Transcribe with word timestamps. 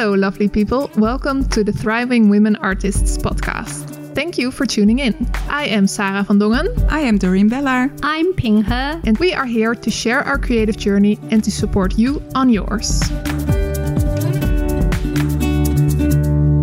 Hello, 0.00 0.14
lovely 0.14 0.48
people. 0.48 0.90
Welcome 0.96 1.46
to 1.50 1.62
the 1.62 1.72
Thriving 1.72 2.30
Women 2.30 2.56
Artists 2.56 3.18
podcast. 3.18 4.14
Thank 4.14 4.38
you 4.38 4.50
for 4.50 4.64
tuning 4.64 4.98
in. 4.98 5.30
I 5.50 5.66
am 5.66 5.86
Sarah 5.86 6.22
van 6.22 6.38
Dongen. 6.38 6.90
I 6.90 7.00
am 7.00 7.18
Dorien 7.18 7.50
Bellar. 7.50 7.94
I'm 8.02 8.32
Ping 8.32 8.64
He. 8.64 8.72
And 8.72 9.18
we 9.18 9.34
are 9.34 9.44
here 9.44 9.74
to 9.74 9.90
share 9.90 10.20
our 10.20 10.38
creative 10.38 10.78
journey 10.78 11.18
and 11.30 11.44
to 11.44 11.50
support 11.50 11.98
you 11.98 12.22
on 12.34 12.48
yours. 12.48 13.02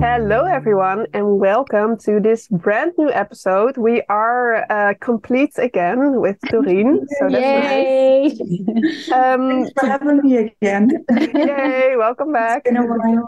Hello, 0.10 0.46
everyone, 0.46 1.06
and 1.14 1.38
welcome 1.38 1.98
to 1.98 2.22
this 2.22 2.48
brand 2.48 2.94
new 2.98 3.12
episode. 3.12 3.76
We 3.78 4.04
are 4.08 4.66
uh, 4.72 4.94
complete 5.02 5.52
again 5.58 6.22
with 6.22 6.40
Dorien, 6.46 7.06
so 7.20 7.30
that's 7.30 7.44
Yay! 7.44 8.34
nice. 8.40 9.12
Um, 9.12 9.50
Thanks 9.50 9.72
for 9.78 9.86
having 9.86 10.22
me 10.24 10.38
again. 10.38 11.06
yay! 11.12 11.96
Welcome 11.98 12.32
back. 12.32 12.64
Been 12.64 12.78
a 12.78 12.86
while. 12.86 13.28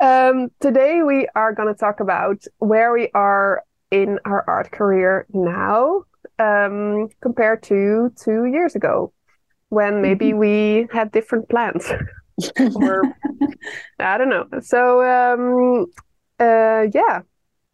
Um, 0.00 0.50
today 0.60 1.02
we 1.02 1.26
are 1.34 1.54
going 1.54 1.72
to 1.72 1.78
talk 1.78 2.00
about 2.00 2.44
where 2.58 2.92
we 2.92 3.08
are 3.14 3.62
in 3.90 4.18
our 4.26 4.44
art 4.46 4.70
career 4.70 5.26
now 5.32 6.02
um, 6.38 7.08
compared 7.22 7.62
to 7.64 8.12
two 8.22 8.44
years 8.44 8.76
ago, 8.76 9.10
when 9.70 10.02
maybe 10.02 10.34
we 10.34 10.86
had 10.92 11.10
different 11.12 11.48
plans. 11.48 11.90
or 12.76 13.02
I 13.98 14.18
don't 14.18 14.28
know. 14.30 14.46
So 14.60 15.02
um, 15.02 15.86
uh, 16.38 16.86
yeah, 16.92 17.20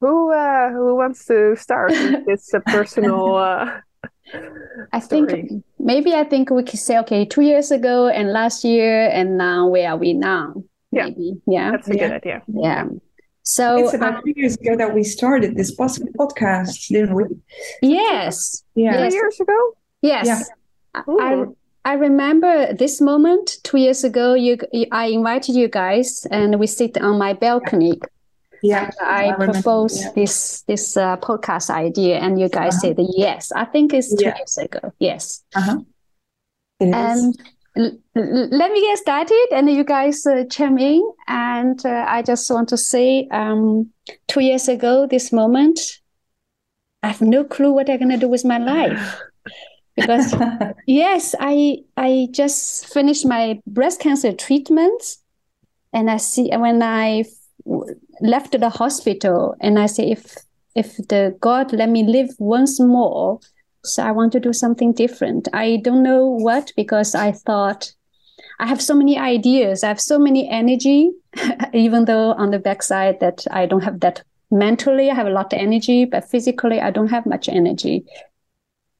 who 0.00 0.32
uh, 0.32 0.70
who 0.70 0.96
wants 0.96 1.24
to 1.26 1.56
start 1.56 1.90
with 1.90 2.26
this 2.26 2.52
uh, 2.54 2.60
personal? 2.66 3.36
Uh, 3.36 3.80
I 4.92 5.00
think 5.00 5.50
maybe 5.78 6.14
I 6.14 6.24
think 6.24 6.50
we 6.50 6.62
could 6.62 6.78
say 6.80 6.98
okay, 7.00 7.24
two 7.24 7.42
years 7.42 7.70
ago 7.70 8.08
and 8.08 8.32
last 8.32 8.64
year 8.64 9.08
and 9.10 9.36
now 9.36 9.68
where 9.68 9.90
are 9.90 9.96
we 9.96 10.12
now? 10.14 10.54
Yeah. 10.90 11.04
Maybe. 11.06 11.34
Yeah. 11.46 11.70
that's 11.72 11.88
a 11.88 11.94
Yeah. 11.96 12.08
good 12.08 12.12
idea. 12.16 12.42
Yeah. 12.48 12.84
So 13.42 13.76
It's 13.84 13.94
about 13.94 14.24
two 14.24 14.32
years 14.36 14.56
ago 14.56 14.76
that 14.76 14.94
we 14.94 15.02
started 15.04 15.56
this 15.56 15.70
pos- 15.74 15.98
podcast, 16.18 16.88
didn't 16.88 17.14
we? 17.14 17.24
yes. 17.82 18.64
Yeah. 18.74 19.08
Two 19.08 19.14
years 19.14 19.38
ago. 19.40 19.58
Yes. 20.00 20.26
Yeah. 20.26 20.42
I, 20.94 21.34
Ooh. 21.34 21.56
I 21.84 21.94
remember 21.94 22.72
this 22.72 23.00
moment 23.00 23.58
two 23.62 23.76
years 23.78 24.04
ago. 24.04 24.34
You, 24.34 24.56
I 24.90 25.06
invited 25.06 25.54
you 25.54 25.68
guys, 25.68 26.26
and 26.30 26.58
we 26.58 26.66
sit 26.66 26.96
on 26.98 27.18
my 27.18 27.34
balcony. 27.34 28.00
Yeah. 28.62 28.90
I, 29.02 29.30
remember, 29.30 29.52
proposed 29.52 30.00
yeah. 30.00 30.12
this 30.14 30.62
this 30.62 30.96
uh, 30.96 31.18
podcast 31.18 31.68
idea, 31.68 32.18
and 32.18 32.40
you 32.40 32.48
guys 32.48 32.74
Uh-huh. 32.82 32.94
said 32.94 33.06
yes. 33.16 33.52
I 33.52 33.66
think 33.66 33.92
it's 33.92 34.08
two 34.14 34.24
Yeah. 34.24 34.36
years 34.38 34.56
ago. 34.56 34.92
Yes. 34.98 35.44
Uh-huh. 35.54 35.80
And 36.80 37.34
l- 37.76 37.98
l- 38.16 38.48
let 38.50 38.72
me 38.72 38.80
get 38.80 38.98
started, 38.98 39.46
and 39.52 39.68
you 39.70 39.84
guys 39.84 40.26
uh, 40.26 40.44
chime 40.50 40.78
in. 40.78 41.02
And 41.28 41.84
uh, 41.84 42.06
I 42.08 42.22
just 42.22 42.50
want 42.50 42.68
to 42.70 42.76
say, 42.78 43.28
um, 43.30 43.90
two 44.28 44.40
years 44.40 44.68
ago, 44.68 45.06
this 45.06 45.32
moment, 45.32 46.00
I 47.02 47.08
have 47.08 47.20
no 47.20 47.44
clue 47.44 47.72
what 47.74 47.90
I'm 47.90 47.98
gonna 47.98 48.16
do 48.16 48.28
with 48.28 48.44
my 48.46 48.56
life 48.58 49.20
because 49.96 50.34
yes, 50.86 51.34
I 51.38 51.78
I 51.96 52.28
just 52.30 52.86
finished 52.92 53.26
my 53.26 53.60
breast 53.66 54.00
cancer 54.00 54.32
treatment, 54.32 55.16
and 55.92 56.10
I 56.10 56.16
see 56.18 56.50
when 56.56 56.82
I 56.82 57.20
f- 57.20 57.96
left 58.20 58.58
the 58.58 58.70
hospital, 58.70 59.56
and 59.60 59.78
I 59.78 59.86
say 59.86 60.10
if 60.10 60.36
if 60.74 60.96
the 60.96 61.36
God 61.40 61.72
let 61.72 61.88
me 61.88 62.04
live 62.04 62.30
once 62.38 62.80
more, 62.80 63.40
so 63.84 64.02
I 64.02 64.10
want 64.10 64.32
to 64.32 64.40
do 64.40 64.52
something 64.52 64.92
different. 64.92 65.48
I 65.52 65.80
don't 65.82 66.02
know 66.02 66.26
what 66.26 66.72
because 66.76 67.14
I 67.14 67.32
thought 67.32 67.92
I 68.58 68.66
have 68.66 68.82
so 68.82 68.94
many 68.94 69.18
ideas, 69.18 69.84
I 69.84 69.88
have 69.88 70.00
so 70.00 70.18
many 70.18 70.48
energy, 70.48 71.12
even 71.72 72.04
though 72.04 72.32
on 72.32 72.50
the 72.50 72.58
backside 72.58 73.20
that 73.20 73.44
I 73.50 73.66
don't 73.66 73.82
have 73.82 74.00
that 74.00 74.22
mentally, 74.50 75.10
I 75.10 75.14
have 75.14 75.26
a 75.26 75.30
lot 75.30 75.52
of 75.52 75.58
energy, 75.58 76.04
but 76.04 76.28
physically 76.28 76.80
I 76.80 76.90
don't 76.90 77.08
have 77.08 77.26
much 77.26 77.48
energy. 77.48 78.04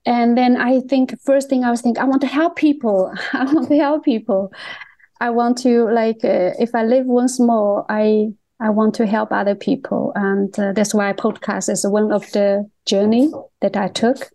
And 0.06 0.36
then 0.36 0.56
I 0.56 0.80
think 0.80 1.18
first 1.22 1.48
thing 1.48 1.64
I 1.64 1.70
was 1.70 1.80
thinking, 1.80 2.02
I 2.02 2.06
want 2.06 2.20
to 2.20 2.26
help 2.26 2.56
people. 2.56 3.12
I 3.32 3.44
want 3.44 3.68
to 3.68 3.78
help 3.78 4.04
people. 4.04 4.52
I 5.20 5.30
want 5.30 5.58
to 5.58 5.88
like 5.90 6.24
uh, 6.24 6.52
if 6.58 6.74
I 6.74 6.84
live 6.84 7.06
once 7.06 7.40
more, 7.40 7.86
I 7.88 8.32
I 8.60 8.70
want 8.70 8.94
to 8.96 9.06
help 9.06 9.32
other 9.32 9.54
people, 9.54 10.12
and 10.14 10.56
uh, 10.58 10.72
that's 10.72 10.94
why 10.94 11.12
podcast 11.12 11.68
is 11.70 11.86
one 11.86 12.12
of 12.12 12.30
the 12.32 12.68
journey 12.84 13.30
that 13.60 13.76
I 13.76 13.88
took. 13.88 14.30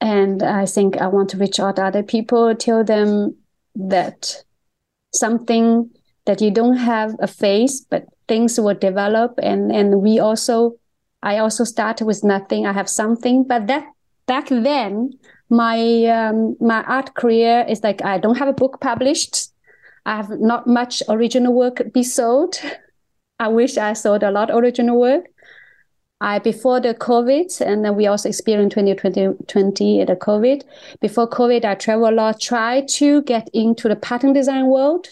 And 0.00 0.42
I 0.42 0.66
think 0.66 0.96
I 0.96 1.06
want 1.06 1.28
to 1.30 1.36
reach 1.36 1.60
out 1.60 1.76
to 1.76 1.84
other 1.84 2.02
people, 2.02 2.54
tell 2.54 2.82
them 2.82 3.36
that 3.74 4.42
something 5.12 5.90
that 6.24 6.40
you 6.40 6.50
don't 6.50 6.76
have 6.76 7.14
a 7.20 7.26
face, 7.26 7.80
but 7.80 8.06
things 8.28 8.58
will 8.58 8.74
develop, 8.74 9.38
and 9.42 9.70
and 9.70 10.00
we 10.02 10.18
also, 10.18 10.76
I 11.22 11.38
also 11.38 11.64
started 11.64 12.06
with 12.06 12.24
nothing. 12.24 12.66
I 12.66 12.72
have 12.72 12.88
something, 12.88 13.44
but 13.44 13.66
that 13.66 13.86
back 14.30 14.46
then 14.48 15.10
my 15.50 16.04
um, 16.04 16.56
my 16.60 16.84
art 16.84 17.14
career 17.14 17.66
is 17.68 17.82
like 17.82 18.00
I 18.02 18.18
don't 18.18 18.38
have 18.38 18.46
a 18.46 18.60
book 18.62 18.80
published. 18.80 19.48
I 20.06 20.16
have 20.16 20.30
not 20.40 20.68
much 20.68 21.02
original 21.08 21.52
work 21.52 21.82
be 21.92 22.04
sold. 22.04 22.54
I 23.40 23.48
wish 23.48 23.76
I 23.76 23.92
sold 23.94 24.22
a 24.22 24.30
lot 24.30 24.50
of 24.50 24.62
original 24.62 25.00
work. 25.00 25.24
I 26.20 26.38
before 26.38 26.80
the 26.80 26.94
COVID, 26.94 27.60
and 27.60 27.84
then 27.84 27.96
we 27.96 28.06
also 28.06 28.28
experienced 28.28 28.76
2020 28.76 29.44
20, 29.48 30.04
the 30.04 30.16
COVID. 30.16 30.62
Before 31.00 31.28
COVID, 31.28 31.64
I 31.64 31.74
travel 31.74 32.08
a 32.08 32.14
lot, 32.14 32.40
try 32.40 32.82
to 32.98 33.22
get 33.22 33.48
into 33.52 33.88
the 33.88 33.96
pattern 33.96 34.32
design 34.32 34.66
world. 34.66 35.08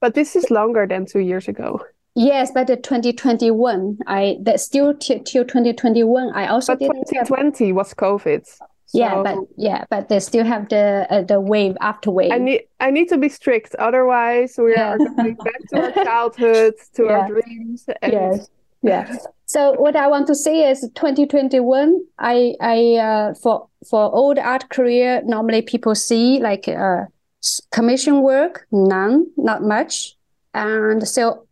But 0.00 0.14
this 0.14 0.34
is 0.34 0.50
longer 0.50 0.86
than 0.88 1.06
two 1.06 1.20
years 1.20 1.46
ago. 1.46 1.84
Yes, 2.16 2.50
but 2.50 2.66
the 2.66 2.76
2021, 2.76 3.98
I 4.06 4.38
that 4.42 4.58
still 4.60 4.94
till, 4.94 5.20
till 5.20 5.44
2021, 5.44 6.32
I 6.34 6.46
also 6.46 6.72
But 6.72 6.78
didn't 6.80 7.14
have 7.14 7.28
2020 7.28 7.72
was 7.72 7.92
COVID. 7.92 8.42
yeah, 8.94 9.22
but 9.22 9.36
yeah, 9.58 9.84
but 9.90 10.08
they 10.08 10.20
still 10.20 10.44
have 10.44 10.68
the 10.70 11.06
uh, 11.10 11.22
the 11.22 11.40
wave 11.40 11.76
after 11.82 12.10
wave. 12.10 12.32
I 12.32 12.38
need 12.38 12.62
I 12.80 12.90
need 12.90 13.08
to 13.10 13.18
be 13.18 13.28
strict, 13.28 13.74
otherwise 13.78 14.56
we 14.56 14.72
Yeah. 14.72 14.94
are 14.94 14.98
going 14.98 15.34
back 15.34 15.60
to 15.68 15.76
our 15.82 16.04
childhood, 16.04 16.74
to 16.94 17.04
Yeah. 17.04 17.18
our 17.18 17.28
dreams. 17.28 17.84
And 18.02 18.12
yes 18.12 18.48
yeah 18.82 19.16
so 19.46 19.72
what 19.80 19.96
i 19.96 20.06
want 20.06 20.26
to 20.26 20.34
say 20.34 20.70
is 20.70 20.80
2021 20.94 21.98
i 22.18 22.54
i 22.60 22.94
uh, 22.96 23.32
for 23.42 23.66
for 23.88 24.14
old 24.14 24.38
art 24.38 24.68
career 24.68 25.22
normally 25.24 25.62
people 25.62 25.94
see 25.94 26.38
like 26.40 26.68
uh, 26.68 27.06
commission 27.72 28.20
work 28.22 28.66
none 28.70 29.26
not 29.38 29.62
much 29.62 30.14
and 30.52 31.08
so 31.08 31.45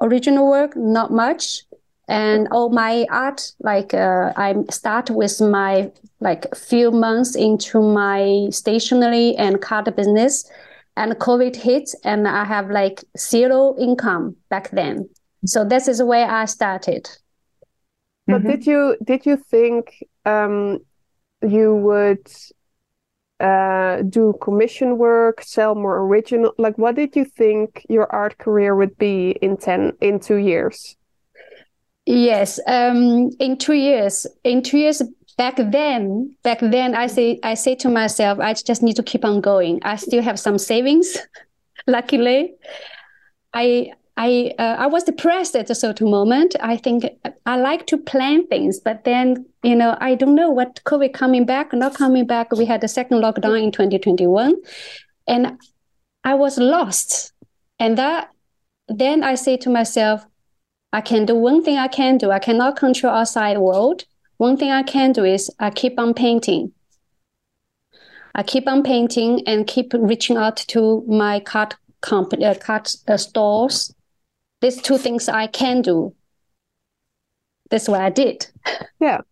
original 0.00 0.48
work 0.48 0.76
not 0.76 1.10
much 1.10 1.62
and 2.08 2.48
all 2.50 2.70
my 2.70 3.06
art 3.10 3.52
like 3.60 3.92
uh, 3.94 4.32
i 4.36 4.54
start 4.70 5.10
with 5.10 5.40
my 5.40 5.90
like 6.20 6.46
few 6.54 6.90
months 6.90 7.34
into 7.36 7.80
my 7.82 8.48
stationery 8.50 9.34
and 9.36 9.60
card 9.60 9.94
business 9.96 10.50
and 10.96 11.12
covid 11.14 11.54
hit 11.56 11.90
and 12.04 12.26
i 12.26 12.44
have 12.44 12.70
like 12.70 13.04
zero 13.16 13.76
income 13.78 14.34
back 14.48 14.70
then 14.70 15.08
so 15.44 15.64
this 15.64 15.88
is 15.88 16.02
where 16.02 16.28
I 16.28 16.46
started. 16.46 17.08
But 18.26 18.42
Mhm. 18.42 18.46
did 18.46 18.66
you 18.66 18.96
did 19.04 19.26
you 19.26 19.36
think 19.36 20.04
um, 20.24 20.80
you 21.42 21.74
would 21.74 22.26
uh, 23.40 24.02
do 24.02 24.34
commission 24.40 24.98
work, 24.98 25.42
sell 25.42 25.74
more 25.74 25.98
original? 25.98 26.52
Like, 26.58 26.76
what 26.78 26.96
did 26.96 27.14
you 27.16 27.24
think 27.24 27.86
your 27.88 28.10
art 28.12 28.38
career 28.38 28.74
would 28.74 28.96
be 28.98 29.30
in 29.42 29.56
ten 29.56 29.92
in 30.00 30.20
two 30.20 30.36
years? 30.36 30.96
Yes, 32.06 32.58
um, 32.66 33.30
in 33.38 33.58
two 33.58 33.74
years, 33.74 34.26
in 34.42 34.62
two 34.62 34.78
years 34.78 35.02
back 35.36 35.56
then, 35.56 36.34
back 36.42 36.58
then, 36.60 36.94
I 36.94 37.06
say 37.06 37.38
I 37.42 37.54
say 37.54 37.74
to 37.76 37.88
myself, 37.88 38.38
I 38.40 38.54
just 38.54 38.82
need 38.82 38.96
to 38.96 39.02
keep 39.02 39.24
on 39.24 39.40
going. 39.40 39.80
I 39.82 39.96
still 39.96 40.22
have 40.22 40.38
some 40.38 40.58
savings, 40.58 41.16
luckily. 41.86 42.54
I 43.52 43.92
I 44.18 44.52
uh, 44.58 44.74
I 44.78 44.88
was 44.88 45.04
depressed 45.04 45.54
at 45.54 45.70
a 45.70 45.76
certain 45.76 46.10
moment. 46.10 46.56
I 46.60 46.76
think 46.76 47.04
I 47.46 47.56
like 47.56 47.86
to 47.86 47.96
plan 47.96 48.48
things, 48.48 48.80
but 48.80 49.04
then 49.04 49.46
you 49.62 49.76
know 49.76 49.96
I 50.00 50.16
don't 50.16 50.34
know 50.34 50.50
what 50.50 50.82
COVID 50.84 51.12
coming 51.14 51.46
back, 51.46 51.72
not 51.72 51.94
coming 51.94 52.26
back. 52.26 52.50
We 52.50 52.66
had 52.66 52.80
the 52.80 52.88
second 52.88 53.22
lockdown 53.22 53.62
in 53.62 53.70
2021, 53.70 54.56
and 55.28 55.56
I 56.24 56.34
was 56.34 56.58
lost. 56.58 57.32
And 57.78 57.96
that 57.96 58.30
then 58.88 59.22
I 59.22 59.36
say 59.36 59.56
to 59.58 59.70
myself, 59.70 60.26
I 60.92 61.00
can 61.00 61.24
do 61.24 61.36
one 61.36 61.62
thing 61.62 61.78
I 61.78 61.88
can 61.88 62.18
do. 62.18 62.32
I 62.32 62.40
cannot 62.40 62.76
control 62.76 63.14
outside 63.14 63.58
world. 63.58 64.02
One 64.38 64.56
thing 64.56 64.72
I 64.72 64.82
can 64.82 65.12
do 65.12 65.24
is 65.24 65.48
I 65.60 65.70
keep 65.70 65.96
on 65.96 66.12
painting. 66.12 66.72
I 68.34 68.42
keep 68.42 68.66
on 68.66 68.82
painting 68.82 69.46
and 69.46 69.66
keep 69.66 69.92
reaching 69.94 70.36
out 70.36 70.56
to 70.68 71.04
my 71.06 71.38
card 71.38 71.76
company, 72.00 72.44
uh, 72.44 72.54
card 72.54 72.88
uh, 73.06 73.16
stores. 73.16 73.94
These 74.60 74.82
two 74.82 74.98
things 74.98 75.28
I 75.28 75.46
can 75.46 75.82
do. 75.82 76.14
That's 77.70 77.88
what 77.88 78.00
I 78.00 78.10
did. 78.10 78.46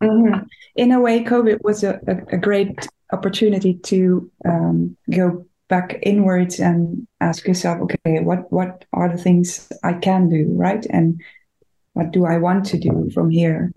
Mhm. 0.03 0.47
In 0.77 0.93
a 0.93 1.01
way, 1.01 1.25
COVID 1.25 1.63
was 1.63 1.83
a, 1.83 1.99
a, 2.07 2.37
a 2.37 2.39
great 2.39 2.87
opportunity 3.13 3.75
to 3.75 4.31
um, 4.45 4.97
go 5.11 5.47
back 5.69 5.99
inwards 6.03 6.61
and 6.61 7.07
ask 7.21 7.47
yourself, 7.47 7.81
okay, 7.83 8.21
what 8.21 8.53
what 8.53 8.85
are 8.93 9.09
the 9.09 9.23
things 9.23 9.73
I 9.83 9.95
can 9.95 10.29
do, 10.29 10.47
right? 10.51 10.85
And 10.91 11.21
what 11.95 12.13
do 12.13 12.27
I 12.27 12.39
want 12.39 12.67
to 12.67 12.79
do 12.79 13.11
from 13.15 13.31
here? 13.31 13.73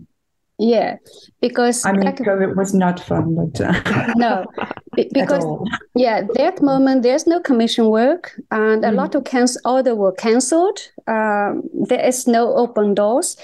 Yeah, 0.62 0.96
because 1.40 1.86
I 1.86 1.92
mean, 1.92 2.02
like, 2.02 2.18
COVID 2.18 2.54
was 2.54 2.74
not 2.74 3.00
fun, 3.00 3.34
but 3.34 3.58
uh, 3.62 4.12
no, 4.16 4.44
because 4.94 5.46
yeah, 5.94 6.20
that 6.34 6.60
moment 6.60 7.02
there's 7.02 7.26
no 7.26 7.40
commission 7.40 7.86
work, 7.88 8.38
and 8.50 8.84
mm. 8.84 8.88
a 8.88 8.92
lot 8.92 9.14
of 9.14 9.24
cancel 9.24 9.58
order 9.64 9.94
were 9.94 10.12
cancelled. 10.12 10.78
Um, 11.06 11.62
there 11.72 12.04
is 12.06 12.26
no 12.26 12.54
open 12.56 12.92
doors. 12.92 13.38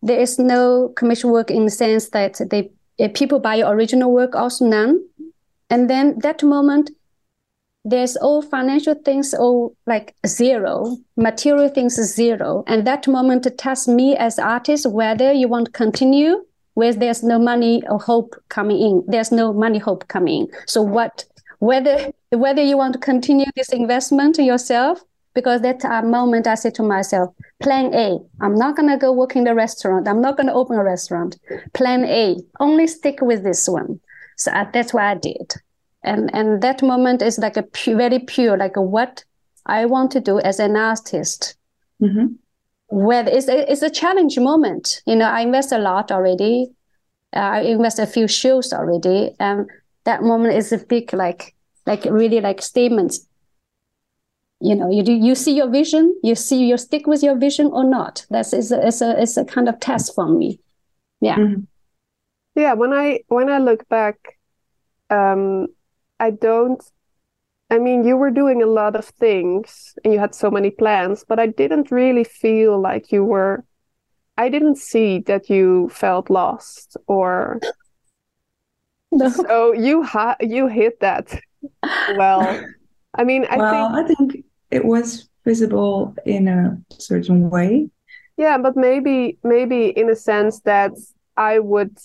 There 0.00 0.18
is 0.18 0.38
no 0.38 0.88
commission 0.96 1.30
work 1.30 1.50
in 1.50 1.66
the 1.66 1.70
sense 1.70 2.08
that 2.10 2.40
they 2.50 2.70
people 3.10 3.38
buy 3.38 3.56
your 3.56 3.74
original 3.74 4.10
work, 4.10 4.34
also 4.34 4.64
none. 4.64 5.04
And 5.68 5.90
then 5.90 6.18
that 6.20 6.42
moment, 6.42 6.90
there's 7.86 8.16
all 8.16 8.42
financial 8.42 8.94
things 8.94 9.32
all 9.32 9.76
like 9.86 10.14
zero, 10.26 10.96
material 11.16 11.68
things 11.68 11.94
zero. 11.94 12.64
And 12.66 12.84
that 12.86 13.06
moment 13.06 13.44
to 13.44 13.50
test 13.50 13.86
me 13.86 14.16
as 14.16 14.40
artist 14.40 14.90
whether 14.90 15.32
you 15.32 15.46
want 15.46 15.66
to 15.66 15.72
continue 15.72 16.44
where 16.74 16.92
there's 16.92 17.22
no 17.22 17.38
money 17.38 17.86
or 17.88 17.98
hope 18.00 18.34
coming 18.48 18.78
in. 18.80 19.04
There's 19.06 19.30
no 19.30 19.52
money 19.52 19.78
hope 19.78 20.08
coming 20.08 20.42
in. 20.42 20.48
So 20.66 20.82
what 20.82 21.24
whether 21.60 22.10
whether 22.30 22.62
you 22.62 22.76
want 22.76 22.94
to 22.94 22.98
continue 22.98 23.46
this 23.54 23.72
investment 23.72 24.36
yourself, 24.38 25.00
because 25.32 25.60
that 25.60 25.84
moment 26.04 26.48
I 26.48 26.56
said 26.56 26.74
to 26.74 26.82
myself, 26.82 27.32
plan 27.62 27.94
A, 27.94 28.18
I'm 28.40 28.56
not 28.56 28.76
gonna 28.76 28.98
go 28.98 29.12
work 29.12 29.36
in 29.36 29.44
the 29.44 29.54
restaurant. 29.54 30.08
I'm 30.08 30.20
not 30.20 30.36
gonna 30.36 30.54
open 30.54 30.76
a 30.76 30.82
restaurant. 30.84 31.38
Plan 31.72 32.04
A, 32.04 32.36
only 32.58 32.88
stick 32.88 33.20
with 33.22 33.44
this 33.44 33.68
one. 33.68 34.00
So 34.36 34.50
uh, 34.50 34.64
that's 34.72 34.92
what 34.92 35.04
I 35.04 35.14
did. 35.14 35.54
And 36.06 36.34
and 36.34 36.62
that 36.62 36.82
moment 36.82 37.20
is 37.20 37.38
like 37.38 37.56
a 37.56 37.62
pure, 37.62 37.96
very 37.96 38.20
pure, 38.20 38.56
like 38.56 38.76
what 38.76 39.24
I 39.66 39.84
want 39.86 40.12
to 40.12 40.20
do 40.20 40.40
as 40.40 40.60
an 40.60 40.76
artist. 40.76 41.56
Mm-hmm 42.00 42.36
whether 42.88 43.30
it's 43.30 43.48
a, 43.48 43.70
it's 43.70 43.82
a 43.82 43.90
challenge 43.90 44.38
moment. 44.38 45.02
You 45.06 45.16
know, 45.16 45.28
I 45.28 45.40
invest 45.40 45.72
a 45.72 45.78
lot 45.78 46.12
already. 46.12 46.68
Uh, 47.34 47.40
I 47.40 47.60
invest 47.60 47.98
a 47.98 48.06
few 48.06 48.28
shows 48.28 48.72
already, 48.72 49.32
and 49.40 49.68
that 50.04 50.22
moment 50.22 50.54
is 50.54 50.72
a 50.72 50.78
big 50.78 51.12
like 51.12 51.54
like 51.86 52.04
really 52.04 52.40
like 52.40 52.62
statements. 52.62 53.26
You 54.60 54.74
know, 54.74 54.90
you 54.90 55.02
do 55.02 55.12
you 55.12 55.34
see 55.34 55.54
your 55.54 55.68
vision, 55.68 56.18
you 56.22 56.34
see 56.34 56.66
you 56.66 56.76
stick 56.78 57.06
with 57.06 57.22
your 57.22 57.36
vision 57.36 57.66
or 57.66 57.84
not. 57.84 58.24
That's 58.30 58.52
is 58.52 58.72
a 58.72 58.86
it's 58.86 59.00
a 59.02 59.20
it's 59.20 59.36
a 59.36 59.44
kind 59.44 59.68
of 59.68 59.80
test 59.80 60.14
for 60.14 60.28
me. 60.28 60.60
Yeah. 61.20 61.36
Mm-hmm. 61.36 61.62
Yeah. 62.54 62.72
When 62.74 62.92
I 62.92 63.20
when 63.28 63.50
I 63.50 63.58
look 63.58 63.86
back, 63.88 64.16
um, 65.10 65.66
I 66.18 66.30
don't 66.30 66.82
I 67.70 67.78
mean, 67.78 68.04
you 68.04 68.16
were 68.16 68.30
doing 68.30 68.62
a 68.62 68.66
lot 68.66 68.94
of 68.94 69.04
things 69.04 69.94
and 70.04 70.14
you 70.14 70.20
had 70.20 70.34
so 70.34 70.50
many 70.50 70.70
plans, 70.70 71.24
but 71.26 71.40
I 71.40 71.48
didn't 71.48 71.90
really 71.90 72.22
feel 72.22 72.80
like 72.80 73.10
you 73.10 73.24
were. 73.24 73.64
I 74.36 74.48
didn't 74.48 74.76
see 74.76 75.18
that 75.20 75.50
you 75.50 75.88
felt 75.92 76.30
lost 76.30 76.96
or. 77.06 77.60
No. 79.12 79.28
So 79.28 79.72
you 79.72 80.02
ha- 80.02 80.36
you 80.40 80.66
hit 80.66 80.98
that 81.00 81.40
well. 82.16 82.60
I 83.14 83.22
mean, 83.22 83.46
I 83.48 83.56
well, 83.56 83.94
think 83.94 84.04
I 84.04 84.14
think 84.14 84.44
it 84.72 84.84
was 84.84 85.30
visible 85.44 86.14
in 86.26 86.48
a 86.48 86.76
certain 86.90 87.48
way. 87.48 87.88
Yeah, 88.36 88.58
but 88.58 88.76
maybe 88.76 89.38
maybe 89.44 89.86
in 89.86 90.10
a 90.10 90.16
sense 90.16 90.60
that 90.62 90.90
I 91.36 91.60
would 91.60 91.96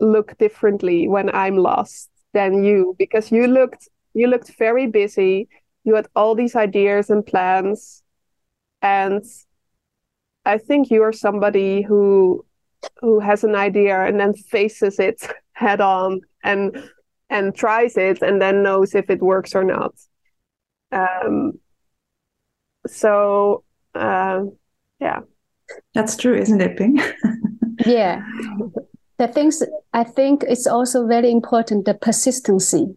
look 0.00 0.38
differently 0.38 1.06
when 1.06 1.28
I'm 1.32 1.58
lost 1.58 2.08
than 2.32 2.64
you 2.64 2.94
because 2.98 3.32
you 3.32 3.46
looked 3.46 3.88
you 4.14 4.26
looked 4.26 4.56
very 4.58 4.86
busy. 4.86 5.48
You 5.84 5.94
had 5.94 6.08
all 6.14 6.34
these 6.34 6.56
ideas 6.56 7.10
and 7.10 7.24
plans. 7.24 8.02
And 8.82 9.24
I 10.44 10.58
think 10.58 10.90
you 10.90 11.02
are 11.02 11.12
somebody 11.12 11.82
who 11.82 12.44
who 13.00 13.20
has 13.20 13.44
an 13.44 13.54
idea 13.54 14.04
and 14.04 14.20
then 14.20 14.34
faces 14.34 14.98
it 14.98 15.26
head 15.52 15.80
on 15.80 16.20
and 16.44 16.90
and 17.30 17.54
tries 17.54 17.96
it 17.96 18.22
and 18.22 18.40
then 18.40 18.62
knows 18.62 18.94
if 18.94 19.10
it 19.10 19.20
works 19.20 19.54
or 19.54 19.64
not. 19.64 19.94
Um, 20.90 21.60
so 22.86 23.64
uh, 23.94 24.42
yeah, 25.00 25.20
that's 25.94 26.16
true, 26.16 26.36
isn't 26.36 26.60
it, 26.60 26.76
Ping? 26.76 26.98
yeah, 27.86 28.22
the 29.18 29.28
things 29.28 29.62
I 29.92 30.04
think 30.04 30.44
it's 30.48 30.66
also 30.66 31.06
very 31.06 31.30
important 31.30 31.84
the 31.84 31.94
persistency. 31.94 32.96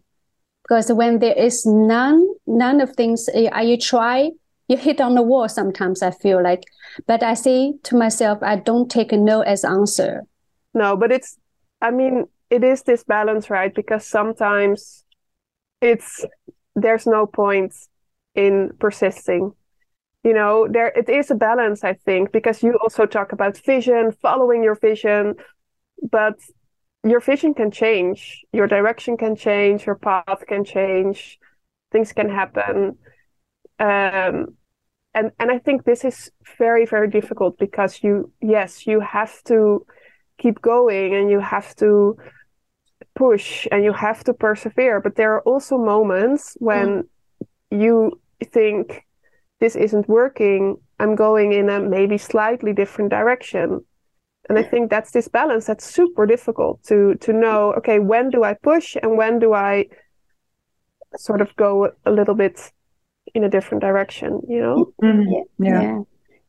Because 0.62 0.92
when 0.92 1.18
there 1.18 1.34
is 1.34 1.66
none 1.66 2.26
none 2.46 2.80
of 2.80 2.94
things 2.94 3.28
uh, 3.34 3.58
you 3.60 3.76
try 3.76 4.30
you 4.68 4.76
hit 4.76 5.00
on 5.00 5.14
the 5.16 5.22
wall 5.22 5.48
sometimes 5.48 6.02
i 6.02 6.10
feel 6.10 6.42
like. 6.42 6.62
But 7.06 7.22
i 7.22 7.34
say 7.34 7.74
to 7.84 7.96
myself 7.96 8.38
i 8.42 8.56
don't 8.56 8.90
take 8.90 9.12
a 9.12 9.16
no 9.16 9.40
as 9.42 9.64
answer. 9.64 10.22
No 10.72 10.96
but 10.96 11.10
it's 11.12 11.36
i 11.80 11.90
mean 11.90 12.26
it 12.48 12.62
is 12.62 12.82
this 12.82 13.02
balance 13.02 13.50
right? 13.50 13.74
Because 13.74 14.06
sometimes 14.06 15.04
it's 15.80 16.24
there's 16.76 17.06
no 17.06 17.26
point 17.26 17.74
in 18.34 18.70
persisting. 18.78 19.52
You 20.22 20.34
know 20.34 20.68
there 20.70 20.88
it 20.88 21.08
is 21.08 21.32
a 21.32 21.34
balance 21.34 21.82
i 21.82 21.94
think 21.94 22.30
because 22.30 22.62
you 22.62 22.78
also 22.80 23.06
talk 23.06 23.32
about 23.32 23.58
vision 23.58 24.12
following 24.12 24.62
your 24.62 24.76
vision 24.76 25.34
but 26.10 26.38
your 27.04 27.20
vision 27.20 27.54
can 27.54 27.70
change, 27.70 28.44
your 28.52 28.66
direction 28.66 29.16
can 29.16 29.34
change, 29.34 29.86
your 29.86 29.96
path 29.96 30.44
can 30.46 30.64
change, 30.64 31.38
things 31.90 32.12
can 32.12 32.28
happen. 32.28 32.98
Um, 33.78 34.56
and 35.14 35.30
and 35.38 35.50
I 35.50 35.58
think 35.58 35.84
this 35.84 36.04
is 36.04 36.30
very 36.58 36.86
very 36.86 37.08
difficult 37.08 37.58
because 37.58 38.02
you 38.02 38.32
yes 38.40 38.86
you 38.86 39.00
have 39.00 39.42
to 39.44 39.84
keep 40.38 40.60
going 40.62 41.14
and 41.14 41.30
you 41.30 41.40
have 41.40 41.74
to 41.76 42.16
push 43.14 43.66
and 43.70 43.84
you 43.84 43.92
have 43.92 44.24
to 44.24 44.32
persevere 44.32 45.00
but 45.00 45.16
there 45.16 45.34
are 45.34 45.42
also 45.42 45.76
moments 45.76 46.56
when 46.60 47.02
mm. 47.02 47.46
you 47.70 48.20
think 48.44 49.06
this 49.60 49.76
isn't 49.76 50.08
working 50.08 50.76
i'm 50.98 51.14
going 51.14 51.52
in 51.52 51.68
a 51.68 51.78
maybe 51.78 52.16
slightly 52.16 52.72
different 52.72 53.10
direction 53.10 53.84
and 54.52 54.64
i 54.64 54.68
think 54.68 54.90
that's 54.90 55.12
this 55.12 55.28
balance 55.28 55.64
that's 55.66 55.84
super 55.84 56.26
difficult 56.26 56.82
to 56.84 57.14
to 57.16 57.32
know 57.32 57.72
okay 57.72 57.98
when 57.98 58.28
do 58.28 58.44
i 58.44 58.52
push 58.52 58.96
and 59.02 59.16
when 59.16 59.38
do 59.38 59.54
i 59.54 59.86
sort 61.16 61.40
of 61.40 61.54
go 61.56 61.90
a 62.04 62.10
little 62.10 62.34
bit 62.34 62.70
in 63.34 63.44
a 63.44 63.48
different 63.48 63.80
direction 63.80 64.40
you 64.48 64.60
know 64.60 64.92
mm-hmm. 65.02 65.64
yeah. 65.64 65.82
yeah. 65.82 66.00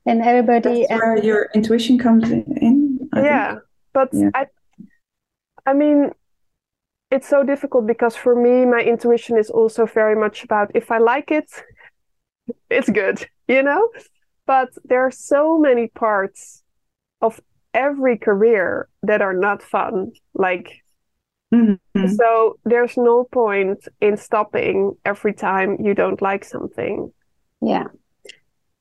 and 0.06 0.22
everybody 0.22 0.86
that's 0.90 1.02
where 1.02 1.18
your 1.24 1.50
intuition 1.56 1.98
comes 1.98 2.30
in 2.30 3.00
I 3.14 3.22
yeah 3.22 3.52
think. 3.52 3.64
but 3.94 4.10
yeah. 4.12 4.30
i 4.34 4.48
i 5.66 5.74
mean 5.74 6.12
it's 7.10 7.30
so 7.30 7.44
difficult 7.44 7.88
because 7.88 8.16
for 8.16 8.36
me 8.36 8.66
my 8.66 8.82
intuition 8.82 9.38
is 9.38 9.50
also 9.50 9.86
very 9.86 10.16
much 10.16 10.44
about 10.44 10.72
if 10.76 10.92
i 10.92 10.98
like 10.98 11.32
it 11.32 11.50
it's 12.70 12.90
good 12.90 13.26
you 13.48 13.64
know 13.64 13.90
but 14.46 14.70
there 14.84 15.06
are 15.06 15.12
so 15.12 15.58
many 15.58 15.88
parts 15.88 16.64
of 17.22 17.40
every 17.74 18.18
career 18.18 18.88
that 19.04 19.22
are 19.22 19.34
not 19.34 19.62
fun. 19.62 20.12
Like, 20.34 20.84
mm-hmm. 21.54 22.08
so 22.08 22.60
there's 22.66 22.98
no 22.98 23.26
point 23.26 23.88
in 24.02 24.18
stopping 24.18 24.96
every 25.06 25.34
time 25.34 25.78
you 25.80 25.94
don't 25.94 26.22
like 26.22 26.44
something. 26.44 27.12
Yeah. 27.62 27.86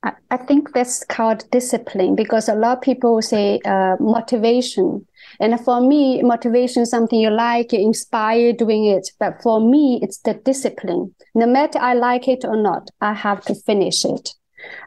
I, 0.03 0.13
I 0.33 0.37
think 0.37 0.73
that's 0.73 1.05
called 1.05 1.49
discipline 1.53 2.17
because 2.17 2.49
a 2.49 2.55
lot 2.55 2.79
of 2.79 2.83
people 2.83 3.23
say 3.23 3.61
uh, 3.65 3.97
motivation. 4.01 5.07
And 5.39 5.61
for 5.61 5.81
me, 5.81 6.23
motivation 6.23 6.83
is 6.83 6.91
something 6.91 7.21
you 7.21 7.31
like, 7.31 7.73
you 7.73 7.79
inspire 7.79 8.53
doing 8.53 8.87
it. 8.87 9.11
But 9.21 9.41
for 9.43 9.61
me, 9.61 10.01
it's 10.03 10.19
the 10.19 10.35
discipline. 10.35 11.15
No 11.35 11.47
matter 11.47 11.79
I 11.79 11.95
like 11.95 12.27
it 12.27 12.45
or 12.45 12.57
not, 12.57 12.91
I 13.01 13.13
have 13.15 13.43
to 13.45 13.55
finish 13.55 14.05
it 14.05 14.35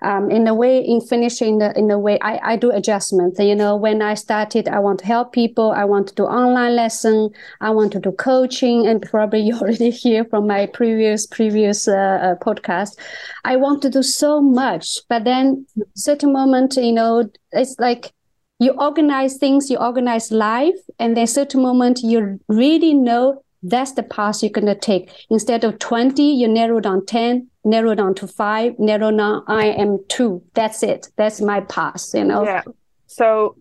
um, 0.02 0.32
in 0.32 0.48
a 0.48 0.54
way 0.54 0.80
in 0.80 1.02
finishing 1.02 1.58
the 1.60 1.78
in 1.78 1.90
a 1.92 2.00
way 2.00 2.20
I, 2.22 2.54
I 2.54 2.56
do 2.56 2.72
adjustments. 2.72 3.40
You 3.40 3.56
know 3.56 3.76
when 3.76 4.02
i 4.02 4.14
started 4.14 4.68
i 4.68 4.80
want 4.80 5.00
to 5.00 5.06
help 5.06 5.34
people. 5.34 5.72
I 5.72 5.86
want 5.86 6.08
to 6.08 6.16
do 6.16 6.24
online 6.24 6.76
lesson. 6.76 7.30
I 7.62 7.70
want 7.72 7.92
to 7.94 8.00
do 8.00 8.12
coaching. 8.12 8.88
And 8.88 9.02
probably 9.02 9.42
you 9.48 9.56
already 9.56 9.90
hear 9.90 10.26
from 10.26 10.48
my 10.48 10.68
previous 10.68 11.26
previous 11.28 11.88
uh, 11.88 11.96
uh, 11.96 12.36
podcast. 12.36 12.98
I 13.44 13.56
want 13.56 13.82
to 13.84 13.90
do 13.90 14.04
so 14.04 14.42
much. 14.42 15.00
But 15.10 15.24
then 15.24 15.66
certain 15.96 16.32
moment 16.34 16.76
you 16.76 16.92
know 16.92 17.30
it's 17.52 17.76
like 17.80 18.12
you 18.60 18.72
organize 18.80 19.38
things 19.38 19.70
you 19.70 19.78
organize 19.78 20.32
life. 20.32 20.76
And 21.00 21.16
then 21.18 21.28
certain 21.28 21.62
moment 21.62 22.02
you 22.04 22.40
really 22.48 22.94
know 22.94 23.42
that's 23.64 23.94
the 23.94 24.04
path 24.04 24.44
you're 24.44 24.52
going 24.52 24.68
to 24.68 24.76
take. 24.76 25.10
Instead 25.30 25.64
of 25.64 25.80
20 25.80 26.22
you 26.22 26.48
narrow 26.48 26.80
down 26.80 27.06
10 27.06 27.50
narrow 27.66 27.96
down 27.96 28.14
to 28.16 28.28
five, 28.28 28.74
narrow 28.80 29.12
down 29.12 29.44
I 29.48 29.66
am 29.66 30.00
two. 30.08 30.42
That's 30.54 30.84
it. 30.84 31.08
That's 31.18 31.42
my 31.42 31.62
path, 31.62 32.06
you 32.14 32.24
know. 32.24 32.44
Yeah. 32.46 32.62
So 33.08 33.56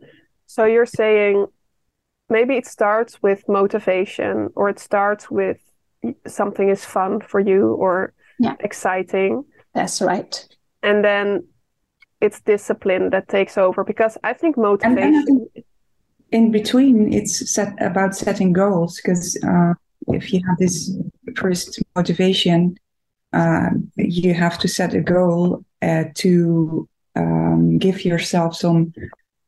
so 0.46 0.64
you're 0.64 0.86
saying 0.86 1.46
maybe 2.28 2.56
it 2.56 2.66
starts 2.66 3.20
with 3.22 3.42
motivation 3.48 4.50
or 4.54 4.68
it 4.68 4.78
starts 4.78 5.30
with 5.30 5.58
something 6.26 6.68
is 6.68 6.84
fun 6.84 7.20
for 7.20 7.40
you 7.40 7.72
or 7.74 8.12
Yeah. 8.38 8.56
exciting. 8.60 9.44
That's 9.74 10.00
right. 10.02 10.32
And 10.82 11.02
then 11.04 11.46
it's 12.20 12.40
discipline 12.40 13.10
that 13.10 13.28
takes 13.28 13.56
over 13.58 13.84
because 13.84 14.16
I 14.22 14.32
think 14.34 14.56
And, 14.56 14.64
and 14.66 14.98
I 14.98 15.10
motivation. 15.10 15.24
think 15.26 15.64
in 16.30 16.50
between, 16.50 17.12
it's 17.12 17.50
set 17.54 17.70
about 17.80 18.14
setting 18.16 18.52
goals 18.52 18.96
because 19.00 19.38
uh, 19.46 19.74
if 20.08 20.32
you 20.32 20.40
have 20.48 20.58
this 20.58 20.90
first 21.36 21.80
motivation, 21.96 22.76
um, 23.34 23.90
you 23.96 24.32
have 24.32 24.58
to 24.60 24.68
set 24.68 24.94
a 24.94 25.00
goal 25.00 25.64
uh, 25.82 26.04
to 26.14 26.88
um, 27.16 27.78
give 27.78 28.04
yourself 28.04 28.56
some 28.56 28.92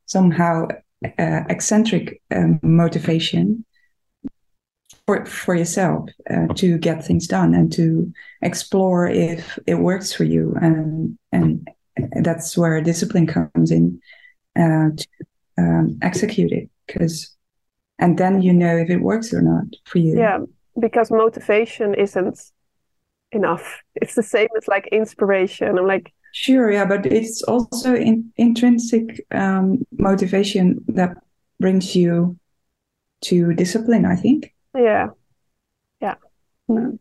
somehow 0.06 0.66
uh, 1.18 1.42
eccentric 1.48 2.20
um, 2.34 2.58
motivation 2.62 3.64
for 5.06 5.24
for 5.24 5.54
yourself 5.54 6.10
uh, 6.28 6.48
to 6.54 6.78
get 6.78 7.04
things 7.04 7.28
done 7.28 7.54
and 7.54 7.72
to 7.72 8.12
explore 8.42 9.08
if 9.08 9.58
it 9.66 9.76
works 9.76 10.12
for 10.12 10.24
you. 10.24 10.56
And 10.60 11.16
and 11.30 11.68
that's 12.22 12.58
where 12.58 12.80
discipline 12.80 13.28
comes 13.28 13.70
in 13.70 14.00
uh, 14.56 14.90
to 14.96 15.06
um, 15.58 15.98
execute 16.02 16.50
it. 16.50 16.68
Because 16.86 17.36
and 18.00 18.18
then 18.18 18.42
you 18.42 18.52
know 18.52 18.76
if 18.76 18.90
it 18.90 19.00
works 19.00 19.32
or 19.32 19.42
not 19.42 19.66
for 19.84 19.98
you. 19.98 20.18
Yeah, 20.18 20.40
because 20.78 21.10
motivation 21.12 21.94
isn't 21.94 22.52
enough. 23.32 23.80
It's 23.96 24.14
the 24.14 24.22
same 24.22 24.48
as 24.56 24.68
like 24.68 24.86
inspiration. 24.88 25.78
I'm 25.78 25.86
like, 25.86 26.12
Sure, 26.32 26.70
yeah, 26.70 26.84
but 26.84 27.06
it's 27.06 27.42
also 27.44 27.94
in, 27.94 28.30
intrinsic 28.36 29.24
um, 29.30 29.86
motivation 29.98 30.84
that 30.88 31.16
brings 31.58 31.96
you 31.96 32.36
to 33.22 33.54
discipline, 33.54 34.04
I 34.04 34.16
think. 34.16 34.54
yeah, 34.74 35.08
Mm. 36.70 36.98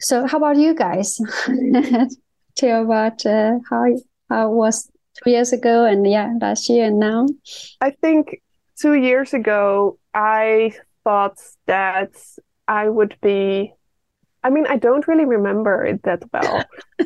So, 0.00 0.26
how 0.26 0.38
about 0.38 0.56
you 0.56 0.74
guys? 0.74 1.20
Tell 2.56 2.82
about 2.84 3.24
uh, 3.24 3.58
how 3.68 3.84
how 4.28 4.50
it 4.50 4.54
was 4.54 4.90
two 5.22 5.30
years 5.30 5.52
ago 5.52 5.84
and 5.84 6.06
yeah, 6.06 6.32
last 6.40 6.68
year 6.68 6.86
and 6.86 6.98
now. 6.98 7.28
I 7.80 7.90
think 7.90 8.42
two 8.80 8.94
years 8.94 9.32
ago, 9.34 9.98
I 10.14 10.72
thought 11.04 11.38
that 11.66 12.10
I 12.66 12.88
would 12.88 13.16
be. 13.22 13.74
I 14.42 14.50
mean, 14.50 14.66
I 14.66 14.76
don't 14.76 15.06
really 15.06 15.24
remember 15.26 15.84
it 15.84 16.02
that 16.04 16.22
well. 16.32 16.64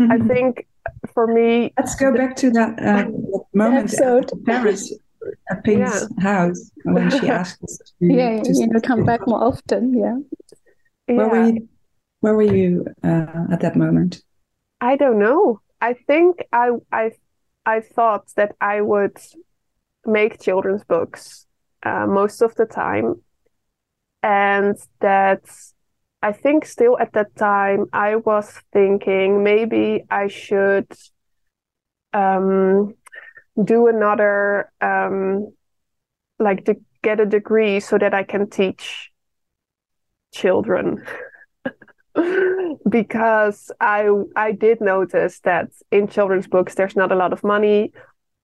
I 0.00 0.18
think 0.18 0.66
for 1.12 1.26
me, 1.26 1.72
Let's 1.78 1.94
go 1.94 2.14
back 2.14 2.34
to 2.36 2.50
that, 2.50 2.78
uh, 2.78 2.82
that 2.82 3.44
moment 3.54 3.92
episode. 3.94 4.32
at 4.32 4.44
Paris 4.44 4.92
at 5.50 5.62
Ping's 5.64 6.08
house 6.20 6.70
when 6.84 7.10
she 7.10 7.28
asked 7.40 7.62
us 7.62 7.78
to, 7.78 7.92
Yeah, 8.00 8.42
to 8.42 8.52
you 8.52 8.66
know, 8.66 8.80
come 8.80 9.04
back 9.04 9.26
more 9.26 9.42
often. 9.44 9.94
Yeah. 9.96 10.16
Where 11.06 11.28
were 11.28 11.46
you? 11.46 11.68
Where 12.20 12.34
were 12.34 12.42
you 12.54 12.86
uh, 13.04 13.46
at 13.52 13.60
that 13.60 13.76
moment? 13.76 14.22
I 14.80 14.96
don't 14.96 15.18
know. 15.18 15.60
I 15.80 15.94
think 15.94 16.44
I 16.52 16.70
I 16.90 17.12
I 17.66 17.80
thought 17.80 18.28
that 18.36 18.54
I 18.60 18.80
would 18.80 19.16
make 20.06 20.40
children's 20.40 20.84
books 20.84 21.46
uh, 21.82 22.06
most 22.06 22.42
of 22.42 22.54
the 22.54 22.66
time, 22.66 23.22
and 24.22 24.76
that 25.00 25.42
I 26.22 26.32
think 26.32 26.64
still 26.64 26.96
at 26.98 27.12
that 27.14 27.34
time 27.36 27.86
I 27.92 28.16
was 28.16 28.48
thinking 28.72 29.42
maybe 29.42 30.04
I 30.08 30.28
should 30.28 30.86
um, 32.12 32.94
do 33.62 33.88
another 33.88 34.70
um, 34.80 35.52
like 36.38 36.64
to 36.66 36.76
get 37.02 37.20
a 37.20 37.26
degree 37.26 37.80
so 37.80 37.98
that 37.98 38.14
I 38.14 38.22
can 38.22 38.48
teach 38.48 39.10
children. 40.32 41.04
Because 42.88 43.70
I 43.80 44.08
I 44.36 44.52
did 44.52 44.80
notice 44.80 45.40
that 45.40 45.70
in 45.90 46.08
children's 46.08 46.46
books 46.46 46.74
there's 46.74 46.96
not 46.96 47.10
a 47.10 47.14
lot 47.14 47.32
of 47.32 47.42
money, 47.42 47.92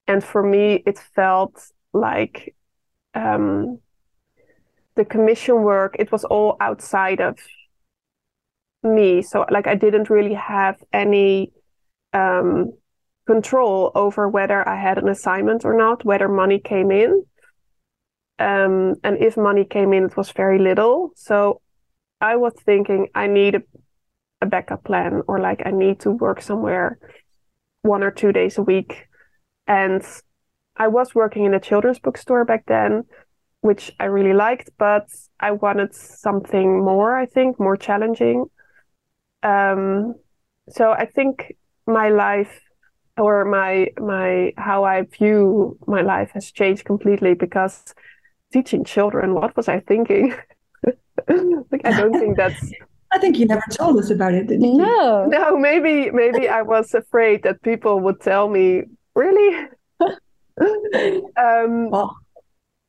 and 0.07 0.23
for 0.23 0.41
me 0.41 0.81
it 0.85 0.97
felt 0.97 1.71
like 1.93 2.55
um, 3.13 3.79
the 4.95 5.05
commission 5.05 5.61
work 5.61 5.95
it 5.99 6.11
was 6.11 6.23
all 6.25 6.57
outside 6.59 7.21
of 7.21 7.37
me. 8.83 9.21
So 9.21 9.45
like 9.49 9.67
I 9.67 9.75
didn't 9.75 10.09
really 10.09 10.33
have 10.33 10.75
any 10.93 11.51
um, 12.13 12.73
control 13.27 13.91
over 13.95 14.27
whether 14.27 14.67
I 14.67 14.79
had 14.81 14.97
an 14.97 15.09
assignment 15.09 15.65
or 15.65 15.75
not, 15.77 16.05
whether 16.05 16.27
money 16.27 16.59
came 16.59 16.91
in. 16.91 17.23
Um, 18.39 18.95
and 19.03 19.17
if 19.19 19.35
money 19.35 19.65
came 19.65 19.93
in, 19.93 20.05
it 20.05 20.17
was 20.17 20.31
very 20.31 20.59
little. 20.59 21.11
So 21.15 21.61
I 22.21 22.37
was 22.37 22.53
thinking 22.65 23.07
I 23.13 23.27
need 23.27 23.55
a, 23.55 23.61
a 24.41 24.45
backup 24.45 24.83
plan 24.83 25.21
or 25.27 25.39
like 25.39 25.61
I 25.65 25.71
need 25.71 25.99
to 26.01 26.11
work 26.11 26.41
somewhere 26.41 26.99
one 27.81 28.03
or 28.03 28.11
two 28.11 28.31
days 28.31 28.57
a 28.57 28.63
week. 28.63 29.07
And 29.67 30.01
I 30.77 30.87
was 30.87 31.13
working 31.13 31.45
in 31.45 31.53
a 31.53 31.59
children's 31.59 31.99
bookstore 31.99 32.45
back 32.45 32.65
then, 32.65 33.03
which 33.61 33.91
I 33.99 34.05
really 34.05 34.33
liked, 34.33 34.69
but 34.77 35.07
I 35.39 35.51
wanted 35.51 35.93
something 35.93 36.83
more, 36.83 37.15
I 37.17 37.25
think, 37.25 37.59
more 37.59 37.77
challenging. 37.77 38.45
Um, 39.43 40.15
so 40.69 40.91
I 40.91 41.05
think 41.05 41.55
my 41.87 42.09
life 42.09 42.61
or 43.17 43.45
my 43.45 43.87
my 43.99 44.53
how 44.57 44.83
I 44.83 45.03
view 45.03 45.77
my 45.87 46.01
life 46.01 46.31
has 46.33 46.51
changed 46.51 46.85
completely 46.85 47.33
because 47.33 47.93
teaching 48.51 48.83
children, 48.83 49.33
what 49.33 49.55
was 49.55 49.67
I 49.67 49.79
thinking? 49.81 50.33
like 51.71 51.85
I 51.85 51.91
don't 51.91 52.13
think 52.13 52.37
that's 52.37 52.71
I 53.11 53.17
think 53.17 53.37
you 53.39 53.45
never 53.47 53.63
told 53.71 53.97
us 53.97 54.11
about 54.11 54.33
it, 54.35 54.47
did 54.47 54.61
you? 54.61 54.77
No. 54.77 55.25
no, 55.29 55.57
maybe 55.57 56.11
maybe 56.11 56.47
I 56.47 56.61
was 56.61 56.93
afraid 56.93 57.43
that 57.43 57.61
people 57.63 57.99
would 58.01 58.21
tell 58.21 58.49
me, 58.49 58.83
really? 59.15 59.67
um 61.37 61.89
Well, 61.89 62.15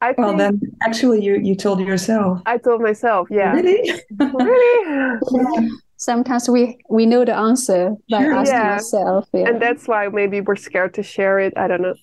I 0.00 0.14
well, 0.16 0.28
think 0.28 0.38
then 0.38 0.61
actually, 0.83 1.23
you 1.23 1.37
you 1.37 1.54
told 1.54 1.80
yourself. 1.80 2.40
I 2.47 2.59
told 2.59 2.80
myself, 2.80 3.28
yeah. 3.30 3.52
Really? 3.52 3.92
Really? 4.19 5.71
Sometimes 6.00 6.49
we 6.49 6.78
we 6.88 7.04
know 7.04 7.26
the 7.26 7.37
answer 7.37 7.95
by 8.11 8.23
Sure. 8.23 8.33
asking 8.35 8.57
Yeah. 8.57 8.73
yourself. 8.75 9.28
Yeah. 9.35 9.49
and 9.49 9.61
that's 9.61 9.87
why 9.87 10.09
maybe 10.09 10.40
we're 10.40 10.57
scared 10.57 10.95
to 10.95 11.02
share 11.02 11.38
it. 11.38 11.52
I 11.59 11.69
don't 11.69 11.83
know. 11.83 11.95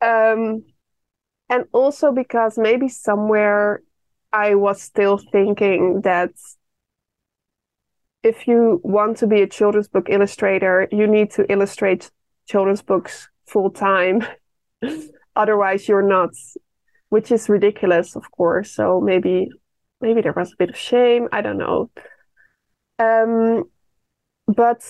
Um, 0.00 0.64
and 1.50 1.64
also 1.72 2.10
because 2.10 2.56
maybe 2.56 2.88
somewhere 2.88 3.82
I 4.32 4.54
was 4.54 4.80
still 4.80 5.18
thinking 5.30 6.00
that 6.02 6.30
if 8.22 8.48
you 8.48 8.80
want 8.82 9.18
to 9.18 9.26
be 9.26 9.42
a 9.42 9.46
children's 9.46 9.88
book 9.88 10.06
illustrator, 10.08 10.88
you 10.90 11.06
need 11.06 11.30
to 11.32 11.44
illustrate 11.52 12.10
children's 12.46 12.80
books 12.82 13.28
full 13.46 13.70
time. 13.70 14.24
Otherwise, 15.36 15.86
you're 15.86 16.08
not, 16.16 16.30
which 17.10 17.30
is 17.30 17.48
ridiculous, 17.50 18.16
of 18.16 18.30
course. 18.30 18.70
So 18.72 19.00
maybe, 19.02 19.48
maybe 20.00 20.22
there 20.22 20.32
was 20.34 20.52
a 20.52 20.56
bit 20.58 20.70
of 20.70 20.78
shame. 20.78 21.28
I 21.30 21.42
don't 21.42 21.58
know. 21.58 21.90
Um, 23.02 23.64
but 24.46 24.82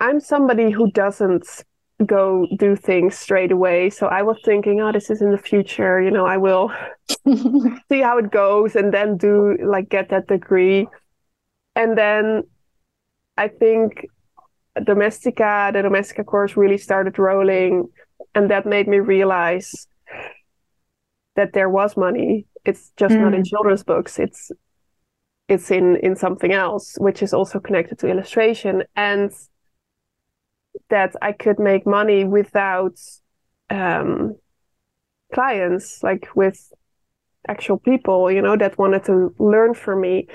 I'm 0.00 0.20
somebody 0.20 0.70
who 0.70 0.90
doesn't 0.90 1.46
go 2.04 2.46
do 2.58 2.76
things 2.76 3.16
straight 3.16 3.50
away. 3.52 3.88
So 3.90 4.06
I 4.06 4.22
was 4.22 4.36
thinking, 4.44 4.80
oh, 4.80 4.92
this 4.92 5.08
is 5.10 5.22
in 5.22 5.32
the 5.32 5.38
future. 5.38 6.00
You 6.00 6.10
know, 6.10 6.26
I 6.26 6.36
will 6.36 6.70
see 7.88 8.00
how 8.02 8.18
it 8.18 8.30
goes 8.30 8.76
and 8.76 8.92
then 8.92 9.16
do 9.16 9.56
like 9.64 9.88
get 9.88 10.10
that 10.10 10.26
degree. 10.26 10.86
And 11.74 11.96
then 11.96 12.42
I 13.36 13.48
think 13.48 14.06
Domestika, 14.78 15.72
the 15.72 15.78
Domestika 15.78 16.24
course 16.26 16.56
really 16.56 16.78
started 16.78 17.18
rolling. 17.18 17.88
And 18.34 18.50
that 18.50 18.66
made 18.66 18.88
me 18.88 18.98
realize 18.98 19.86
that 21.36 21.54
there 21.54 21.70
was 21.70 21.96
money. 21.96 22.46
It's 22.66 22.92
just 22.96 23.14
not 23.14 23.32
in 23.32 23.44
children's 23.44 23.84
books. 23.84 24.18
It's 24.18 24.50
it's 25.48 25.70
in 25.70 25.96
in 25.96 26.16
something 26.16 26.52
else, 26.52 26.96
which 26.98 27.22
is 27.22 27.32
also 27.32 27.60
connected 27.60 27.98
to 28.00 28.08
illustration. 28.08 28.82
And 28.96 29.32
that 30.90 31.14
I 31.22 31.32
could 31.32 31.58
make 31.58 31.86
money 31.86 32.24
without 32.24 32.98
um, 33.70 34.36
clients, 35.32 36.02
like 36.02 36.28
with 36.34 36.72
actual 37.48 37.78
people, 37.78 38.30
you 38.30 38.42
know, 38.42 38.56
that 38.56 38.78
wanted 38.78 39.04
to 39.04 39.34
learn 39.38 39.74
from 39.74 40.00
me. 40.00 40.28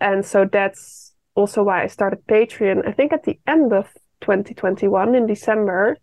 And 0.00 0.24
so 0.24 0.44
that's 0.50 1.14
also 1.34 1.62
why 1.62 1.82
I 1.82 1.86
started 1.86 2.26
Patreon, 2.26 2.86
I 2.86 2.92
think 2.92 3.12
at 3.12 3.24
the 3.24 3.38
end 3.46 3.72
of 3.72 3.86
2021 4.20 5.14
in 5.14 5.26
December. 5.26 5.96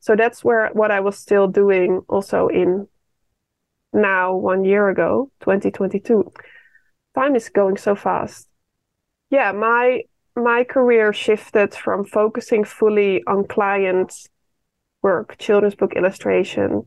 So 0.00 0.16
that's 0.16 0.42
where 0.42 0.70
what 0.72 0.90
I 0.90 1.00
was 1.00 1.18
still 1.18 1.46
doing 1.46 2.00
also 2.08 2.48
in 2.48 2.86
now 3.92 4.34
one 4.34 4.64
year 4.64 4.88
ago, 4.88 5.30
2022. 5.40 6.32
Time 7.14 7.34
is 7.34 7.48
going 7.48 7.76
so 7.76 7.94
fast. 7.94 8.48
Yeah, 9.30 9.52
my 9.52 10.02
my 10.36 10.64
career 10.64 11.12
shifted 11.12 11.74
from 11.74 12.04
focusing 12.04 12.64
fully 12.64 13.22
on 13.26 13.46
client 13.46 14.12
work, 15.02 15.36
children's 15.38 15.74
book 15.74 15.94
illustration, 15.94 16.84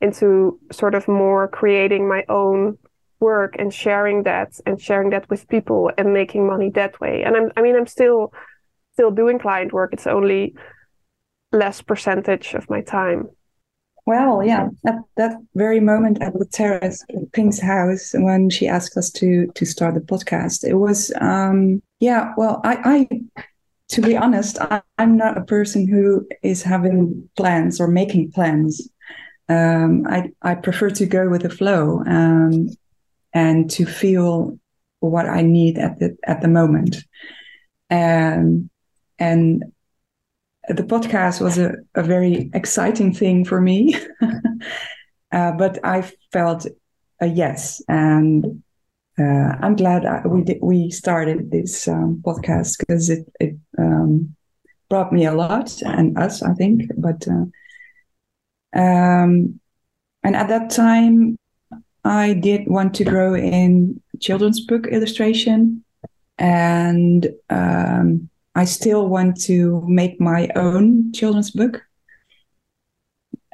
into 0.00 0.58
sort 0.70 0.94
of 0.94 1.08
more 1.08 1.48
creating 1.48 2.08
my 2.08 2.24
own 2.28 2.78
work 3.20 3.56
and 3.58 3.72
sharing 3.72 4.22
that 4.24 4.52
and 4.66 4.80
sharing 4.80 5.10
that 5.10 5.28
with 5.30 5.48
people 5.48 5.90
and 5.96 6.12
making 6.12 6.46
money 6.46 6.70
that 6.70 7.00
way. 7.00 7.22
And 7.24 7.36
I'm, 7.36 7.52
I 7.56 7.62
mean, 7.62 7.76
I'm 7.76 7.86
still 7.86 8.32
still 8.92 9.10
doing 9.10 9.38
client 9.38 9.72
work. 9.72 9.92
It's 9.92 10.06
only 10.06 10.54
less 11.52 11.82
percentage 11.82 12.54
of 12.54 12.68
my 12.70 12.80
time. 12.80 13.28
Well, 14.06 14.44
yeah, 14.44 14.68
at 14.86 14.96
that 15.16 15.36
very 15.54 15.80
moment 15.80 16.20
at 16.20 16.34
the 16.34 16.44
terrace 16.44 17.02
Ping's 17.32 17.60
house, 17.60 18.12
when 18.12 18.50
she 18.50 18.68
asked 18.68 18.96
us 18.98 19.10
to 19.12 19.46
to 19.54 19.64
start 19.64 19.94
the 19.94 20.00
podcast, 20.00 20.62
it 20.62 20.74
was 20.74 21.10
um, 21.20 21.82
yeah. 22.00 22.34
Well, 22.36 22.60
I, 22.64 23.08
I 23.08 23.44
to 23.88 24.02
be 24.02 24.16
honest, 24.16 24.58
I, 24.60 24.82
am 24.98 25.16
not 25.16 25.38
a 25.38 25.44
person 25.44 25.88
who 25.88 26.26
is 26.42 26.62
having 26.62 27.28
plans 27.36 27.80
or 27.80 27.88
making 27.88 28.32
plans. 28.32 28.86
Um, 29.48 30.06
I 30.06 30.30
I 30.42 30.54
prefer 30.54 30.90
to 30.90 31.06
go 31.06 31.30
with 31.30 31.42
the 31.42 31.50
flow 31.50 32.02
um, 32.06 32.68
and 33.32 33.70
to 33.70 33.86
feel 33.86 34.58
what 35.00 35.26
I 35.26 35.40
need 35.40 35.78
at 35.78 35.98
the 35.98 36.16
at 36.24 36.42
the 36.42 36.48
moment. 36.48 36.96
And 37.88 38.68
and 39.18 39.64
the 40.68 40.82
podcast 40.82 41.40
was 41.40 41.58
a, 41.58 41.74
a 41.94 42.02
very 42.02 42.50
exciting 42.54 43.12
thing 43.12 43.44
for 43.44 43.60
me, 43.60 43.94
uh, 45.32 45.52
but 45.52 45.78
I 45.84 46.10
felt 46.32 46.66
a 47.20 47.26
yes, 47.26 47.82
and 47.88 48.62
uh, 49.18 49.56
I'm 49.60 49.76
glad 49.76 50.04
I, 50.04 50.26
we 50.26 50.42
did, 50.42 50.58
we 50.62 50.90
started 50.90 51.50
this 51.50 51.86
um, 51.86 52.22
podcast 52.24 52.78
because 52.78 53.10
it 53.10 53.30
it 53.40 53.56
um, 53.78 54.34
brought 54.88 55.12
me 55.12 55.26
a 55.26 55.34
lot 55.34 55.82
and 55.82 56.18
us, 56.18 56.42
I 56.42 56.54
think. 56.54 56.90
But 56.96 57.26
uh, 57.28 57.46
um, 58.78 59.60
and 60.22 60.36
at 60.36 60.48
that 60.48 60.70
time, 60.70 61.38
I 62.04 62.32
did 62.34 62.66
want 62.66 62.94
to 62.94 63.04
grow 63.04 63.34
in 63.34 64.00
children's 64.20 64.64
book 64.64 64.86
illustration, 64.86 65.84
and 66.38 67.28
um, 67.50 68.30
I 68.54 68.64
still 68.64 69.08
want 69.08 69.40
to 69.42 69.82
make 69.86 70.20
my 70.20 70.48
own 70.54 71.12
children's 71.12 71.50
book. 71.50 71.82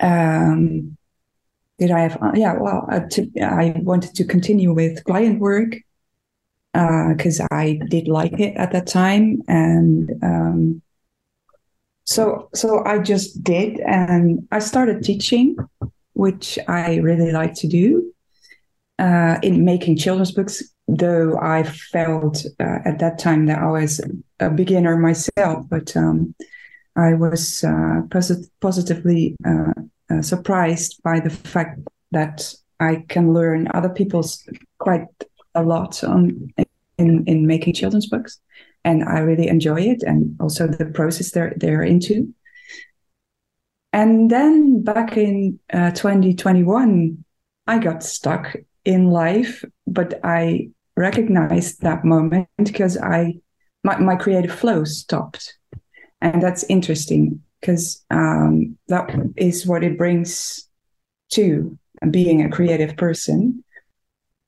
Um, 0.01 0.97
did 1.79 1.91
I 1.91 2.01
have? 2.01 2.23
Uh, 2.23 2.33
yeah, 2.35 2.55
well, 2.59 2.87
uh, 2.91 3.01
to, 3.11 3.31
I 3.41 3.75
wanted 3.79 4.15
to 4.15 4.25
continue 4.25 4.73
with 4.73 5.05
client 5.05 5.41
work 5.41 5.77
because 6.73 7.41
uh, 7.41 7.47
I 7.51 7.81
did 7.89 8.07
like 8.07 8.39
it 8.39 8.57
at 8.57 8.73
that 8.73 8.87
time, 8.87 9.43
and 9.49 10.11
um, 10.23 10.83
so 12.05 12.51
so 12.55 12.85
I 12.85 12.99
just 12.99 13.43
did, 13.43 13.81
and 13.81 14.47
I 14.53 14.59
started 14.59 15.03
teaching, 15.03 15.57
which 16.13 16.59
I 16.69 16.97
really 16.97 17.33
like 17.33 17.55
to 17.55 17.69
do. 17.69 18.13
Uh, 18.99 19.39
in 19.43 19.65
making 19.65 19.97
children's 19.97 20.31
books 20.31 20.63
though 20.97 21.39
I 21.39 21.63
felt 21.63 22.45
uh, 22.59 22.79
at 22.85 22.99
that 22.99 23.19
time 23.19 23.47
that 23.47 23.59
I 23.59 23.71
was 23.71 24.01
a 24.41 24.51
beginner 24.51 24.97
myself, 24.97 25.67
but 25.69 25.97
um, 25.97 26.35
I 26.97 27.15
was 27.15 27.65
uh, 27.65 28.03
posit- 28.11 28.51
positively 28.61 29.37
uh, 29.47 29.73
uh, 30.11 30.23
surprised 30.23 31.01
by 31.03 31.21
the 31.21 31.31
fact 31.31 31.81
that 32.11 32.53
I 32.81 33.05
can 33.09 33.33
learn 33.33 33.69
other 33.73 33.89
people's 33.89 34.47
quite 34.79 35.07
a 35.55 35.63
lot 35.63 36.03
on 36.03 36.53
in 36.99 37.25
in 37.27 37.47
making 37.47 37.75
children's 37.75 38.09
books, 38.09 38.41
and 38.85 39.05
I 39.05 39.21
really 39.21 39.49
enjoy 39.49 39.83
it, 39.83 40.03
and 40.03 40.37
also 40.41 40.67
the 40.67 40.87
process 40.87 41.31
they're 41.31 41.55
they're 41.57 41.85
into. 41.85 42.35
And 43.93 44.31
then 44.31 44.83
back 44.85 45.17
in 45.17 45.59
uh, 45.73 45.91
2021, 45.91 47.25
I 47.67 47.79
got 47.79 48.05
stuck 48.05 48.57
in 48.85 49.11
life, 49.11 49.65
but 49.87 50.21
I 50.23 50.71
recognized 50.97 51.83
that 51.83 52.05
moment 52.05 52.49
because 52.57 52.97
I 52.97 53.41
my, 53.83 53.99
my 53.99 54.17
creative 54.17 54.53
flow 54.53 54.85
stopped. 54.85 55.57
And 56.21 56.43
that's 56.43 56.65
interesting 56.65 57.43
because 57.61 58.05
um, 58.11 58.79
that 58.89 59.11
is 59.37 59.67
what 59.67 59.85
it 59.85 59.97
brings 59.97 60.69
to 61.31 61.79
being 62.11 62.43
a 62.43 62.51
creative 62.51 62.97
person. 62.97 63.65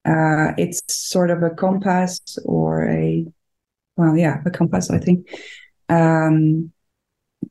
Uh, 0.05 0.53
it's 0.59 0.81
sort 0.89 1.31
of 1.31 1.43
a 1.43 1.51
compass 1.51 2.21
or 2.45 2.89
a, 2.89 3.27
well, 3.97 4.17
yeah, 4.17 4.43
a 4.45 4.51
compass, 4.51 4.91
I 4.91 4.99
think, 4.99 5.29
um, 5.89 6.73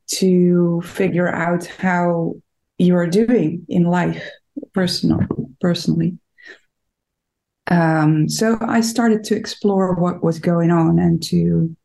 to 0.08 0.82
figure 0.82 1.28
out 1.28 1.66
how 1.66 2.36
you're 2.78 3.08
doing 3.08 3.66
in 3.70 3.84
life, 3.84 4.24
personal, 4.74 5.22
personally. 5.62 6.18
Um, 7.72 8.28
so 8.28 8.58
I 8.60 8.82
started 8.82 9.24
to 9.26 9.36
explore 9.36 9.96
what 9.96 10.22
was 10.22 10.40
going 10.40 10.72
on 10.72 11.00
and 11.00 11.24
to 11.24 11.76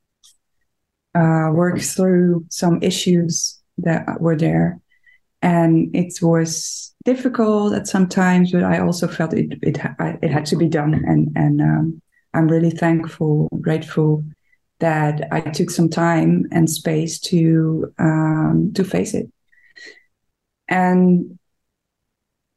uh, 1.15 1.51
work 1.53 1.81
through 1.81 2.45
some 2.51 2.83
issues 2.83 3.59
that 3.79 4.21
were 4.21 4.37
there. 4.37 4.81
And 5.43 5.95
it 5.95 6.15
was 6.21 6.93
difficult 7.05 7.73
at 7.73 7.87
some 7.87 8.09
times, 8.09 8.51
but 8.51 8.65
I 8.65 8.81
also 8.81 9.07
felt 9.07 9.33
it 9.33 9.59
it, 9.63 9.79
it 10.23 10.31
had 10.31 10.47
to 10.47 10.57
be 10.57 10.69
done. 10.69 10.93
And 10.95 11.31
and 11.37 11.61
um, 11.61 12.03
I'm 12.35 12.49
really 12.49 12.71
thankful, 12.71 13.49
grateful 13.61 14.25
that 14.81 15.29
I 15.31 15.41
took 15.41 15.71
some 15.71 15.89
time 15.89 16.47
and 16.51 16.69
space 16.69 17.21
to 17.31 17.95
um, 18.01 18.73
to 18.75 18.83
face 18.83 19.15
it. 19.15 19.31
And 20.67 21.39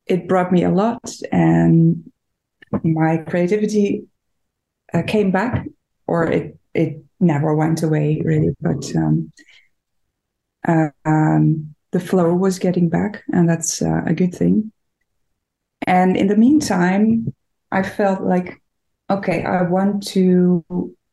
it 0.08 0.28
brought 0.28 0.52
me 0.52 0.64
a 0.64 0.72
lot, 0.72 1.14
and 1.32 2.12
my 2.84 3.18
creativity 3.18 4.06
uh, 4.94 5.04
came 5.04 5.32
back, 5.32 5.66
or 6.08 6.30
it 6.32 6.58
it 6.74 7.04
never 7.20 7.56
went 7.56 7.84
away 7.84 8.22
really, 8.24 8.56
but 8.62 8.96
um, 8.96 9.32
uh, 10.68 10.90
um, 11.06 11.76
the 11.92 12.00
flow 12.00 12.34
was 12.34 12.60
getting 12.60 12.90
back, 12.90 13.24
and 13.34 13.50
that's 13.50 13.82
uh, 13.82 14.02
a 14.06 14.14
good 14.14 14.34
thing. 14.34 14.72
And 15.88 16.16
in 16.16 16.28
the 16.28 16.36
meantime, 16.36 17.34
I 17.72 17.84
felt 17.84 18.22
like, 18.22 18.62
okay, 19.10 19.44
I 19.44 19.64
want 19.64 20.06
to 20.08 20.64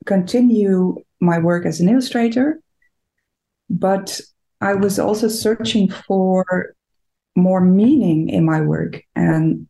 continue 0.05 0.97
my 1.21 1.39
work 1.39 1.65
as 1.65 1.81
an 1.81 1.89
illustrator, 1.89 2.61
but 3.71 4.21
I 4.61 4.75
was 4.75 4.99
also 4.99 5.29
searching 5.29 5.91
for 5.91 6.75
more 7.35 7.61
meaning 7.61 8.29
in 8.29 8.45
my 8.45 8.61
work 8.61 9.03
and 9.15 9.67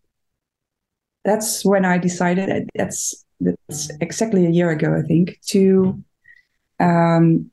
that's 1.26 1.64
when 1.64 1.84
I 1.84 1.98
decided 1.98 2.70
that's 2.74 3.24
that's 3.40 3.90
exactly 4.00 4.46
a 4.46 4.50
year 4.50 4.70
ago, 4.70 4.96
I 4.96 5.02
think, 5.06 5.38
to 5.48 6.02
um, 6.80 7.50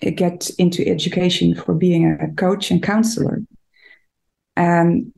get 0.00 0.50
into 0.58 0.86
education 0.88 1.54
for 1.54 1.74
being 1.74 2.10
a 2.10 2.32
coach 2.34 2.70
and 2.70 2.82
counselor. 2.82 3.42
And 4.56 5.12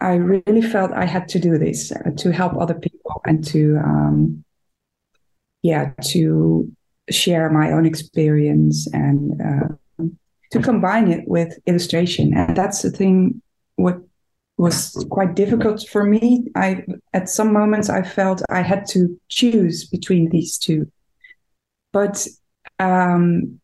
I 0.00 0.14
really 0.14 0.62
felt 0.62 0.92
I 0.92 1.04
had 1.04 1.28
to 1.28 1.38
do 1.38 1.58
this 1.58 1.92
uh, 1.92 2.10
to 2.16 2.32
help 2.32 2.54
other 2.56 2.74
people 2.74 3.22
and 3.24 3.44
to, 3.48 3.76
um, 3.76 4.44
yeah, 5.62 5.92
to 6.06 6.70
share 7.10 7.50
my 7.50 7.70
own 7.70 7.86
experience 7.86 8.88
and 8.92 9.40
uh, 9.40 10.04
to 10.50 10.60
combine 10.60 11.08
it 11.08 11.28
with 11.28 11.58
illustration. 11.66 12.34
And 12.34 12.56
that's 12.56 12.82
the 12.82 12.90
thing. 12.90 13.40
What 13.76 14.00
was 14.62 15.04
quite 15.10 15.34
difficult 15.34 15.84
for 15.88 16.04
me. 16.04 16.46
I 16.54 16.84
at 17.12 17.28
some 17.28 17.52
moments 17.52 17.90
I 17.90 18.02
felt 18.02 18.42
I 18.48 18.62
had 18.62 18.86
to 18.90 19.20
choose 19.28 19.84
between 19.88 20.30
these 20.30 20.56
two, 20.56 20.90
but 21.92 22.26
um, 22.78 23.60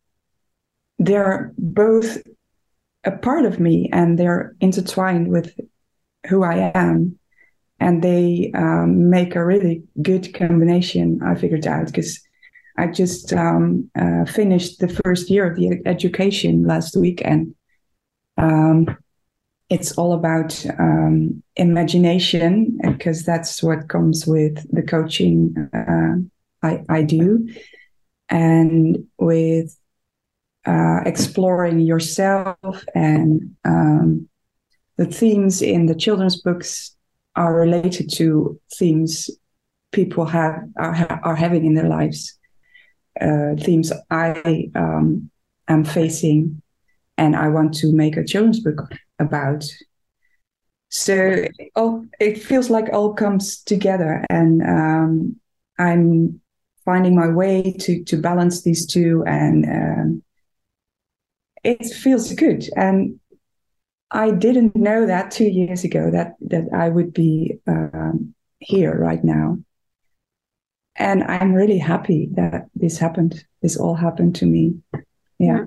they're 0.99 1.53
both 1.57 2.19
a 3.05 3.13
part 3.13 3.45
of 3.45 3.61
me 3.61 3.89
and 3.93 4.19
they're 4.19 4.57
intertwined 4.61 5.29
with 5.29 5.49
who 6.29 6.43
I 6.43 6.73
am, 6.75 7.17
and 7.79 8.03
they 8.03 8.51
um, 8.55 9.09
make 9.09 9.37
a 9.37 9.47
really 9.47 9.85
good 10.03 10.35
combination. 10.35 11.21
I 11.23 11.35
figured 11.35 11.67
out 11.67 11.87
because. 11.87 12.21
I 12.81 12.87
just 12.87 13.33
um, 13.33 13.91
uh, 14.01 14.25
finished 14.25 14.79
the 14.79 15.01
first 15.03 15.31
year 15.31 15.51
of 15.51 15.57
the 15.57 15.83
education 15.85 16.63
last 16.63 16.97
week, 16.97 17.21
and 17.25 17.53
um, 18.37 18.97
it's 19.71 19.93
all 19.93 20.15
about 20.15 20.65
um, 20.79 21.43
imagination 21.57 22.79
because 22.83 23.25
that's 23.25 23.63
what 23.63 23.89
comes 23.89 24.27
with 24.27 24.67
the 24.73 24.83
coaching 24.83 25.55
uh, 25.75 26.67
I, 26.67 26.83
I, 26.89 27.03
do. 27.03 27.49
And 28.31 29.07
with 29.19 29.77
uh, 30.67 31.01
exploring 31.05 31.81
yourself 31.81 32.85
and 32.95 33.55
um, 33.65 34.29
the 34.97 35.07
themes 35.07 35.63
in 35.63 35.87
the 35.87 35.95
children's 35.95 36.41
books 36.41 36.95
are 37.37 37.55
related 37.55 38.11
to 38.15 38.61
themes 38.75 39.31
people 39.93 40.27
have 40.27 40.63
are, 40.77 41.21
are 41.23 41.37
having 41.37 41.65
in 41.65 41.75
their 41.75 41.89
lives 41.89 42.37
uh, 43.21 43.55
themes 43.61 43.93
i 44.11 44.69
um, 44.75 45.31
am 45.69 45.85
facing 45.85 46.61
and 47.17 47.37
i 47.37 47.49
want 47.49 47.73
to 47.73 47.93
make 47.93 48.17
a 48.17 48.25
children's 48.25 48.61
book 48.61 48.91
about. 49.19 49.65
so 50.91 51.45
all 51.77 52.05
it 52.19 52.43
feels 52.43 52.71
like 52.71 52.89
all 52.93 53.13
comes 53.13 53.63
together, 53.63 54.25
and 54.31 54.63
um, 54.63 55.37
I'm 55.79 56.41
finding 56.85 57.15
my 57.15 57.29
way 57.29 57.75
to 57.81 58.03
to 58.05 58.17
balance 58.17 58.63
these 58.63 58.87
two, 58.87 59.23
and 59.27 59.67
um, 59.67 60.23
it 61.63 61.85
feels 61.93 62.33
good. 62.33 62.65
And 62.77 63.21
I 64.11 64.31
didn't 64.31 64.75
know 64.75 65.05
that 65.07 65.31
two 65.31 65.49
years 65.49 65.85
ago 65.85 66.11
that 66.11 66.37
that 66.41 66.69
I 66.75 66.89
would 66.89 67.13
be 67.13 67.59
um, 67.67 68.35
here 68.59 68.99
right 68.99 69.23
now, 69.23 69.59
and 70.97 71.23
I'm 71.25 71.53
really 71.53 71.79
happy 71.79 72.31
that 72.33 72.69
this 72.75 72.97
happened. 72.97 73.45
This 73.61 73.77
all 73.77 73.95
happened 73.95 74.37
to 74.37 74.47
me. 74.47 74.79
Yeah, 75.39 75.67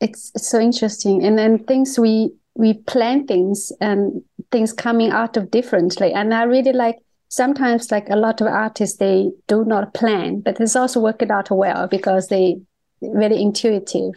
it's, 0.00 0.30
it's 0.34 0.48
so 0.48 0.60
interesting, 0.60 1.24
and 1.24 1.38
then 1.38 1.64
things 1.64 1.98
we 1.98 2.34
we 2.54 2.74
plan 2.74 3.26
things 3.26 3.72
and 3.80 4.22
things 4.50 4.72
coming 4.72 5.10
out 5.10 5.36
of 5.36 5.50
differently, 5.50 6.12
and 6.12 6.34
I 6.34 6.42
really 6.44 6.72
like 6.72 6.98
sometimes 7.30 7.90
like 7.90 8.08
a 8.10 8.16
lot 8.16 8.40
of 8.40 8.48
artists 8.48 8.98
they 8.98 9.30
do 9.46 9.64
not 9.64 9.94
plan 9.94 10.40
but 10.40 10.60
it's 10.60 10.76
also 10.76 11.00
worked 11.00 11.30
out 11.30 11.48
well 11.50 11.86
because 11.86 12.26
they 12.26 12.60
very 13.00 13.40
intuitive 13.40 14.12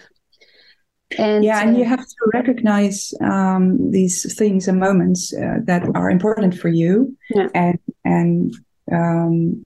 and 1.20 1.44
yeah 1.44 1.62
and 1.62 1.76
uh, 1.76 1.80
you 1.80 1.86
have 1.86 2.00
to 2.00 2.32
recognize 2.34 3.14
um, 3.22 3.92
these 3.92 4.36
things 4.36 4.68
and 4.68 4.80
moments 4.80 5.32
uh, 5.34 5.60
that 5.64 5.84
are 5.96 6.10
important 6.10 6.58
for 6.58 6.70
you 6.70 7.16
yeah. 7.30 7.48
and 7.54 7.80
and 8.04 8.56
um, 8.92 9.64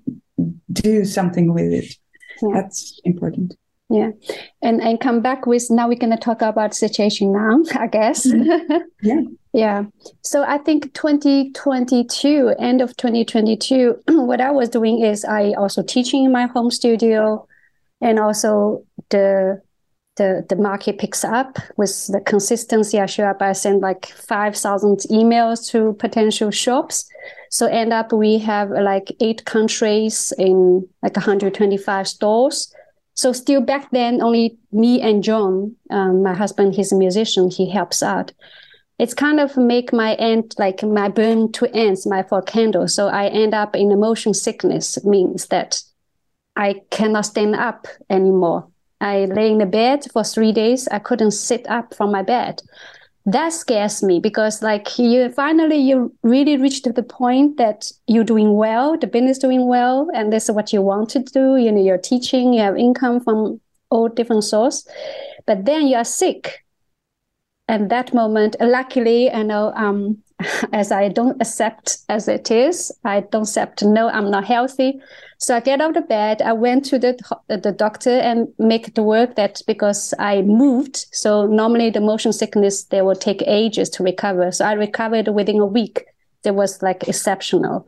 do 0.74 1.06
something 1.06 1.54
with 1.54 1.72
it 1.72 1.96
yeah. 2.42 2.50
that's 2.54 3.00
important 3.06 3.56
yeah. 3.90 4.10
And 4.62 4.82
and 4.82 5.00
come 5.00 5.22
back 5.22 5.46
with 5.46 5.68
now 5.70 5.88
we're 5.88 5.98
going 5.98 6.12
to 6.12 6.18
talk 6.18 6.42
about 6.42 6.74
situation 6.74 7.32
now 7.32 7.60
i 7.80 7.88
guess. 7.88 8.28
Mm-hmm. 8.28 8.78
yeah. 9.02 9.22
Yeah. 9.54 9.84
So 10.24 10.44
i 10.44 10.58
think 10.58 10.94
2022 10.94 12.54
end 12.60 12.82
of 12.82 12.96
2022 12.98 13.96
what 14.08 14.42
i 14.42 14.52
was 14.52 14.70
doing 14.70 15.02
is 15.02 15.24
i 15.24 15.54
also 15.54 15.82
teaching 15.84 16.26
in 16.26 16.32
my 16.32 16.48
home 16.48 16.70
studio 16.70 17.48
and 18.02 18.20
also 18.20 18.84
the 19.10 19.62
the 20.18 20.46
the 20.50 20.56
market 20.56 20.98
picks 20.98 21.24
up 21.24 21.58
with 21.78 22.08
the 22.08 22.20
consistency. 22.20 23.00
I 23.00 23.06
show 23.06 23.26
up 23.26 23.42
i 23.42 23.54
send 23.54 23.82
like 23.82 24.08
5000 24.08 24.98
emails 25.12 25.70
to 25.72 25.94
potential 25.94 26.52
shops. 26.52 27.08
So 27.52 27.68
end 27.68 27.94
up 27.94 28.12
we 28.12 28.40
have 28.40 28.72
like 28.72 29.16
eight 29.22 29.46
countries 29.46 30.34
in 30.38 30.88
like 31.02 31.16
125 31.16 32.08
stores 32.08 32.74
so 33.18 33.34
still 33.34 33.62
back 33.62 33.90
then, 33.90 34.22
only 34.22 34.60
me 34.72 35.02
and 35.02 35.24
John, 35.24 35.76
um, 35.90 36.22
my 36.22 36.36
husband, 36.36 36.76
he's 36.76 36.92
a 36.92 36.96
musician. 36.96 37.50
He 37.50 37.68
helps 37.68 38.04
out. 38.04 38.32
It's 39.00 39.16
kind 39.16 39.40
of 39.40 39.58
make 39.58 39.92
my 39.92 40.14
end 40.16 40.54
like 40.60 40.84
my 40.84 41.10
burn 41.10 41.52
to 41.54 41.66
ends, 41.76 42.06
my 42.06 42.22
four 42.22 42.44
candles. 42.44 42.94
So 42.94 43.08
I 43.08 43.30
end 43.30 43.56
up 43.56 43.76
in 43.76 43.92
a 43.92 43.98
motion 43.98 44.36
sickness. 44.36 45.04
Means 45.04 45.48
that 45.48 45.82
I 46.56 46.82
cannot 46.92 47.26
stand 47.26 47.56
up 47.56 47.88
anymore. 48.08 48.68
I 49.02 49.26
lay 49.26 49.52
in 49.52 49.58
the 49.58 49.66
bed 49.66 50.06
for 50.14 50.24
three 50.24 50.52
days. 50.52 50.88
I 50.88 51.00
couldn't 51.00 51.32
sit 51.32 51.68
up 51.68 51.96
from 51.96 52.12
my 52.12 52.22
bed 52.22 52.62
that 53.28 53.52
scares 53.52 54.02
me 54.02 54.22
because 54.22 54.62
like 54.62 54.98
you 54.98 55.30
finally 55.34 55.76
you 55.76 56.16
really 56.24 56.56
reached 56.56 56.92
the 56.96 57.04
point 57.04 57.58
that 57.58 57.92
you're 58.08 58.24
doing 58.24 58.56
well 58.56 58.98
the 58.98 59.06
business 59.06 59.38
doing 59.38 59.68
well 59.68 60.10
and 60.14 60.32
this 60.32 60.46
is 60.46 60.56
what 60.56 60.72
you 60.72 60.82
want 60.82 61.10
to 61.10 61.20
do. 61.20 61.58
You 61.58 61.74
know 61.74 61.84
you're 61.84 61.98
teaching 61.98 62.54
you 62.54 62.62
have 62.62 62.78
income 62.78 63.20
from 63.20 63.60
all 63.90 64.08
different 64.08 64.46
sources 64.46 64.88
but 65.46 65.66
then 65.66 65.88
you 65.88 65.98
are 65.98 66.06
sick. 66.06 66.64
And 67.68 67.92
that 67.92 68.14
moment 68.14 68.56
luckily 68.62 69.30
i 69.30 69.44
know 69.44 69.74
um 69.76 70.24
as 70.72 70.92
I 70.92 71.10
don't 71.10 71.42
accept 71.42 71.98
as 72.10 72.28
it 72.28 72.52
is. 72.52 72.92
I 73.04 73.22
don't 73.22 73.44
accept, 73.44 73.84
no, 73.84 74.10
I'm 74.10 74.30
not 74.30 74.46
healthy. 74.46 75.00
So 75.40 75.56
I 75.56 75.60
get 75.60 75.82
out 75.82 75.98
of 75.98 76.08
bed. 76.08 76.42
I 76.42 76.54
went 76.54 76.86
to 76.86 77.00
the 77.00 77.18
the 77.48 77.72
doctor 77.72 78.10
and 78.10 78.48
make 78.58 78.88
it 78.88 79.00
work 79.00 79.36
that 79.36 79.62
because 79.68 80.14
I 80.20 80.42
moved. 80.42 81.06
So 81.12 81.46
normally 81.46 81.90
the 81.90 82.02
motion 82.02 82.34
sickness, 82.34 82.84
they 82.86 83.02
will 83.02 83.16
take 83.16 83.44
ages 83.46 83.90
to 83.92 84.04
recover. 84.04 84.52
So 84.52 84.66
I 84.66 84.74
recovered 84.74 85.28
within 85.28 85.60
a 85.60 85.66
week. 85.66 86.06
That 86.44 86.56
was 86.56 86.82
like 86.82 87.08
exceptional. 87.08 87.86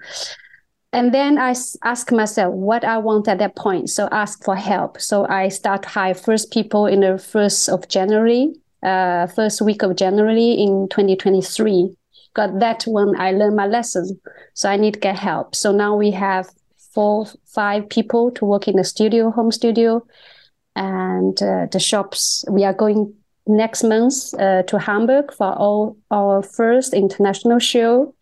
And 0.91 1.13
then 1.13 1.37
I 1.37 1.53
ask 1.83 2.11
myself 2.11 2.53
what 2.53 2.83
I 2.83 2.97
want 2.97 3.27
at 3.27 3.37
that 3.39 3.55
point. 3.55 3.89
So 3.89 4.09
ask 4.11 4.43
for 4.43 4.55
help. 4.55 4.99
So 4.99 5.27
I 5.27 5.49
start 5.49 5.85
hire 5.85 6.15
first 6.15 6.51
people 6.51 6.87
in 6.87 7.01
the 7.01 7.19
first 7.19 7.69
of 7.69 7.87
January, 7.87 8.53
uh, 8.81 9.27
first 9.27 9.61
week 9.61 9.83
of 9.83 9.95
January 9.95 10.51
in 10.51 10.87
2023 10.89 11.95
got 12.33 12.59
that 12.59 12.83
when 12.83 13.19
I 13.19 13.31
learned 13.31 13.55
my 13.55 13.67
lesson. 13.67 14.19
So 14.53 14.69
I 14.69 14.77
need 14.77 14.95
to 14.95 14.99
get 14.99 15.17
help. 15.17 15.55
So 15.55 15.71
now 15.71 15.95
we 15.95 16.11
have 16.11 16.49
four, 16.93 17.27
five 17.45 17.89
people 17.89 18.31
to 18.31 18.45
work 18.45 18.67
in 18.67 18.75
the 18.75 18.83
studio, 18.83 19.31
home 19.31 19.51
studio, 19.51 20.05
and 20.75 21.41
uh, 21.41 21.67
the 21.71 21.79
shops. 21.79 22.45
We 22.49 22.63
are 22.63 22.73
going 22.73 23.13
next 23.47 23.83
month 23.83 24.33
uh, 24.39 24.63
to 24.63 24.79
Hamburg 24.79 25.33
for 25.33 25.47
our, 25.47 25.95
our 26.11 26.43
first 26.43 26.93
international 26.93 27.59
show, 27.59 28.13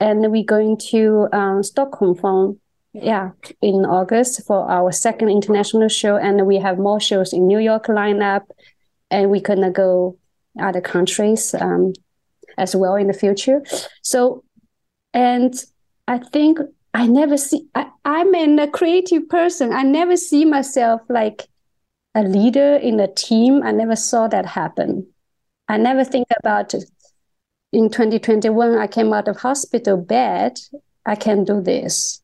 and 0.00 0.30
we're 0.30 0.44
going 0.44 0.78
to 0.90 1.28
um, 1.32 1.62
Stockholm 1.62 2.14
for 2.14 2.56
yeah 2.94 3.30
in 3.60 3.84
August 3.84 4.46
for 4.46 4.68
our 4.70 4.92
second 4.92 5.28
international 5.28 5.88
show, 5.88 6.16
and 6.16 6.46
we 6.46 6.56
have 6.56 6.78
more 6.78 7.00
shows 7.00 7.32
in 7.32 7.46
New 7.46 7.58
York 7.58 7.86
lineup, 7.86 8.44
and 9.10 9.30
we're 9.30 9.40
gonna 9.40 9.70
go 9.70 10.16
other 10.60 10.80
countries. 10.80 11.54
Um, 11.54 11.92
as 12.58 12.76
well 12.76 12.96
in 12.96 13.06
the 13.06 13.12
future. 13.12 13.62
So, 14.02 14.44
and 15.14 15.54
I 16.06 16.18
think 16.18 16.58
I 16.94 17.06
never 17.06 17.36
see, 17.36 17.66
I, 17.74 17.86
I'm 18.04 18.34
a 18.34 18.68
creative 18.68 19.28
person. 19.28 19.72
I 19.72 19.82
never 19.82 20.16
see 20.16 20.44
myself 20.44 21.00
like 21.08 21.48
a 22.14 22.22
leader 22.22 22.76
in 22.76 22.98
a 23.00 23.12
team. 23.12 23.62
I 23.62 23.72
never 23.72 23.96
saw 23.96 24.28
that 24.28 24.46
happen. 24.46 25.06
I 25.68 25.76
never 25.76 26.04
think 26.04 26.28
about 26.38 26.74
it. 26.74 26.84
In 27.72 27.90
2021, 27.90 28.78
I 28.78 28.86
came 28.86 29.12
out 29.12 29.28
of 29.28 29.36
hospital 29.36 29.96
bed. 29.96 30.58
I 31.04 31.14
can 31.14 31.44
do 31.44 31.60
this. 31.60 32.22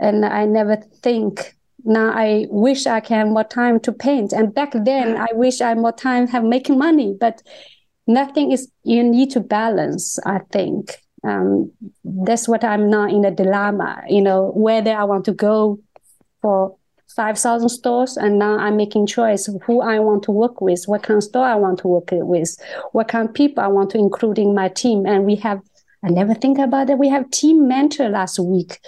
And 0.00 0.24
I 0.24 0.46
never 0.46 0.76
think 0.76 1.54
now 1.84 2.10
I 2.10 2.46
wish 2.50 2.86
I 2.86 3.00
can 3.00 3.32
more 3.32 3.44
time 3.44 3.80
to 3.80 3.92
paint. 3.92 4.32
And 4.32 4.54
back 4.54 4.72
then 4.74 5.16
I 5.16 5.28
wish 5.32 5.60
I 5.60 5.74
more 5.74 5.92
time 5.92 6.26
have 6.28 6.44
making 6.44 6.78
money. 6.78 7.16
But 7.18 7.42
nothing 8.08 8.50
is 8.50 8.70
you 8.82 9.02
need 9.02 9.30
to 9.30 9.40
balance 9.40 10.18
i 10.26 10.38
think. 10.50 10.96
Um, 11.24 11.72
that's 12.04 12.46
what 12.46 12.62
i'm 12.62 12.88
now 12.88 13.08
in 13.08 13.24
a 13.24 13.32
dilemma 13.32 14.02
you 14.08 14.22
know 14.22 14.52
whether 14.54 14.92
i 14.92 15.02
want 15.02 15.24
to 15.24 15.32
go 15.32 15.80
for 16.40 16.76
5000 17.16 17.68
stores 17.68 18.16
and 18.16 18.38
now 18.38 18.56
i'm 18.58 18.76
making 18.76 19.04
choice 19.04 19.48
who 19.64 19.80
i 19.80 19.98
want 19.98 20.22
to 20.22 20.30
work 20.30 20.60
with 20.60 20.84
what 20.86 21.02
kind 21.02 21.18
of 21.18 21.24
store 21.24 21.44
i 21.44 21.56
want 21.56 21.80
to 21.80 21.88
work 21.88 22.10
with 22.12 22.56
what 22.92 23.08
kind 23.08 23.28
of 23.28 23.34
people 23.34 23.64
i 23.64 23.66
want 23.66 23.90
to 23.90 23.98
include 23.98 24.38
in 24.38 24.54
my 24.54 24.68
team. 24.68 25.04
And 25.06 25.24
we 25.24 25.34
have 25.36 25.60
i 26.04 26.08
never 26.08 26.34
think 26.34 26.58
about 26.58 26.86
that. 26.86 26.98
We 26.98 27.08
have 27.08 27.28
team 27.30 27.66
mentor 27.66 28.08
last 28.08 28.38
week 28.38 28.78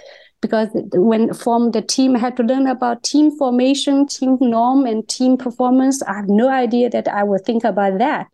because 0.41 0.69
when 0.95 1.35
form 1.35 1.73
the 1.73 1.83
team 1.83 2.17
I 2.17 2.21
had 2.21 2.37
to 2.37 2.43
learn 2.43 2.67
about 2.67 3.03
team 3.03 3.37
formation 3.37 4.07
team 4.07 4.39
norm 4.41 4.87
and 4.87 5.07
team 5.09 5.37
performance. 5.37 6.03
I 6.05 6.15
have 6.15 6.29
no 6.29 6.49
idea 6.49 6.89
that 6.91 7.09
i 7.09 7.25
would 7.25 7.45
think 7.45 7.65
about 7.65 7.99
that 7.99 8.29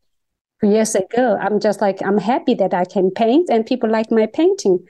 years 0.62 0.94
ago. 0.94 1.36
I'm 1.40 1.60
just 1.60 1.80
like 1.80 1.98
I'm 2.04 2.18
happy 2.18 2.54
that 2.54 2.74
I 2.74 2.84
can 2.84 3.10
paint 3.10 3.50
and 3.50 3.66
people 3.66 3.90
like 3.90 4.10
my 4.10 4.26
painting. 4.26 4.84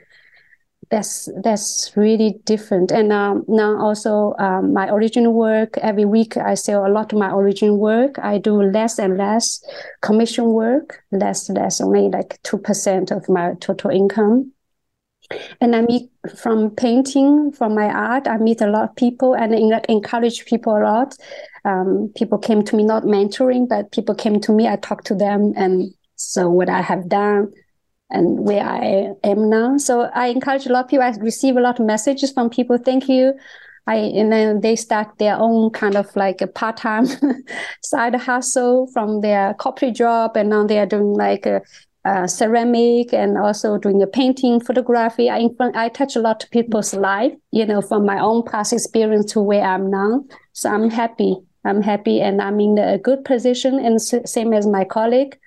That's 0.89 1.27
that's 1.43 1.91
really 1.97 2.39
different. 2.45 2.91
And 2.91 3.11
um, 3.11 3.43
now 3.47 3.77
also 3.77 4.33
um, 4.39 4.73
my 4.73 4.89
original 4.89 5.33
work. 5.33 5.77
Every 5.79 6.05
week 6.05 6.37
I 6.37 6.53
sell 6.53 6.85
a 6.85 6.91
lot 6.91 7.11
of 7.11 7.19
my 7.19 7.31
original 7.31 7.77
work. 7.77 8.17
I 8.19 8.37
do 8.37 8.61
less 8.61 8.97
and 8.97 9.17
less 9.17 9.61
commission 10.01 10.45
work, 10.45 11.03
less 11.11 11.49
less, 11.49 11.81
only 11.81 12.09
like 12.09 12.39
two 12.43 12.57
percent 12.57 13.11
of 13.11 13.27
my 13.27 13.55
total 13.59 13.91
income. 13.91 14.53
And 15.59 15.75
I 15.75 15.81
meet 15.81 16.09
from 16.37 16.69
painting, 16.71 17.51
from 17.51 17.75
my 17.75 17.87
art, 17.87 18.29
I 18.29 18.37
meet 18.37 18.61
a 18.61 18.67
lot 18.67 18.89
of 18.89 18.95
people 18.95 19.33
and 19.35 19.53
encourage 19.89 20.45
people 20.45 20.77
a 20.77 20.79
lot 20.79 21.15
um, 21.67 22.11
people 22.15 22.37
came 22.37 22.63
to 22.63 22.75
me 22.75 22.83
not 22.83 23.03
mentoring 23.03 23.67
but 23.67 23.91
people 23.91 24.15
came 24.15 24.39
to 24.39 24.53
me. 24.53 24.67
I 24.67 24.77
talked 24.77 25.05
to 25.07 25.15
them 25.15 25.53
and 25.55 25.91
so 26.15 26.49
what 26.49 26.69
i 26.69 26.81
have 26.81 27.07
done 27.09 27.51
and 28.09 28.39
where 28.39 28.63
i 28.63 29.13
am 29.23 29.49
now. 29.49 29.77
So 29.77 30.09
i 30.15 30.27
encourage 30.27 30.65
a 30.65 30.71
lot 30.71 30.85
of 30.85 30.89
people. 30.89 31.03
I 31.05 31.09
receive 31.19 31.57
a 31.57 31.61
lot 31.61 31.79
of 31.79 31.85
messages 31.85 32.31
from 32.31 32.49
people. 32.49 32.77
Thank 32.77 33.09
you. 33.09 33.33
I, 33.85 33.95
and 33.95 34.31
then 34.31 34.61
they 34.61 34.75
start 34.75 35.17
their 35.17 35.37
own 35.37 35.69
kind 35.69 35.95
of 35.95 36.13
like 36.15 36.41
a 36.41 36.47
part-time 36.47 37.07
side 37.83 38.15
hustle 38.15 38.87
from 38.91 39.21
their 39.21 39.53
corporate 39.53 39.95
job. 39.95 40.35
And 40.35 40.49
now 40.49 40.67
they 40.67 40.77
are 40.77 40.85
doing 40.85 41.13
like 41.13 41.45
a, 41.45 41.61
a 42.03 42.27
ceramic 42.27 43.13
and 43.13 43.37
also 43.37 43.77
doing 43.77 44.01
a 44.01 44.07
painting 44.07 44.59
photography. 44.59 45.29
I, 45.29 45.47
I 45.73 45.87
touch 45.87 46.17
a 46.17 46.19
lot 46.19 46.43
of 46.43 46.51
people's 46.51 46.93
life 46.93 47.31
you 47.51 47.65
know 47.65 47.81
from 47.81 48.05
my 48.05 48.19
own 48.19 48.43
past 48.43 48.73
experience 48.73 49.31
to 49.33 49.41
where 49.41 49.63
i'm 49.63 49.89
now. 49.89 50.25
So 50.53 50.69
i'm 50.69 50.89
happy 50.89 51.37
I'm 51.65 51.81
happy 51.81 52.21
and 52.21 52.41
I'm 52.41 52.59
in 52.59 52.77
a 52.77 52.97
good 52.97 53.25
position 53.25 53.79
and 53.79 54.01
same 54.01 54.53
as 54.53 54.67
my 54.67 54.85
colleague. 54.85 55.37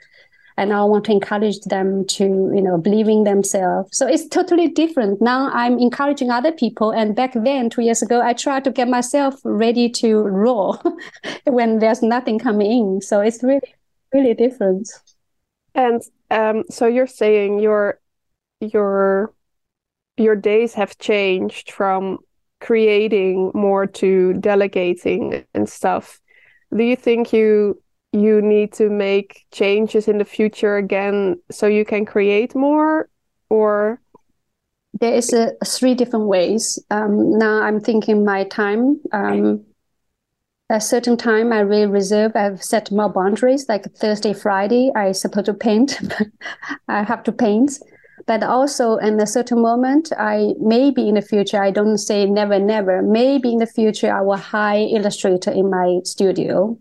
and 0.56 0.72
I 0.72 0.84
want 0.84 1.04
to 1.06 1.12
encourage 1.12 1.60
them 1.62 2.04
to, 2.06 2.24
you 2.24 2.60
know, 2.62 2.76
believe 2.76 3.08
in 3.08 3.24
themselves. 3.24 3.96
So 3.96 4.06
it's 4.06 4.28
totally 4.28 4.68
different. 4.68 5.20
Now 5.22 5.50
I'm 5.52 5.78
encouraging 5.78 6.30
other 6.30 6.52
people. 6.52 6.90
And 6.90 7.16
back 7.16 7.32
then, 7.34 7.70
two 7.70 7.82
years 7.82 8.02
ago, 8.02 8.20
I 8.20 8.34
tried 8.34 8.64
to 8.64 8.70
get 8.70 8.88
myself 8.88 9.36
ready 9.44 9.88
to 9.90 10.18
roll 10.18 10.78
when 11.46 11.78
there's 11.78 12.02
nothing 12.02 12.38
coming 12.38 12.70
in. 12.70 13.00
So 13.00 13.20
it's 13.20 13.42
really, 13.42 13.74
really 14.12 14.34
different. 14.34 14.90
And 15.74 16.02
um, 16.30 16.64
so 16.68 16.86
you're 16.86 17.06
saying 17.06 17.60
your 17.60 18.00
your 18.60 19.32
your 20.16 20.36
days 20.36 20.74
have 20.74 20.98
changed 20.98 21.70
from 21.72 22.18
creating 22.60 23.50
more 23.54 23.86
to 23.86 24.34
delegating 24.34 25.44
and 25.54 25.68
stuff. 25.68 26.20
Do 26.76 26.82
you 26.82 26.96
think 26.96 27.32
you 27.32 27.82
you 28.12 28.42
need 28.42 28.72
to 28.72 28.90
make 28.90 29.46
changes 29.52 30.08
in 30.08 30.18
the 30.18 30.24
future 30.24 30.76
again 30.76 31.40
so 31.50 31.66
you 31.66 31.84
can 31.84 32.04
create 32.04 32.54
more 32.54 33.08
or? 33.48 34.00
There 35.00 35.14
is 35.14 35.32
a, 35.32 35.52
three 35.64 35.94
different 35.94 36.26
ways. 36.26 36.78
Um, 36.90 37.38
now 37.38 37.62
i'm 37.62 37.80
thinking 37.80 38.24
my 38.24 38.44
time. 38.44 39.00
Um, 39.12 39.64
a 40.70 40.80
certain 40.80 41.16
time 41.16 41.52
i 41.52 41.58
really 41.58 41.86
reserve 41.86 42.30
i've 42.36 42.62
set 42.62 42.92
more 42.92 43.08
boundaries 43.08 43.68
like 43.68 43.84
thursday 43.96 44.32
friday 44.32 44.90
i 44.94 45.10
supposed 45.10 45.46
to 45.46 45.54
paint 45.54 46.00
i 46.88 47.02
have 47.02 47.24
to 47.24 47.32
paint 47.32 47.72
but 48.26 48.42
also 48.42 48.96
in 48.96 49.20
a 49.20 49.26
certain 49.26 49.60
moment 49.60 50.12
i 50.18 50.52
maybe 50.60 51.08
in 51.08 51.14
the 51.14 51.22
future 51.22 51.62
i 51.62 51.70
don't 51.70 51.98
say 51.98 52.26
never 52.26 52.58
never 52.58 53.02
maybe 53.02 53.52
in 53.52 53.58
the 53.58 53.66
future 53.66 54.12
i 54.12 54.20
will 54.20 54.36
hire 54.36 54.86
illustrator 54.90 55.50
in 55.50 55.70
my 55.70 56.00
studio 56.04 56.78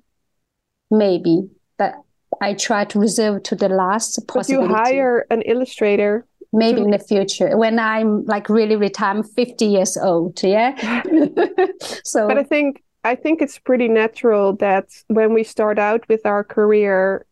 maybe, 0.92 1.50
but 1.78 1.96
I 2.42 2.54
try 2.54 2.86
to 2.86 3.00
reserve 3.00 3.44
to 3.44 3.56
the 3.56 3.70
last 3.70 4.28
possibility. 4.28 4.68
But 4.68 4.78
you 4.78 4.84
hire 4.84 5.26
an 5.30 5.42
illustrator 5.44 6.26
maybe 6.52 6.82
in 6.82 6.90
the 6.90 7.00
future 7.00 7.56
when 7.56 7.78
I'm 7.78 8.26
like 8.26 8.50
really 8.50 8.76
retired, 8.76 9.18
I'm 9.18 9.24
50 9.24 9.66
years 9.66 9.98
old. 9.98 10.42
Yeah. 10.42 11.04
so, 12.04 12.28
but 12.28 12.38
I 12.38 12.44
think 12.44 12.84
I 13.04 13.16
think 13.16 13.42
it's 13.42 13.60
pretty 13.60 13.88
natural 13.88 14.56
that 14.58 14.90
when 15.08 15.34
we 15.34 15.44
start 15.44 15.80
out 15.80 16.08
with 16.10 16.26
our 16.26 16.44
career, 16.44 17.26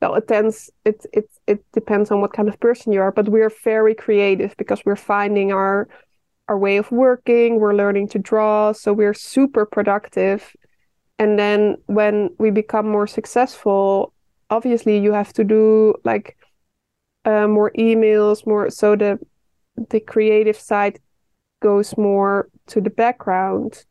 well, 0.00 0.14
it 0.14 0.28
tends 0.28 0.70
it 0.84 1.06
it 1.12 1.30
it 1.46 1.64
depends 1.72 2.10
on 2.10 2.20
what 2.20 2.32
kind 2.32 2.48
of 2.48 2.60
person 2.60 2.92
you 2.92 3.00
are, 3.00 3.12
but 3.12 3.28
we're 3.28 3.50
very 3.64 3.94
creative 3.94 4.56
because 4.56 4.84
we're 4.84 4.96
finding 4.96 5.52
our 5.52 5.88
our 6.48 6.58
way 6.58 6.76
of 6.76 6.90
working. 6.92 7.58
We're 7.60 7.74
learning 7.74 8.08
to 8.08 8.18
draw, 8.18 8.72
so 8.72 8.92
we're 8.92 9.14
super 9.14 9.64
productive 9.66 10.54
and 11.18 11.38
then 11.38 11.76
when 11.86 12.30
we 12.38 12.50
become 12.50 12.88
more 12.88 13.06
successful 13.06 14.12
obviously 14.50 14.98
you 14.98 15.12
have 15.12 15.32
to 15.32 15.44
do 15.44 15.94
like 16.04 16.36
uh, 17.24 17.46
more 17.46 17.70
emails 17.78 18.46
more 18.46 18.70
so 18.70 18.96
the 18.96 19.18
the 19.90 20.00
creative 20.00 20.58
side 20.58 20.98
goes 21.60 21.96
more 21.96 22.48
to 22.66 22.80
the 22.80 22.90
background 22.90 23.84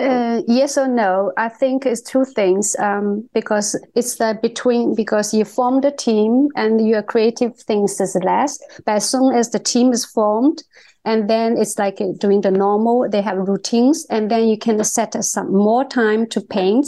uh, 0.00 0.42
yes 0.46 0.78
or 0.78 0.88
no? 0.88 1.32
I 1.36 1.48
think 1.48 1.86
it's 1.86 2.02
two 2.02 2.24
things 2.24 2.74
um, 2.78 3.28
because 3.34 3.78
it's 3.94 4.16
the 4.16 4.38
between 4.40 4.94
because 4.94 5.34
you 5.34 5.44
form 5.44 5.80
the 5.80 5.90
team 5.90 6.48
and 6.56 6.86
your 6.86 7.02
creative 7.02 7.56
things 7.56 8.00
is 8.00 8.16
less 8.22 8.58
but 8.86 8.96
as 8.96 9.08
soon 9.08 9.34
as 9.34 9.50
the 9.50 9.58
team 9.58 9.92
is 9.92 10.04
formed 10.04 10.62
and 11.04 11.28
then 11.30 11.56
it's 11.56 11.78
like 11.78 11.98
doing 12.18 12.40
the 12.40 12.50
normal 12.50 13.08
they 13.10 13.22
have 13.22 13.36
routines 13.38 14.06
and 14.10 14.30
then 14.30 14.48
you 14.48 14.58
can 14.58 14.82
set 14.84 15.12
some 15.24 15.52
more 15.52 15.84
time 15.84 16.26
to 16.28 16.40
paint. 16.40 16.86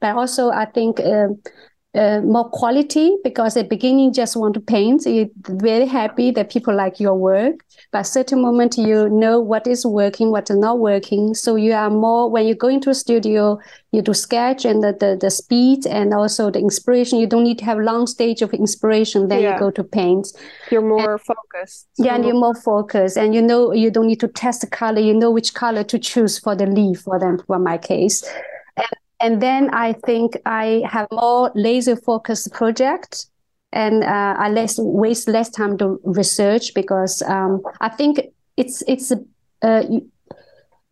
But 0.00 0.16
also 0.16 0.50
i 0.50 0.64
think 0.64 0.98
uh, 0.98 1.28
uh, 1.94 2.20
more 2.22 2.48
quality 2.48 3.16
because 3.22 3.56
at 3.56 3.64
the 3.64 3.68
beginning 3.68 4.12
just 4.12 4.34
want 4.36 4.54
to 4.54 4.60
paint. 4.60 5.04
You're 5.04 5.26
very 5.46 5.86
happy 5.86 6.30
that 6.30 6.50
people 6.50 6.74
like 6.74 6.98
your 6.98 7.14
work. 7.14 7.64
But 7.90 8.04
certain 8.04 8.40
moment 8.40 8.78
you 8.78 9.10
know 9.10 9.38
what 9.38 9.66
is 9.66 9.84
working 9.84 10.30
what 10.30 10.48
is 10.48 10.56
not 10.56 10.78
working. 10.78 11.34
So 11.34 11.56
you 11.56 11.74
are 11.74 11.90
more 11.90 12.30
when 12.30 12.46
you 12.46 12.54
go 12.54 12.68
into 12.68 12.90
a 12.90 12.94
studio 12.94 13.58
you 13.90 14.00
do 14.00 14.14
sketch 14.14 14.64
and 14.64 14.82
the, 14.82 14.96
the, 14.98 15.18
the 15.20 15.30
speed 15.30 15.86
and 15.86 16.14
also 16.14 16.50
the 16.50 16.58
inspiration. 16.58 17.18
You 17.18 17.26
don't 17.26 17.44
need 17.44 17.58
to 17.58 17.66
have 17.66 17.78
long 17.78 18.06
stage 18.06 18.40
of 18.40 18.54
inspiration 18.54 19.28
then 19.28 19.42
yeah. 19.42 19.54
you 19.54 19.58
go 19.58 19.70
to 19.70 19.84
paint. 19.84 20.28
You're 20.70 20.80
more 20.80 21.12
and, 21.12 21.20
focused. 21.20 21.88
yeah 21.98 22.14
and 22.14 22.24
you're 22.24 22.34
more 22.34 22.54
focused. 22.54 23.18
And 23.18 23.34
you 23.34 23.42
know 23.42 23.72
you 23.72 23.90
don't 23.90 24.06
need 24.06 24.20
to 24.20 24.28
test 24.28 24.62
the 24.62 24.66
color. 24.66 25.00
You 25.00 25.12
know 25.12 25.30
which 25.30 25.52
color 25.52 25.84
to 25.84 25.98
choose 25.98 26.38
for 26.38 26.56
the 26.56 26.66
leaf 26.66 27.00
for 27.00 27.18
them 27.18 27.38
for 27.46 27.58
my 27.58 27.76
case 27.76 28.24
and 29.22 29.40
then 29.40 29.70
I 29.72 29.94
think 30.04 30.36
I 30.44 30.82
have 30.88 31.06
more 31.12 31.50
laser 31.54 31.96
focused 31.96 32.52
project 32.52 33.26
and 33.72 34.04
uh, 34.04 34.34
I 34.38 34.50
less 34.50 34.78
waste 34.78 35.28
less 35.28 35.48
time 35.48 35.78
to 35.78 36.00
research 36.04 36.74
because 36.74 37.22
um, 37.22 37.62
I 37.80 37.88
think 37.88 38.20
it's 38.56 38.82
it's 38.86 39.12
uh, 39.12 39.82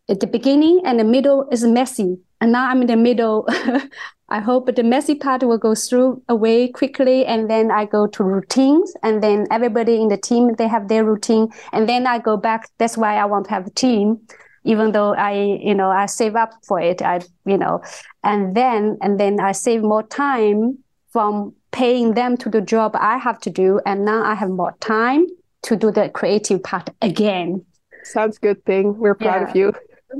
at 0.09 0.19
the 0.19 0.27
beginning 0.27 0.81
and 0.85 0.99
the 0.99 1.03
middle 1.03 1.47
is 1.51 1.63
messy 1.63 2.17
and 2.41 2.51
now 2.51 2.69
I'm 2.69 2.81
in 2.81 2.87
the 2.87 2.97
middle. 2.97 3.47
I 4.29 4.39
hope 4.39 4.73
the 4.73 4.83
messy 4.83 5.15
part 5.15 5.43
will 5.43 5.57
go 5.57 5.75
through 5.75 6.23
away 6.29 6.69
quickly, 6.69 7.25
and 7.25 7.49
then 7.49 7.69
I 7.69 7.83
go 7.83 8.07
to 8.07 8.23
routines, 8.23 8.93
and 9.03 9.21
then 9.21 9.45
everybody 9.51 10.01
in 10.01 10.07
the 10.07 10.15
team 10.17 10.55
they 10.55 10.69
have 10.69 10.87
their 10.87 11.03
routine, 11.03 11.49
and 11.73 11.87
then 11.87 12.07
I 12.07 12.17
go 12.17 12.37
back. 12.37 12.69
That's 12.77 12.97
why 12.97 13.17
I 13.17 13.25
want 13.25 13.45
to 13.45 13.51
have 13.51 13.67
a 13.67 13.71
team 13.71 14.21
even 14.63 14.91
though 14.91 15.13
I, 15.13 15.59
you 15.61 15.73
know, 15.73 15.89
I 15.89 16.05
save 16.05 16.35
up 16.35 16.53
for 16.63 16.79
it, 16.79 17.01
I, 17.01 17.21
you 17.45 17.57
know, 17.57 17.81
and 18.23 18.55
then, 18.55 18.97
and 19.01 19.19
then 19.19 19.39
I 19.39 19.51
save 19.53 19.81
more 19.81 20.03
time 20.03 20.77
from 21.09 21.53
paying 21.71 22.13
them 22.13 22.37
to 22.37 22.49
the 22.49 22.61
job 22.61 22.95
I 22.95 23.17
have 23.17 23.39
to 23.41 23.49
do. 23.49 23.79
And 23.85 24.05
now 24.05 24.23
I 24.23 24.35
have 24.35 24.49
more 24.49 24.75
time 24.79 25.25
to 25.63 25.75
do 25.75 25.91
the 25.91 26.09
creative 26.09 26.63
part 26.63 26.89
again. 27.01 27.65
Sounds 28.03 28.37
good 28.37 28.63
thing. 28.65 28.97
We're 28.97 29.15
proud 29.15 29.41
yeah. 29.41 29.49
of 29.49 29.55
you. 29.55 29.73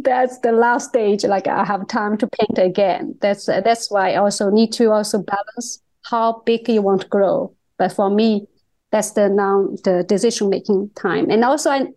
That's 0.04 0.40
the 0.40 0.52
last 0.52 0.90
stage. 0.90 1.24
Like 1.24 1.48
I 1.48 1.64
have 1.66 1.88
time 1.88 2.18
to 2.18 2.28
paint 2.28 2.58
again. 2.58 3.16
That's, 3.22 3.46
that's 3.46 3.92
why 3.92 4.14
I 4.14 4.16
also 4.18 4.50
need 4.50 4.72
to 4.74 4.92
also 4.92 5.22
balance 5.22 5.82
how 6.04 6.42
big 6.46 6.68
you 6.70 6.82
want 6.82 7.02
to 7.02 7.08
grow. 7.08 7.54
But 7.78 7.92
for 7.92 8.10
me, 8.10 8.48
that's 8.92 9.12
the 9.12 9.30
now 9.30 9.70
the 9.84 10.04
decision 10.04 10.50
making 10.50 10.92
time. 10.96 11.30
And 11.30 11.44
also 11.44 11.70
I, 11.72 11.88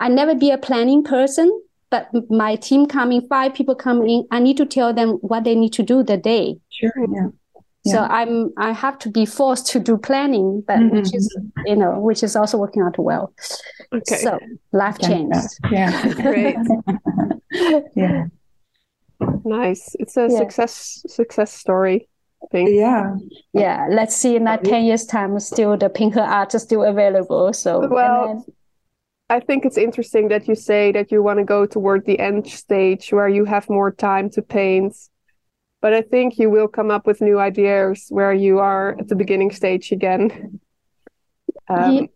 I 0.00 0.08
never 0.08 0.34
be 0.34 0.50
a 0.50 0.58
planning 0.58 1.02
person 1.02 1.50
but 1.94 2.30
my 2.30 2.56
team 2.56 2.86
coming, 2.86 3.26
five 3.28 3.54
people 3.54 3.74
coming 3.74 4.10
in, 4.10 4.26
I 4.30 4.40
need 4.40 4.56
to 4.56 4.66
tell 4.66 4.92
them 4.92 5.10
what 5.22 5.44
they 5.44 5.54
need 5.54 5.72
to 5.74 5.82
do 5.82 6.02
the 6.02 6.16
day. 6.16 6.56
Sure. 6.70 6.92
Yeah. 6.96 7.28
So 7.86 7.98
I'm 7.98 8.50
I 8.56 8.72
have 8.72 8.98
to 9.00 9.10
be 9.10 9.26
forced 9.26 9.66
to 9.72 9.78
do 9.78 9.98
planning, 9.98 10.64
but 10.66 10.78
mm-hmm. 10.78 10.96
which 10.96 11.14
is 11.14 11.28
you 11.66 11.76
know 11.76 12.00
which 12.00 12.22
is 12.22 12.34
also 12.34 12.56
working 12.56 12.82
out 12.82 12.98
well. 12.98 13.32
Okay. 13.92 14.16
So 14.16 14.38
life 14.72 14.98
changed. 14.98 15.48
Yeah. 15.70 16.14
Great. 16.14 16.56
yeah. 17.94 18.24
Nice. 19.44 19.94
It's 19.98 20.16
a 20.16 20.28
yeah. 20.30 20.38
success 20.38 21.02
success 21.06 21.52
story. 21.52 22.08
Thing. 22.50 22.74
Yeah. 22.74 23.16
Yeah. 23.52 23.86
Let's 23.90 24.16
see 24.16 24.36
in 24.36 24.44
that 24.44 24.64
10 24.64 24.84
years 24.84 25.06
time 25.06 25.38
still 25.40 25.76
the 25.76 25.88
pinker 25.88 26.20
art 26.20 26.54
is 26.54 26.62
still 26.62 26.82
available. 26.82 27.52
So 27.52 27.86
well 27.88 28.44
I 29.30 29.40
think 29.40 29.64
it's 29.64 29.78
interesting 29.78 30.28
that 30.28 30.46
you 30.46 30.54
say 30.54 30.92
that 30.92 31.10
you 31.10 31.22
want 31.22 31.38
to 31.38 31.44
go 31.44 31.64
toward 31.66 32.04
the 32.04 32.18
end 32.18 32.46
stage 32.46 33.12
where 33.12 33.28
you 33.28 33.44
have 33.46 33.70
more 33.70 33.90
time 33.90 34.28
to 34.30 34.42
paint. 34.42 34.94
But 35.80 35.94
I 35.94 36.02
think 36.02 36.38
you 36.38 36.50
will 36.50 36.68
come 36.68 36.90
up 36.90 37.06
with 37.06 37.20
new 37.20 37.38
ideas 37.38 38.06
where 38.08 38.32
you 38.32 38.58
are 38.58 38.96
at 38.98 39.08
the 39.08 39.16
beginning 39.16 39.50
stage 39.50 39.92
again. 39.92 40.60
Um, 41.68 42.08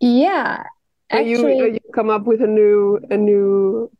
yeah, 0.00 0.64
actually, 1.10 1.58
you, 1.58 1.72
you 1.74 1.80
come 1.94 2.10
up 2.10 2.24
with 2.24 2.42
a 2.42 2.46
new 2.46 2.98
a 3.10 3.16
new 3.16 3.90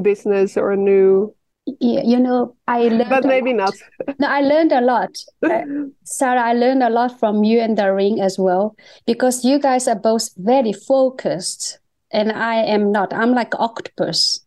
business 0.00 0.56
or 0.56 0.72
a 0.72 0.76
new 0.76 1.34
you 1.66 2.18
know 2.18 2.56
i 2.66 2.88
learned 2.88 3.08
but 3.08 3.24
maybe 3.24 3.52
not. 3.52 3.74
No 4.18 4.26
i 4.28 4.40
learned 4.40 4.72
a 4.72 4.80
lot. 4.80 5.10
Uh, 5.42 5.62
sarah 6.04 6.40
i 6.40 6.52
learned 6.52 6.82
a 6.82 6.90
lot 6.90 7.18
from 7.20 7.44
you 7.44 7.60
and 7.60 7.76
Dorien 7.78 8.20
as 8.20 8.38
well 8.38 8.74
because 9.06 9.44
you 9.44 9.58
guys 9.58 9.86
are 9.86 9.98
both 9.98 10.30
very 10.36 10.72
focused 10.72 11.78
and 12.10 12.32
i 12.32 12.56
am 12.56 12.90
not. 12.92 13.12
I'm 13.12 13.32
like 13.32 13.54
octopus. 13.58 14.40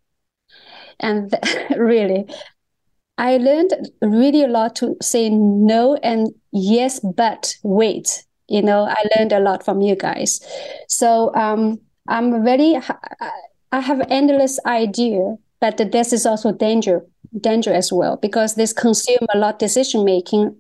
And 1.00 1.34
really 1.78 2.26
i 3.18 3.38
learned 3.38 3.74
really 4.02 4.44
a 4.44 4.48
lot 4.48 4.76
to 4.78 4.98
say 5.02 5.30
no 5.30 5.96
and 5.96 6.34
yes 6.52 7.00
but 7.00 7.56
wait. 7.64 8.26
You 8.48 8.62
know 8.62 8.84
i 8.84 9.04
learned 9.18 9.32
a 9.32 9.40
lot 9.40 9.64
from 9.64 9.82
you 9.82 9.96
guys. 9.96 10.42
So 10.90 11.34
um 11.36 11.80
i'm 12.10 12.44
very 12.44 12.78
i 13.72 13.80
have 13.80 14.02
endless 14.10 14.60
idea 14.66 15.38
but 15.60 15.78
this 15.92 16.14
is 16.14 16.26
also 16.26 16.52
danger 16.52 17.02
danger 17.42 17.74
as 17.74 17.92
well 17.92 18.18
because 18.18 18.56
this 18.56 18.74
consume 18.74 19.26
a 19.34 19.38
lot 19.38 19.60
decision 19.60 20.06
making 20.06 20.56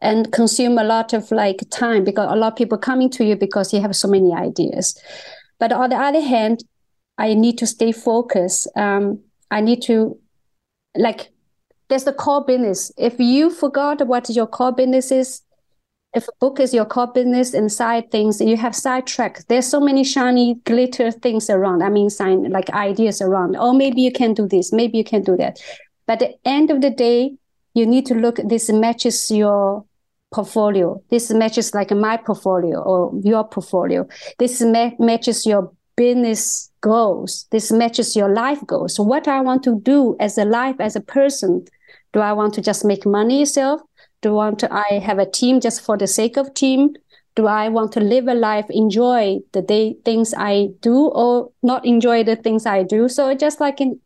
and 0.00 0.32
consume 0.32 0.78
a 0.78 0.84
lot 0.84 1.12
of 1.12 1.30
like 1.30 1.62
time 1.70 2.04
because 2.04 2.30
a 2.30 2.36
lot 2.36 2.52
of 2.52 2.56
people 2.56 2.76
coming 2.76 3.10
to 3.10 3.24
you 3.24 3.36
because 3.36 3.72
you 3.72 3.80
have 3.80 3.94
so 3.96 4.08
many 4.08 4.32
ideas. 4.34 5.00
But 5.58 5.72
on 5.72 5.90
the 5.90 5.96
other 5.96 6.20
hand 6.20 6.64
i 7.16 7.32
need 7.32 7.58
to 7.58 7.66
stay 7.66 7.92
focused. 7.92 8.68
Um, 8.76 9.20
i 9.50 9.60
need 9.60 9.82
to 9.82 10.18
like 10.96 11.30
there's 11.88 12.04
the 12.04 12.12
core 12.12 12.44
business. 12.44 12.90
If 12.96 13.20
you 13.20 13.50
forgot 13.50 14.06
what 14.06 14.28
your 14.30 14.46
core 14.46 14.72
business 14.72 15.12
is 15.12 15.42
if 16.14 16.28
a 16.28 16.32
book 16.40 16.60
is 16.60 16.72
your 16.72 16.84
core 16.84 17.10
business 17.12 17.54
and 17.54 17.70
side 17.70 18.10
things, 18.10 18.40
you 18.40 18.56
have 18.56 18.74
side 18.74 19.06
tracks. 19.06 19.44
There's 19.44 19.66
so 19.66 19.80
many 19.80 20.04
shiny 20.04 20.54
glitter 20.64 21.10
things 21.10 21.50
around. 21.50 21.82
I 21.82 21.88
mean, 21.88 22.08
sign 22.08 22.50
like 22.50 22.70
ideas 22.70 23.20
around. 23.20 23.56
Oh, 23.58 23.72
maybe 23.72 24.00
you 24.00 24.12
can 24.12 24.32
do 24.34 24.46
this. 24.46 24.72
Maybe 24.72 24.98
you 24.98 25.04
can 25.04 25.22
do 25.22 25.36
that. 25.36 25.58
But 26.06 26.22
at 26.22 26.30
the 26.30 26.48
end 26.48 26.70
of 26.70 26.80
the 26.80 26.90
day, 26.90 27.36
you 27.74 27.86
need 27.86 28.06
to 28.06 28.14
look. 28.14 28.38
This 28.44 28.70
matches 28.70 29.30
your 29.30 29.84
portfolio. 30.32 31.02
This 31.10 31.30
matches 31.32 31.74
like 31.74 31.90
my 31.90 32.16
portfolio 32.16 32.80
or 32.80 33.12
your 33.22 33.44
portfolio. 33.44 34.06
This 34.38 34.60
ma- 34.60 34.92
matches 34.98 35.44
your 35.44 35.72
business 35.96 36.70
goals. 36.80 37.46
This 37.50 37.72
matches 37.72 38.14
your 38.14 38.28
life 38.28 38.64
goals. 38.66 38.94
So 38.94 39.02
what 39.02 39.26
I 39.26 39.40
want 39.40 39.64
to 39.64 39.80
do 39.80 40.16
as 40.20 40.38
a 40.38 40.44
life, 40.44 40.76
as 40.78 40.94
a 40.94 41.00
person, 41.00 41.64
do 42.12 42.20
I 42.20 42.32
want 42.32 42.54
to 42.54 42.60
just 42.60 42.84
make 42.84 43.04
money 43.04 43.40
yourself? 43.40 43.80
Do 44.24 44.32
want 44.32 44.58
to 44.60 44.72
I 44.72 45.00
have 45.00 45.18
a 45.18 45.30
team 45.30 45.60
just 45.60 45.82
for 45.82 45.98
the 45.98 46.06
sake 46.06 46.38
of 46.38 46.54
team? 46.54 46.94
Do 47.36 47.46
I 47.46 47.68
want 47.68 47.92
to 47.92 48.00
live 48.00 48.26
a 48.26 48.32
life, 48.32 48.64
enjoy 48.70 49.40
the 49.52 49.60
day 49.60 49.96
things 50.02 50.32
I 50.32 50.70
do, 50.80 51.08
or 51.08 51.50
not 51.62 51.84
enjoy 51.84 52.24
the 52.24 52.34
things 52.34 52.64
I 52.64 52.84
do? 52.84 53.06
So 53.06 53.34
just 53.34 53.60
like 53.60 53.82
in 53.82 54.00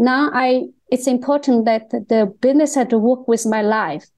now, 0.00 0.30
I 0.34 0.70
it's 0.90 1.06
important 1.06 1.64
that 1.66 1.90
the 1.90 2.34
business 2.40 2.74
had 2.74 2.90
to 2.90 2.98
work 2.98 3.28
with 3.28 3.46
my 3.46 3.62
life. 3.62 4.08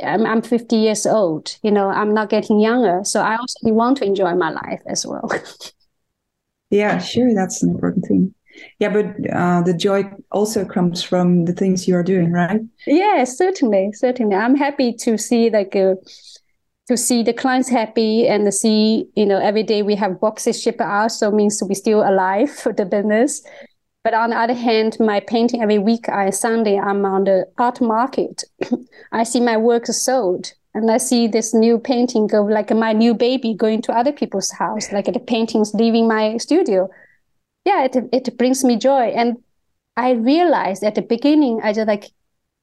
I'm, 0.00 0.24
I'm 0.24 0.40
50 0.40 0.76
years 0.76 1.04
old. 1.04 1.58
You 1.64 1.72
know, 1.72 1.88
I'm 1.88 2.14
not 2.14 2.30
getting 2.30 2.60
younger, 2.60 3.00
so 3.02 3.22
I 3.22 3.38
also 3.38 3.74
want 3.74 3.96
to 3.98 4.04
enjoy 4.04 4.36
my 4.36 4.50
life 4.50 4.82
as 4.86 5.04
well. 5.04 5.28
yeah, 6.70 6.98
sure, 6.98 7.34
that's 7.34 7.60
an 7.64 7.70
important 7.70 8.04
thing. 8.06 8.34
Yeah, 8.78 8.88
but 8.88 9.06
uh, 9.32 9.62
the 9.62 9.74
joy 9.74 10.04
also 10.32 10.64
comes 10.64 11.02
from 11.02 11.44
the 11.44 11.52
things 11.52 11.86
you 11.86 11.94
are 11.96 12.02
doing, 12.02 12.32
right? 12.32 12.60
Yeah, 12.86 13.24
certainly, 13.24 13.92
certainly. 13.92 14.34
I'm 14.34 14.56
happy 14.56 14.92
to 14.94 15.18
see 15.18 15.50
like 15.50 15.76
uh, 15.76 15.94
to 16.88 16.96
see 16.96 17.22
the 17.22 17.32
clients 17.32 17.68
happy 17.68 18.26
and 18.26 18.44
to 18.46 18.52
see 18.52 19.08
you 19.14 19.26
know 19.26 19.38
every 19.38 19.62
day 19.62 19.82
we 19.82 19.94
have 19.96 20.20
boxes 20.20 20.60
shipped 20.60 20.80
out, 20.80 21.12
so 21.12 21.30
means 21.30 21.62
we're 21.62 21.74
still 21.74 22.02
alive 22.02 22.50
for 22.50 22.72
the 22.72 22.84
business. 22.84 23.42
But 24.02 24.14
on 24.14 24.30
the 24.30 24.36
other 24.36 24.54
hand, 24.54 24.96
my 24.98 25.20
painting 25.20 25.62
every 25.62 25.78
week, 25.78 26.08
I 26.08 26.30
Sunday, 26.30 26.78
I'm 26.78 27.04
on 27.04 27.24
the 27.24 27.46
art 27.58 27.82
market. 27.82 28.44
I 29.12 29.24
see 29.24 29.40
my 29.40 29.58
work 29.58 29.86
sold, 29.86 30.54
and 30.72 30.90
I 30.90 30.96
see 30.96 31.28
this 31.28 31.52
new 31.52 31.78
painting 31.78 32.26
go 32.26 32.42
like 32.42 32.74
my 32.74 32.94
new 32.94 33.12
baby 33.12 33.52
going 33.52 33.82
to 33.82 33.92
other 33.92 34.12
people's 34.12 34.50
house, 34.52 34.90
like 34.90 35.04
the 35.04 35.20
paintings 35.20 35.74
leaving 35.74 36.08
my 36.08 36.38
studio 36.38 36.88
yeah, 37.64 37.84
it 37.84 37.96
it 38.12 38.38
brings 38.38 38.64
me 38.64 38.76
joy. 38.76 39.12
And 39.14 39.38
I 39.96 40.12
realized 40.12 40.82
at 40.82 40.94
the 40.94 41.02
beginning, 41.02 41.60
I 41.62 41.72
just 41.72 41.86
like 41.86 42.10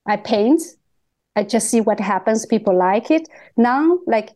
I 0.08 0.18
paint, 0.18 0.62
I 1.36 1.44
just 1.44 1.70
see 1.70 1.82
what 1.82 2.00
happens. 2.00 2.46
People 2.46 2.76
like 2.76 3.12
it. 3.12 3.28
Now, 3.58 4.00
like 4.08 4.32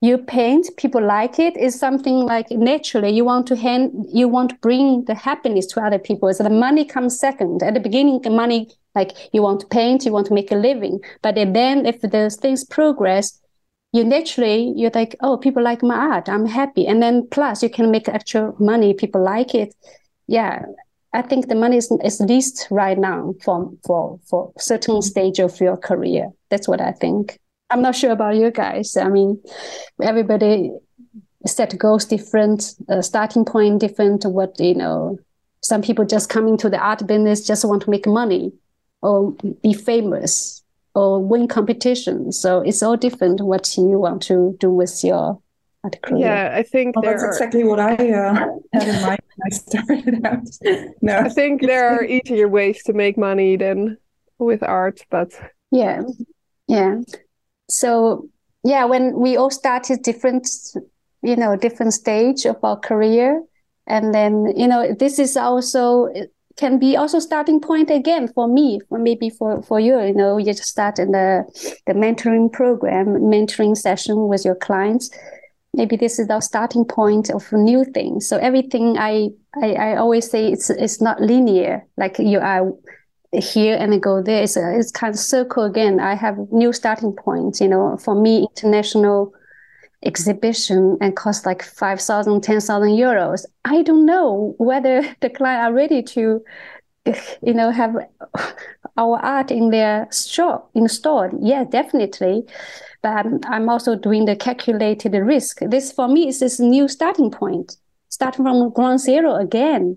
you 0.00 0.16
paint, 0.16 0.68
people 0.76 1.04
like 1.04 1.38
it. 1.38 1.56
Is 1.56 1.78
something 1.78 2.20
like 2.20 2.50
naturally 2.50 3.10
you 3.10 3.24
want 3.24 3.46
to 3.48 3.56
hand, 3.56 4.06
you 4.12 4.28
want 4.28 4.50
to 4.50 4.56
bring 4.56 5.04
the 5.04 5.14
happiness 5.14 5.66
to 5.66 5.82
other 5.82 5.98
people. 5.98 6.32
So 6.32 6.44
the 6.44 6.50
money 6.50 6.84
comes 6.84 7.18
second. 7.18 7.62
At 7.62 7.74
the 7.74 7.80
beginning, 7.80 8.22
the 8.22 8.30
money 8.30 8.70
like 8.94 9.12
you 9.32 9.42
want 9.42 9.60
to 9.60 9.66
paint, 9.66 10.04
you 10.04 10.12
want 10.12 10.26
to 10.28 10.34
make 10.34 10.50
a 10.50 10.56
living. 10.56 11.00
But 11.22 11.34
then, 11.34 11.86
if 11.86 12.00
those 12.00 12.36
things 12.36 12.64
progress, 12.64 13.38
you 13.92 14.04
naturally 14.04 14.72
you're 14.76 14.90
like, 14.94 15.16
oh, 15.20 15.36
people 15.36 15.62
like 15.62 15.82
my 15.82 15.94
art. 15.94 16.28
I'm 16.28 16.46
happy. 16.46 16.86
And 16.86 17.02
then 17.02 17.26
plus 17.30 17.62
you 17.62 17.70
can 17.70 17.90
make 17.90 18.08
actual 18.08 18.54
money. 18.58 18.94
People 18.94 19.24
like 19.24 19.54
it 19.54 19.74
yeah, 20.28 20.66
I 21.12 21.22
think 21.22 21.48
the 21.48 21.54
money 21.56 21.78
is, 21.78 21.90
is 22.04 22.20
least 22.20 22.68
right 22.70 22.96
now 22.96 23.34
for 23.42 23.72
for 23.84 24.20
for 24.28 24.52
certain 24.58 25.02
stage 25.02 25.40
of 25.40 25.58
your 25.60 25.76
career. 25.76 26.28
That's 26.50 26.68
what 26.68 26.80
I 26.80 26.92
think. 26.92 27.40
I'm 27.70 27.82
not 27.82 27.96
sure 27.96 28.12
about 28.12 28.36
you 28.36 28.50
guys. 28.50 28.96
I 28.96 29.08
mean, 29.08 29.42
everybody 30.00 30.70
set 31.46 31.76
goals 31.78 32.04
different, 32.04 32.74
uh, 32.88 33.02
starting 33.02 33.44
point 33.44 33.80
different. 33.80 34.24
What 34.26 34.60
you 34.60 34.74
know, 34.74 35.18
some 35.62 35.82
people 35.82 36.04
just 36.04 36.28
coming 36.28 36.58
to 36.58 36.68
the 36.68 36.78
art 36.78 37.06
business 37.06 37.46
just 37.46 37.64
want 37.64 37.82
to 37.82 37.90
make 37.90 38.06
money 38.06 38.52
or 39.00 39.32
be 39.62 39.72
famous 39.72 40.57
or 40.98 41.22
win 41.22 41.46
competition. 41.46 42.32
So 42.32 42.60
it's 42.60 42.82
all 42.82 42.96
different. 42.96 43.40
What 43.40 43.76
you 43.76 43.98
want 44.00 44.20
to 44.22 44.56
do 44.58 44.68
with 44.70 45.04
your 45.04 45.40
career. 46.02 46.18
yeah, 46.18 46.50
I 46.54 46.64
think 46.64 46.96
well, 46.96 47.04
that's 47.04 47.22
are... 47.22 47.28
exactly 47.28 47.62
what 47.62 47.78
I 47.78 47.94
uh, 47.94 48.34
had 48.72 48.88
in 48.88 49.02
mind 49.02 49.20
when 49.28 49.46
I 49.46 49.50
started 49.50 50.26
out. 50.26 50.48
No, 51.02 51.18
I 51.18 51.28
think 51.28 51.62
there 51.62 51.88
are 51.88 52.04
easier 52.04 52.48
ways 52.48 52.82
to 52.84 52.92
make 52.92 53.16
money 53.16 53.56
than 53.56 53.96
with 54.38 54.62
art, 54.62 55.00
but 55.08 55.30
yeah, 55.70 56.02
yeah. 56.66 56.96
So 57.70 58.28
yeah, 58.64 58.84
when 58.84 59.14
we 59.20 59.36
all 59.36 59.50
started 59.50 60.02
different, 60.02 60.48
you 61.22 61.36
know, 61.36 61.56
different 61.56 61.94
stage 61.94 62.44
of 62.44 62.56
our 62.64 62.76
career, 62.76 63.42
and 63.86 64.12
then 64.12 64.52
you 64.56 64.66
know, 64.66 64.92
this 64.98 65.18
is 65.20 65.36
also 65.36 66.08
can 66.58 66.78
be 66.78 66.96
also 66.96 67.18
starting 67.20 67.60
point 67.60 67.90
again 67.90 68.28
for 68.28 68.48
me, 68.48 68.80
or 68.90 68.98
maybe 68.98 69.30
for 69.30 69.62
for 69.62 69.80
you. 69.80 69.98
You 70.00 70.14
know, 70.14 70.38
you 70.38 70.46
just 70.46 70.64
start 70.64 70.98
in 70.98 71.12
the 71.12 71.44
the 71.86 71.94
mentoring 71.94 72.52
program, 72.52 73.06
mentoring 73.06 73.76
session 73.76 74.28
with 74.28 74.44
your 74.44 74.56
clients 74.56 75.10
maybe 75.74 75.96
this 75.96 76.18
is 76.18 76.28
our 76.28 76.42
starting 76.42 76.84
point 76.84 77.30
of 77.30 77.50
new 77.52 77.84
things. 77.84 78.28
So 78.28 78.36
everything 78.36 78.98
I, 78.98 79.28
I, 79.62 79.72
I 79.72 79.96
always 79.96 80.30
say 80.30 80.52
it's 80.52 80.70
it's 80.70 81.00
not 81.00 81.20
linear. 81.20 81.86
Like 81.96 82.18
you 82.18 82.40
are 82.40 82.72
here 83.32 83.76
and 83.76 84.02
go 84.02 84.22
there. 84.22 84.42
It's 84.42 84.56
a, 84.56 84.78
it's 84.78 84.90
kind 84.90 85.14
of 85.14 85.20
circle 85.20 85.64
again. 85.64 86.00
I 86.00 86.14
have 86.14 86.36
new 86.50 86.72
starting 86.72 87.12
points. 87.12 87.60
You 87.60 87.68
know, 87.68 87.96
for 87.96 88.14
me, 88.14 88.48
international 88.56 89.32
exhibition 90.02 90.96
and 91.00 91.16
cost 91.16 91.46
like 91.46 91.62
5,000, 91.62 92.40
10,000 92.40 92.88
euros. 92.90 93.44
I 93.64 93.82
don't 93.82 94.06
know 94.06 94.54
whether 94.58 95.02
the 95.20 95.30
client 95.30 95.62
are 95.62 95.74
ready 95.74 96.02
to, 96.02 96.42
you 97.42 97.54
know, 97.54 97.70
have 97.70 97.96
our 98.96 99.18
art 99.18 99.50
in 99.50 99.70
their 99.70 100.08
shop 100.12 100.70
installed. 100.74 101.32
Yeah, 101.40 101.64
definitely 101.64 102.46
but 103.02 103.10
I'm, 103.10 103.40
I'm 103.44 103.68
also 103.68 103.96
doing 103.96 104.24
the 104.24 104.36
calculated 104.36 105.14
risk. 105.14 105.60
This 105.60 105.92
for 105.92 106.08
me 106.08 106.28
is 106.28 106.40
this 106.40 106.58
new 106.58 106.88
starting 106.88 107.30
point, 107.30 107.76
starting 108.08 108.44
from 108.44 108.70
ground 108.70 109.00
zero 109.00 109.36
again. 109.36 109.96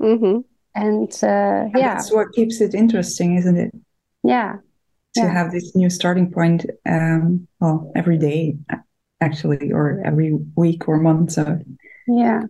Mm-hmm. 0.00 0.38
And 0.74 1.12
uh, 1.22 1.70
yeah, 1.78 1.94
that's 1.94 2.12
what 2.12 2.32
keeps 2.32 2.60
it 2.60 2.74
interesting, 2.74 3.36
isn't 3.36 3.56
it? 3.56 3.72
Yeah, 4.24 4.56
to 5.14 5.20
yeah. 5.20 5.32
have 5.32 5.52
this 5.52 5.76
new 5.76 5.90
starting 5.90 6.30
point. 6.32 6.66
Um, 6.86 7.46
well, 7.60 7.92
every 7.94 8.18
day, 8.18 8.56
actually, 9.20 9.72
or 9.72 10.00
every 10.04 10.32
week 10.56 10.88
or 10.88 10.98
month. 10.98 11.32
So 11.32 11.60
yeah, 12.06 12.42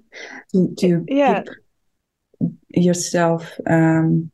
to, 0.53 0.75
to 0.79 1.05
yeah. 1.09 1.45
yourself 2.69 3.53
um, 3.67 4.31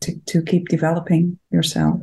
to 0.00 0.18
to 0.26 0.42
keep 0.42 0.68
developing 0.68 1.38
yourself. 1.50 2.00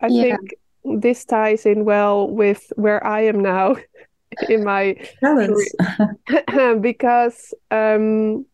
I 0.00 0.08
yeah. 0.08 0.22
think 0.22 0.54
this 1.00 1.24
ties 1.24 1.64
in 1.66 1.84
well 1.84 2.28
with 2.28 2.72
where 2.76 3.04
I 3.06 3.22
am 3.22 3.40
now 3.40 3.76
in 4.48 4.64
my 4.64 4.96
because 6.80 7.54
um, 7.70 8.46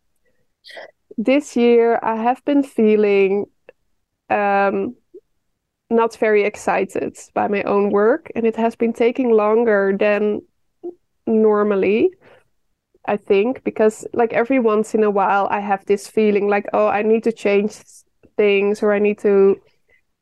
this 1.16 1.56
year 1.56 1.98
I 2.02 2.16
have 2.16 2.44
been 2.44 2.62
feeling 2.62 3.46
um, 4.30 4.94
not 5.90 6.16
very 6.16 6.44
excited 6.44 7.16
by 7.34 7.48
my 7.48 7.62
own 7.62 7.90
work, 7.90 8.30
and 8.34 8.46
it 8.46 8.56
has 8.56 8.76
been 8.76 8.92
taking 8.92 9.30
longer 9.32 9.96
than 9.98 10.42
normally. 11.26 12.10
I 13.06 13.16
think 13.16 13.64
because 13.64 14.06
like 14.12 14.34
every 14.34 14.58
once 14.58 14.94
in 14.94 15.02
a 15.02 15.10
while 15.10 15.48
I 15.50 15.60
have 15.60 15.84
this 15.86 16.06
feeling 16.06 16.46
like 16.46 16.66
oh 16.74 16.88
I 16.88 17.02
need 17.02 17.24
to 17.24 17.32
change 17.32 17.80
things 18.36 18.82
or 18.82 18.92
I 18.92 18.98
need 18.98 19.18
to 19.20 19.56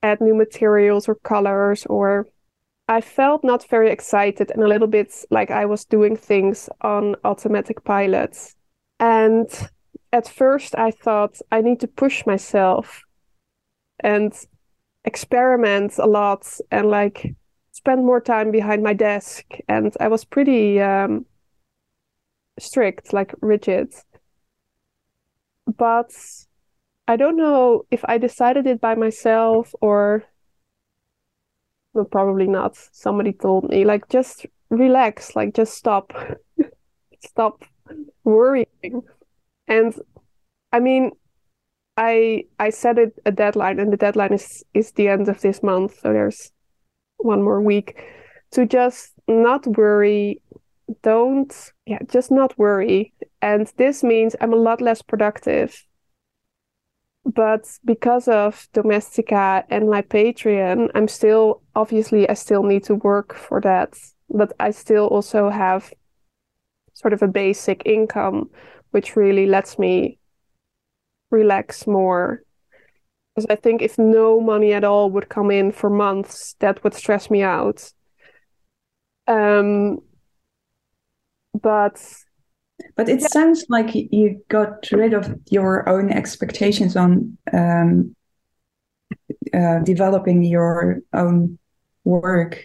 add 0.03 0.21
new 0.21 0.35
materials 0.35 1.09
or 1.09 1.17
colors 1.17 1.85
or 1.87 2.29
I 2.89 3.01
felt 3.01 3.43
not 3.43 3.69
very 3.69 3.91
excited 3.91 4.53
and 4.53 4.63
a 4.63 4.69
little 4.69 4.87
bit 4.87 5.13
like 5.31 5.51
I 5.51 5.65
was 5.67 5.85
doing 5.85 6.17
things 6.17 6.69
on 6.81 7.17
automatic 7.25 7.83
pilots. 7.83 8.55
And 9.01 9.49
at 10.13 10.29
first 10.29 10.77
I 10.79 10.93
thought 10.93 11.41
I 11.51 11.63
need 11.63 11.81
to 11.81 11.89
push 11.89 12.25
myself 12.25 13.03
and 13.99 14.33
experiment 15.07 15.99
a 15.99 16.07
lot 16.07 16.47
and 16.71 16.91
like 16.91 17.35
spend 17.73 18.05
more 18.05 18.21
time 18.21 18.51
behind 18.51 18.83
my 18.83 18.93
desk. 18.93 19.45
And 19.69 19.95
I 20.01 20.09
was 20.09 20.25
pretty 20.25 20.81
um, 20.81 21.25
strict, 22.59 23.13
like 23.13 23.35
rigid. 23.41 23.95
But 25.67 26.13
I 27.09 27.17
don't 27.17 27.37
know 27.37 27.87
if 27.91 28.05
I 28.07 28.19
decided 28.19 28.67
it 28.67 28.81
by 28.81 28.95
myself 28.95 29.75
or 29.81 30.25
well, 31.93 32.05
probably 32.05 32.47
not. 32.47 32.77
Somebody 32.93 33.33
told 33.33 33.71
me 33.71 33.85
like 33.85 34.09
just 34.09 34.47
relax, 34.69 35.35
like 35.35 35.55
just 35.55 35.75
stop. 35.75 36.13
stop 37.21 37.65
worrying. 38.25 39.03
And 39.69 39.95
I 40.73 40.81
mean 40.81 41.13
I 41.97 42.45
I 42.59 42.71
set 42.71 42.99
it 42.99 43.19
a 43.25 43.33
deadline 43.33 43.79
and 43.81 43.93
the 43.93 43.97
deadline 43.97 44.35
is 44.35 44.65
is 44.75 44.93
the 44.93 45.09
end 45.09 45.29
of 45.29 45.41
this 45.41 45.63
month, 45.63 46.01
so 46.01 46.13
there's 46.13 46.53
one 47.19 47.43
more 47.43 47.61
week 47.61 47.97
to 48.53 48.67
just 48.67 49.13
not 49.29 49.67
worry. 49.67 50.43
Don't, 51.03 51.53
yeah, 51.85 51.99
just 52.09 52.31
not 52.31 52.57
worry. 52.59 53.13
And 53.43 53.71
this 53.77 54.05
means 54.05 54.37
I'm 54.41 54.53
a 54.53 54.57
lot 54.57 54.81
less 54.81 55.03
productive. 55.03 55.85
But 57.25 57.67
because 57.85 58.29
of 58.29 58.69
Domestika 58.73 59.65
and 59.69 59.91
my 59.91 60.03
Patreon, 60.03 60.91
I'm 60.95 61.09
still, 61.09 61.61
obviously, 61.75 62.29
I 62.29 62.35
still 62.35 62.63
need 62.63 62.85
to 62.85 62.95
work 62.95 63.35
for 63.35 63.61
that. 63.63 63.99
But 64.31 64.53
I 64.61 64.71
still 64.71 65.07
also 65.09 65.51
have 65.51 65.93
sort 66.95 67.13
of 67.13 67.23
a 67.23 67.29
basic 67.29 67.83
income, 67.85 68.51
which 68.93 69.17
really 69.17 69.47
lets 69.47 69.77
me 69.77 70.19
relax 71.37 71.87
more 71.87 72.43
because 73.37 73.47
I 73.51 73.57
think 73.57 73.83
if 73.83 73.99
no 73.99 74.41
money 74.41 74.73
at 74.73 74.85
all 74.85 75.11
would 75.11 75.29
come 75.29 75.51
in 75.51 75.71
for 75.71 75.91
months, 75.91 76.57
that 76.61 76.83
would 76.83 76.95
stress 76.95 77.31
me 77.31 77.43
out. 77.43 77.93
Um, 79.27 79.99
but 81.53 82.03
but 82.97 83.09
it 83.09 83.21
yeah. 83.21 83.27
sounds 83.29 83.67
like 83.69 83.95
you 83.95 84.43
got 84.49 84.91
rid 84.91 85.13
of 85.13 85.35
your 85.51 85.87
own 85.89 86.11
expectations 86.11 86.97
on 86.97 87.37
um, 87.53 88.17
uh, 89.53 89.81
developing 89.81 90.43
your 90.43 91.01
own 91.13 91.59
work 92.05 92.65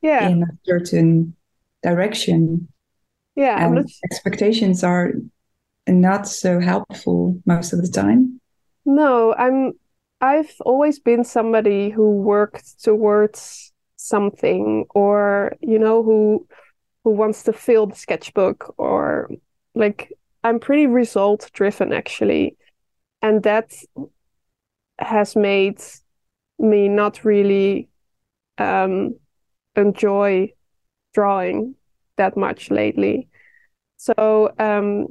yeah. 0.00 0.28
in 0.28 0.42
a 0.42 0.46
certain 0.64 1.34
direction. 1.82 2.68
Yeah, 3.34 3.66
and 3.66 3.88
expectations 4.04 4.84
are 4.84 5.14
not 5.88 6.26
so 6.26 6.60
helpful 6.60 7.40
most 7.46 7.72
of 7.72 7.82
the 7.82 7.88
time. 7.88 8.40
No, 8.84 9.34
I'm 9.34 9.72
I've 10.20 10.54
always 10.60 10.98
been 10.98 11.24
somebody 11.24 11.90
who 11.90 12.10
worked 12.22 12.82
towards 12.82 13.72
something 13.96 14.86
or 14.94 15.54
you 15.60 15.78
know 15.78 16.02
who 16.02 16.46
who 17.04 17.10
wants 17.10 17.42
to 17.44 17.52
fill 17.52 17.86
the 17.86 17.96
sketchbook 17.96 18.74
or 18.78 19.30
like 19.74 20.12
I'm 20.42 20.60
pretty 20.60 20.86
result 20.86 21.50
driven 21.52 21.92
actually 21.92 22.56
and 23.22 23.42
that 23.44 23.72
has 24.98 25.34
made 25.36 25.82
me 26.58 26.88
not 26.88 27.24
really 27.24 27.88
um, 28.58 29.16
enjoy 29.74 30.52
drawing 31.14 31.74
that 32.16 32.36
much 32.36 32.70
lately 32.70 33.28
so 33.96 34.52
um, 34.58 35.06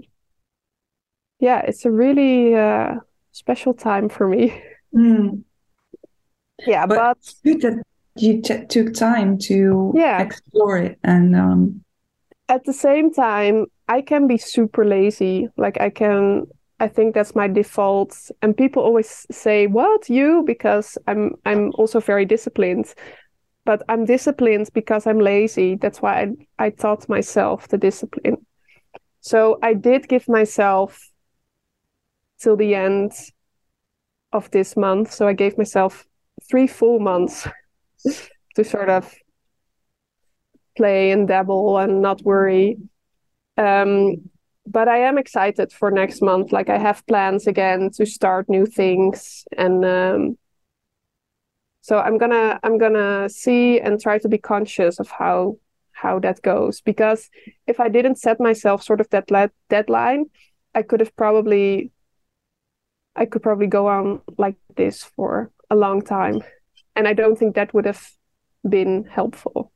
yeah 1.44 1.60
it's 1.68 1.86
a 1.86 1.92
really 1.92 2.56
uh, 2.56 2.96
special 3.32 3.74
time 3.74 4.10
for 4.10 4.28
me 4.28 4.64
Mm. 4.94 5.44
Yeah, 6.66 6.86
but, 6.86 6.98
but 6.98 7.34
good 7.44 7.62
that 7.62 7.84
you 8.16 8.42
t- 8.42 8.66
took 8.68 8.94
time 8.94 9.38
to 9.40 9.92
yeah. 9.96 10.22
explore 10.22 10.78
it 10.78 11.00
and 11.04 11.36
um... 11.36 11.84
at 12.48 12.64
the 12.66 12.74
same 12.74 13.12
time 13.12 13.66
I 13.88 14.02
can 14.02 14.28
be 14.28 14.38
super 14.38 14.86
lazy. 14.86 15.50
Like 15.58 15.82
I 15.82 15.90
can 15.90 16.46
I 16.80 16.88
think 16.88 17.16
that's 17.16 17.36
my 17.36 17.48
default 17.48 18.16
and 18.42 18.56
people 18.56 18.84
always 18.84 19.26
say 19.32 19.68
what 19.68 20.10
you 20.10 20.44
because 20.46 20.98
I'm 21.08 21.32
I'm 21.46 21.72
also 21.76 22.00
very 22.00 22.26
disciplined. 22.26 22.94
But 23.66 23.82
I'm 23.88 24.06
disciplined 24.06 24.70
because 24.74 25.08
I'm 25.08 25.20
lazy. 25.20 25.76
That's 25.76 26.02
why 26.02 26.36
I, 26.60 26.66
I 26.66 26.70
taught 26.70 27.08
myself 27.08 27.70
the 27.70 27.78
discipline. 27.78 28.46
So 29.22 29.58
I 29.64 29.74
did 29.74 30.10
give 30.10 30.28
myself 30.28 31.00
till 32.44 32.58
the 32.58 32.76
end 32.76 33.14
of 34.34 34.52
this 34.52 34.76
month. 34.76 35.14
So 35.14 35.28
I 35.28 35.34
gave 35.34 35.58
myself 35.58 36.06
three 36.50 36.68
full 36.68 37.00
months 37.00 37.48
to 38.56 38.64
sort 38.64 38.90
of 38.90 39.14
play 40.76 41.12
and 41.12 41.28
dabble 41.28 41.78
and 41.78 42.02
not 42.02 42.22
worry. 42.24 42.78
Um, 43.58 44.30
but 44.66 44.88
I 44.88 45.00
am 45.00 45.18
excited 45.18 45.72
for 45.72 45.92
next 45.92 46.22
month. 46.22 46.52
Like 46.52 46.70
I 46.70 46.78
have 46.78 47.06
plans 47.06 47.48
again 47.48 47.92
to 47.96 48.06
start 48.06 48.50
new 48.50 48.66
things, 48.66 49.44
and 49.58 49.86
um, 49.86 50.38
so 51.82 52.00
I'm 52.00 52.18
gonna 52.18 52.60
I'm 52.64 52.78
gonna 52.78 53.28
see 53.30 53.80
and 53.80 54.02
try 54.02 54.20
to 54.20 54.30
be 54.30 54.38
conscious 54.38 55.00
of 55.00 55.10
how 55.10 55.58
how 55.92 56.18
that 56.20 56.42
goes. 56.42 56.82
Because 56.82 57.30
if 57.68 57.80
I 57.80 57.90
didn't 57.90 58.20
set 58.20 58.40
myself 58.40 58.84
sort 58.84 59.02
of 59.02 59.10
that 59.10 59.28
deadline, 59.70 60.26
I 60.74 60.82
could 60.82 61.02
have 61.02 61.16
probably 61.18 61.92
I 63.16 63.26
could 63.26 63.44
probably 63.44 63.68
go 63.68 63.88
on 63.88 64.22
like 64.38 64.56
this 64.76 65.04
for 65.04 65.52
a 65.70 65.76
long 65.76 66.02
time. 66.02 66.42
And 66.96 67.08
I 67.08 67.14
don't 67.14 67.38
think 67.38 67.56
that 67.56 67.74
would 67.74 67.86
have 67.86 68.10
been 68.68 69.06
helpful. 69.06 69.72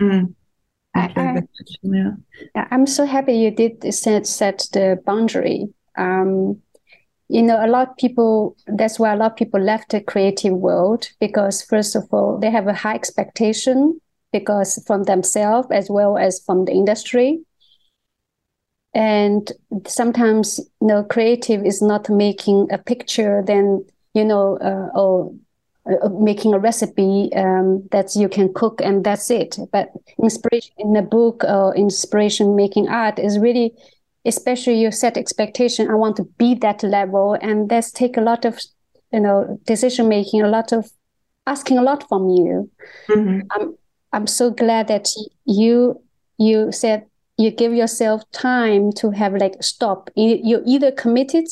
Mm. 0.00 0.34
I, 0.94 1.12
I, 1.16 1.42
yeah. 1.82 2.10
I'm 2.70 2.86
so 2.86 3.04
happy 3.04 3.34
you 3.34 3.50
did 3.50 3.94
set, 3.94 4.26
set 4.26 4.66
the 4.72 5.00
boundary. 5.04 5.68
Um, 5.96 6.60
you 7.28 7.42
know, 7.42 7.64
a 7.64 7.68
lot 7.68 7.90
of 7.90 7.96
people, 7.96 8.56
that's 8.66 8.98
why 8.98 9.12
a 9.12 9.16
lot 9.16 9.32
of 9.32 9.36
people 9.36 9.60
left 9.60 9.90
the 9.90 10.00
creative 10.00 10.54
world 10.54 11.10
because, 11.20 11.62
first 11.62 11.94
of 11.94 12.04
all, 12.10 12.38
they 12.38 12.50
have 12.50 12.66
a 12.66 12.72
high 12.72 12.94
expectation 12.94 14.00
because 14.32 14.82
from 14.86 15.04
themselves 15.04 15.68
as 15.70 15.90
well 15.90 16.16
as 16.16 16.40
from 16.44 16.64
the 16.64 16.72
industry 16.72 17.40
and 18.98 19.52
sometimes 19.86 20.58
you 20.80 20.88
know 20.88 21.04
creative 21.04 21.64
is 21.64 21.80
not 21.80 22.10
making 22.10 22.66
a 22.72 22.78
picture 22.78 23.44
then 23.46 23.84
you 24.12 24.24
know 24.24 24.58
uh, 24.58 24.88
or 24.98 25.32
uh, 25.86 26.08
making 26.08 26.52
a 26.52 26.58
recipe 26.58 27.30
um, 27.36 27.86
that 27.92 28.16
you 28.16 28.28
can 28.28 28.52
cook 28.52 28.80
and 28.82 29.04
that's 29.04 29.30
it. 29.30 29.56
But 29.72 29.92
inspiration 30.22 30.74
in 30.78 30.96
a 30.96 31.02
book 31.02 31.44
or 31.44 31.74
inspiration 31.76 32.56
making 32.56 32.88
art 32.88 33.18
is 33.18 33.38
really 33.38 33.72
especially 34.24 34.78
you 34.80 34.90
set 34.90 35.16
expectation 35.16 35.88
i 35.88 35.94
want 35.94 36.16
to 36.16 36.24
be 36.36 36.54
that 36.56 36.82
level. 36.82 37.38
And 37.40 37.70
that's 37.70 37.92
take 37.92 38.16
a 38.16 38.20
lot 38.20 38.44
of 38.44 38.60
you 39.12 39.20
know 39.20 39.60
decision 39.64 40.08
making 40.08 40.42
a 40.42 40.48
lot 40.48 40.72
of 40.72 40.90
asking 41.46 41.78
a 41.78 41.82
lot 41.82 42.06
from 42.08 42.28
you. 42.28 42.68
Mm-hmm. 43.08 43.40
i'm 43.52 43.74
i'm 44.12 44.26
so 44.26 44.50
glad 44.50 44.88
that 44.88 45.08
you 45.44 46.02
you 46.36 46.72
said 46.72 47.06
you 47.38 47.52
give 47.52 47.72
yourself 47.72 48.28
time 48.32 48.92
to 48.92 49.10
have 49.10 49.32
like 49.34 49.62
stop. 49.62 50.10
You, 50.16 50.60
either 50.66 50.90
committed, 50.90 51.46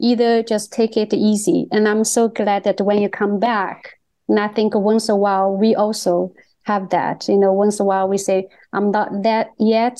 either 0.00 0.42
just 0.42 0.72
take 0.72 0.96
it 0.96 1.14
easy. 1.14 1.68
And 1.70 1.88
I'm 1.88 2.04
so 2.04 2.28
glad 2.28 2.64
that 2.64 2.80
when 2.80 3.00
you 3.00 3.08
come 3.08 3.38
back, 3.38 3.98
and 4.28 4.38
I 4.38 4.48
think 4.48 4.74
once 4.74 5.08
a 5.08 5.16
while 5.16 5.56
we 5.56 5.74
also 5.74 6.34
have 6.64 6.90
that. 6.90 7.28
You 7.28 7.38
know, 7.38 7.52
once 7.52 7.80
a 7.80 7.84
while 7.84 8.08
we 8.08 8.18
say, 8.18 8.48
I'm 8.72 8.90
not 8.90 9.22
that 9.22 9.50
yet. 9.58 9.98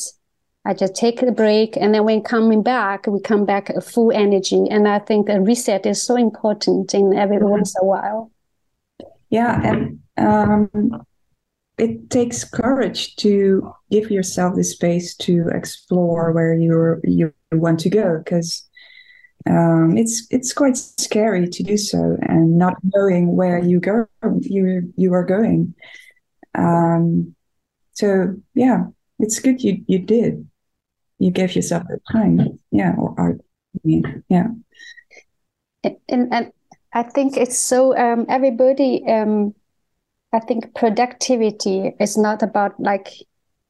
I 0.64 0.74
just 0.74 0.94
take 0.94 1.22
a 1.22 1.32
break. 1.32 1.76
And 1.76 1.94
then 1.94 2.04
when 2.04 2.20
coming 2.20 2.62
back, 2.62 3.06
we 3.06 3.20
come 3.20 3.46
back 3.46 3.70
full 3.82 4.12
energy. 4.12 4.66
And 4.70 4.86
I 4.86 4.98
think 4.98 5.30
a 5.30 5.40
reset 5.40 5.86
is 5.86 6.02
so 6.02 6.16
important 6.16 6.92
in 6.92 7.16
every 7.16 7.36
mm-hmm. 7.36 7.48
once 7.48 7.74
a 7.80 7.84
while. 7.84 8.30
Yeah. 9.30 9.60
And 9.62 10.00
um, 10.18 11.06
it 11.78 12.10
takes 12.10 12.44
courage 12.44 13.14
to 13.16 13.72
give 13.90 14.10
yourself 14.10 14.56
the 14.56 14.64
space 14.64 15.14
to 15.16 15.48
explore 15.52 16.32
where 16.32 16.54
you 16.54 17.00
you 17.04 17.32
want 17.52 17.80
to 17.80 17.90
go 17.90 18.18
because 18.18 18.68
um, 19.48 19.96
it's 19.96 20.26
it's 20.30 20.52
quite 20.52 20.76
scary 20.76 21.48
to 21.48 21.62
do 21.62 21.76
so 21.76 22.16
and 22.22 22.58
not 22.58 22.74
knowing 22.82 23.36
where 23.36 23.58
you 23.58 23.80
go 23.80 24.06
you 24.40 24.92
you 24.96 25.14
are 25.14 25.24
going. 25.24 25.74
Um, 26.54 27.34
so 27.92 28.36
yeah, 28.54 28.86
it's 29.18 29.38
good 29.38 29.62
you 29.62 29.84
you 29.86 29.98
did. 30.00 30.46
You 31.18 31.30
gave 31.30 31.54
yourself 31.56 31.84
the 31.88 32.00
time. 32.12 32.58
Yeah, 32.70 32.94
or 32.96 33.14
art. 33.18 33.40
Yeah. 33.84 34.48
And 35.84 36.32
and 36.32 36.52
I 36.92 37.02
think 37.02 37.36
it's 37.36 37.58
so 37.58 37.96
um, 37.96 38.26
everybody 38.28 39.04
um, 39.06 39.54
I 40.32 40.40
think 40.40 40.74
productivity 40.74 41.94
is 41.98 42.18
not 42.18 42.42
about 42.42 42.78
like 42.78 43.08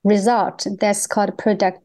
result. 0.04 0.66
That's 0.80 1.06
called 1.06 1.38
product 1.38 1.80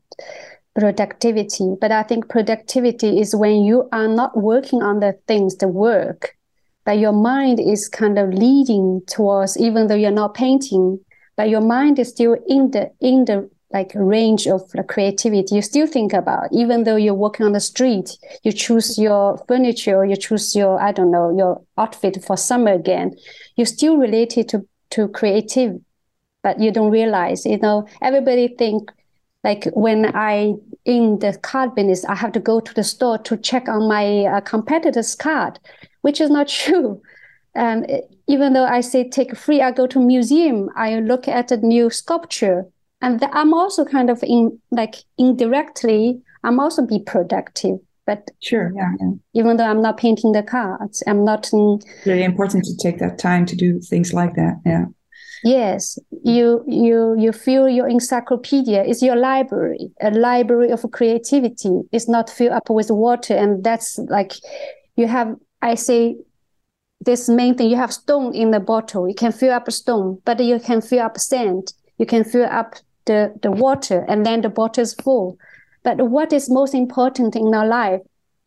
productivity. 0.76 1.76
But 1.80 1.92
I 1.92 2.04
think 2.04 2.30
productivity 2.30 3.20
is 3.20 3.36
when 3.36 3.64
you 3.64 3.88
are 3.92 4.08
not 4.08 4.36
working 4.36 4.82
on 4.82 5.00
the 5.00 5.14
things, 5.28 5.58
the 5.58 5.68
work, 5.68 6.36
but 6.86 6.98
your 6.98 7.12
mind 7.12 7.60
is 7.60 7.88
kind 7.88 8.18
of 8.18 8.34
leading 8.34 9.02
towards, 9.08 9.58
even 9.58 9.88
though 9.88 9.96
you're 9.96 10.12
not 10.12 10.34
painting, 10.34 11.00
but 11.36 11.50
your 11.50 11.62
mind 11.62 12.00
is 12.00 12.10
still 12.10 12.36
in 12.48 12.72
the 12.72 12.92
in 13.00 13.26
the 13.26 13.50
like 13.74 13.92
range 13.96 14.48
of 14.48 14.62
creativity 14.88 15.56
you 15.56 15.62
still 15.62 15.88
think 15.88 16.14
about 16.14 16.48
even 16.52 16.84
though 16.84 16.96
you're 16.96 17.14
walking 17.14 17.46
on 17.46 17.54
the 17.54 17.60
street 17.60 18.18
you 18.44 18.52
choose 18.52 18.98
your 18.98 19.38
furniture 19.48 20.06
you 20.06 20.16
choose 20.16 20.56
your 20.56 20.82
i 20.82 20.92
don't 20.92 21.12
know 21.12 21.36
your 21.36 21.62
outfit 21.78 22.24
for 22.24 22.38
summer 22.38 22.72
again 22.74 23.16
you're 23.56 23.66
still 23.66 23.98
related 23.98 24.48
to 24.48 24.66
to 24.90 25.08
creative 25.10 25.80
but 26.44 26.60
you 26.60 26.72
don't 26.72 26.92
realize 26.92 27.46
you 27.46 27.58
know 27.58 27.88
everybody 28.02 28.48
think 28.48 28.92
like 29.44 29.66
when 29.74 30.16
i 30.16 30.54
in 30.86 31.18
the 31.20 31.38
card 31.42 31.74
business 31.74 32.06
i 32.06 32.16
have 32.16 32.32
to 32.32 32.40
go 32.40 32.60
to 32.60 32.74
the 32.76 32.84
store 32.84 33.18
to 33.18 33.36
check 33.38 33.68
on 33.68 33.88
my 33.88 34.26
uh, 34.26 34.42
competitor's 34.42 35.16
card 35.16 35.60
which 36.02 36.20
is 36.20 36.30
not 36.30 36.48
true. 36.64 37.02
Um, 37.56 37.86
even 38.28 38.54
though 38.54 38.66
i 38.66 38.82
say 38.82 39.08
take 39.08 39.36
free 39.36 39.62
i 39.62 39.72
go 39.72 39.86
to 39.86 40.00
museum 40.00 40.70
i 40.76 41.00
look 41.00 41.28
at 41.28 41.52
a 41.52 41.58
new 41.58 41.90
sculpture 41.92 42.66
and 43.04 43.22
I'm 43.34 43.54
also 43.54 43.84
kind 43.84 44.10
of 44.10 44.24
in 44.24 44.60
like 44.72 44.96
indirectly, 45.18 46.22
I'm 46.44 46.60
also 46.60 46.86
be 46.86 47.00
productive. 47.06 47.78
But 48.06 48.32
sure, 48.42 48.72
yeah, 48.76 48.92
yeah. 49.00 49.12
Even 49.34 49.58
though 49.58 49.66
I'm 49.66 49.82
not 49.82 49.98
painting 49.98 50.32
the 50.32 50.42
cards, 50.44 51.04
I'm 51.06 51.24
not. 51.24 51.52
In, 51.54 51.80
really 52.06 52.24
important 52.24 52.64
to 52.66 52.76
take 52.78 53.00
that 53.00 53.20
time 53.20 53.46
to 53.46 53.56
do 53.56 53.80
things 53.80 54.14
like 54.14 54.36
that. 54.36 54.62
Yeah. 54.66 54.86
Yes, 55.44 56.00
you 56.24 56.64
you 56.66 57.16
you 57.18 57.34
feel 57.34 57.68
your 57.68 57.88
encyclopedia 57.90 58.84
is 58.84 59.04
your 59.04 59.18
library, 59.18 59.92
a 60.02 60.12
library 60.12 60.72
of 60.72 60.90
creativity. 60.92 61.82
It's 61.92 62.08
not 62.08 62.30
filled 62.30 62.54
up 62.54 62.70
with 62.70 62.90
water, 62.90 63.36
and 63.36 63.64
that's 63.64 63.98
like 64.10 64.34
you 64.96 65.08
have. 65.08 65.36
I 65.62 65.76
say 65.76 66.16
this 67.02 67.28
main 67.28 67.56
thing. 67.56 67.70
You 67.70 67.78
have 67.78 67.92
stone 67.92 68.34
in 68.34 68.52
the 68.52 68.62
bottle. 68.62 69.10
You 69.10 69.16
can 69.16 69.34
fill 69.34 69.52
up 69.52 69.68
a 69.68 69.72
stone, 69.72 70.22
but 70.24 70.40
you 70.40 70.60
can 70.60 70.82
fill 70.82 71.02
up 71.02 71.18
sand. 71.18 71.74
You 71.98 72.06
can 72.06 72.24
fill 72.24 72.46
up 72.46 72.76
the 73.06 73.34
the 73.42 73.52
water, 73.52 74.06
and 74.08 74.26
then 74.26 74.42
the 74.42 74.50
bottle 74.50 74.82
is 74.82 74.94
full. 74.94 75.38
But 75.84 76.10
what 76.10 76.32
is 76.32 76.50
most 76.50 76.74
important 76.74 77.36
in 77.36 77.54
our 77.54 77.68
life 77.68 78.02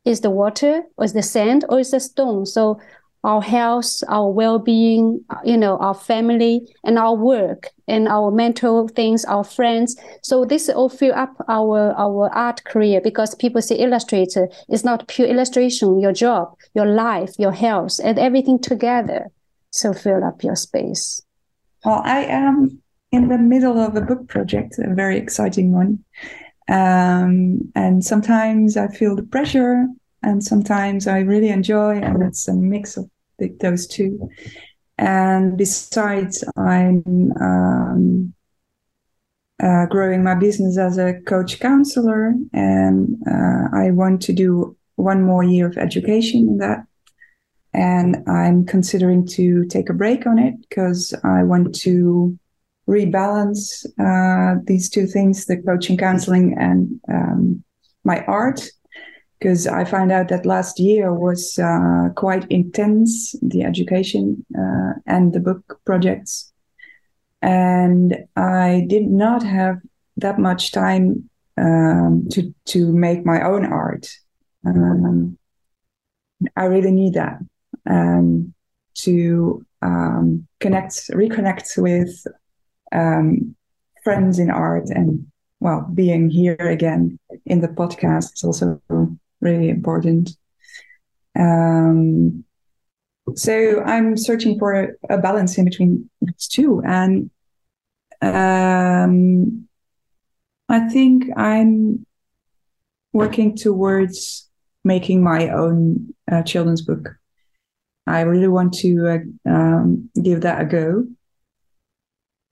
is 0.05 0.21
the 0.21 0.31
water, 0.31 0.83
or 0.97 1.05
is 1.05 1.13
the 1.13 1.23
sand, 1.23 1.65
or 1.69 1.81
is 1.81 1.91
the 1.91 2.01
stone. 2.01 2.47
So 2.47 2.81
our 3.25 3.43
health, 3.43 4.05
our 4.09 4.31
well-being, 4.31 5.21
uh, 5.31 5.39
you 5.45 5.57
know, 5.57 5.77
our 5.79 5.95
family 5.95 6.61
and 6.85 6.97
our 6.97 7.17
work 7.17 7.71
and 7.89 8.07
our 8.07 8.31
mental 8.31 8.87
things, 8.87 9.25
our 9.25 9.43
friends. 9.43 9.97
So 10.23 10.45
this 10.45 10.69
all 10.69 10.89
fill 10.89 11.15
up 11.15 11.35
our 11.49 11.93
our 11.99 12.31
art 12.33 12.63
career 12.65 13.01
because 13.03 13.35
people 13.35 13.61
say 13.63 13.77
illustrator 13.77 14.49
is 14.69 14.85
not 14.85 15.09
pure 15.09 15.27
illustration, 15.27 15.99
your 15.99 16.13
job, 16.13 16.55
your 16.75 16.87
life, 16.87 17.35
your 17.37 17.53
health, 17.53 17.99
and 18.03 18.19
everything 18.19 18.61
together. 18.61 19.27
So 19.71 19.93
fill 19.93 20.23
up 20.25 20.45
your 20.45 20.57
space. 20.57 21.21
Well, 21.85 22.03
I 22.05 22.25
am 22.25 22.81
in 23.13 23.29
the 23.29 23.39
middle 23.39 23.79
of 23.79 23.97
a 23.97 24.01
book 24.01 24.29
project, 24.29 24.79
a 24.79 24.95
very 24.95 25.17
exciting 25.17 25.73
one. 25.73 26.05
Um, 26.69 27.73
and 27.75 28.05
sometimes 28.05 28.77
I 28.77 28.89
feel 28.89 29.15
the 29.15 29.23
pressure 29.23 29.87
and 30.23 30.43
sometimes 30.43 31.07
I 31.07 31.21
really 31.21 31.51
enjoy, 31.51 31.99
and 31.99 32.23
it's 32.23 32.49
a 32.49 32.55
mix 32.55 32.97
of 32.97 33.09
the, 33.39 33.49
those 33.61 33.87
two. 33.87 34.29
And 34.99 35.57
besides, 35.57 36.43
I'm 36.57 37.33
um, 37.41 38.35
uh, 39.63 39.87
growing 39.87 40.25
my 40.25 40.35
business 40.35 40.79
as 40.79 40.99
a 40.99 41.21
coach 41.27 41.61
counselor, 41.61 42.35
and 42.53 43.23
uh, 43.31 43.69
I 43.73 43.93
want 43.93 44.21
to 44.23 44.33
do 44.33 44.77
one 44.97 45.23
more 45.23 45.45
year 45.45 45.69
of 45.69 45.79
education 45.79 46.41
in 46.41 46.59
that. 46.59 46.85
And 47.73 48.29
I'm 48.29 48.65
considering 48.65 49.27
to 49.29 49.65
take 49.67 49.91
a 49.91 49.95
break 49.95 50.27
on 50.27 50.39
it 50.39 50.55
because 50.69 51.15
I 51.23 51.45
want 51.45 51.75
to 51.83 52.39
rebalance 52.89 53.85
uh, 53.99 54.61
these 54.65 54.89
two 54.89 55.07
things 55.07 55.47
the 55.47 55.57
coaching, 55.57 55.97
counseling, 55.97 56.57
and 56.59 57.01
um, 57.09 57.65
my 58.05 58.25
art 58.25 58.69
because 59.39 59.67
I 59.67 59.85
found 59.85 60.13
out 60.13 60.29
that 60.29 60.47
last 60.47 60.81
year 60.81 61.13
was 61.13 61.59
uh, 61.59 62.09
quite 62.17 62.47
intense, 62.51 63.35
the 63.43 63.63
education 63.63 64.45
uh, 64.59 64.95
and 65.07 65.33
the 65.33 65.41
book 65.41 65.79
projects. 65.85 66.53
And 67.43 68.17
I 68.35 68.87
did 68.89 69.09
not 69.09 69.43
have 69.43 69.79
that 70.17 70.39
much 70.39 70.73
time 70.73 71.29
um, 71.59 72.29
to, 72.33 72.55
to 72.67 72.93
make 72.93 73.27
my 73.27 73.43
own 73.43 73.67
art. 73.67 74.11
Um, 74.65 75.39
I 76.57 76.65
really 76.65 76.91
need 76.91 77.15
that 77.15 77.39
um, 77.89 78.55
to 78.97 79.65
um, 79.83 80.47
connect, 80.61 81.09
reconnect 81.11 81.81
with 81.81 82.27
um, 82.93 83.55
friends 84.03 84.39
in 84.39 84.51
art 84.51 84.89
and 84.91 85.27
well, 85.61 85.89
being 85.93 86.31
here 86.31 86.57
again 86.59 87.19
in 87.47 87.61
the 87.61 87.69
podcast 87.69 88.35
is 88.35 88.45
also 88.45 88.81
really 89.41 89.69
important. 89.69 90.37
Um, 91.39 92.45
so 93.35 93.83
I'm 93.83 94.17
searching 94.17 94.59
for 94.59 94.97
a, 95.11 95.19
balance 95.19 95.59
in 95.59 95.65
between 95.65 96.09
these 96.21 96.47
two, 96.47 96.83
and 96.87 97.31
um, 98.23 99.67
I 100.69 100.89
think 100.89 101.25
I'm 101.37 102.07
working 103.13 103.57
towards 103.57 104.49
making 104.85 105.23
my 105.23 105.49
own 105.49 106.15
uh, 106.31 106.43
children's 106.43 106.83
book. 106.83 107.17
I 108.07 108.21
really 108.21 108.49
want 108.49 108.73
to 108.75 109.09
uh, 109.09 109.51
um, 109.51 110.11
give 110.23 110.43
that 110.43 110.63
a 110.63 110.65
go 110.65 111.07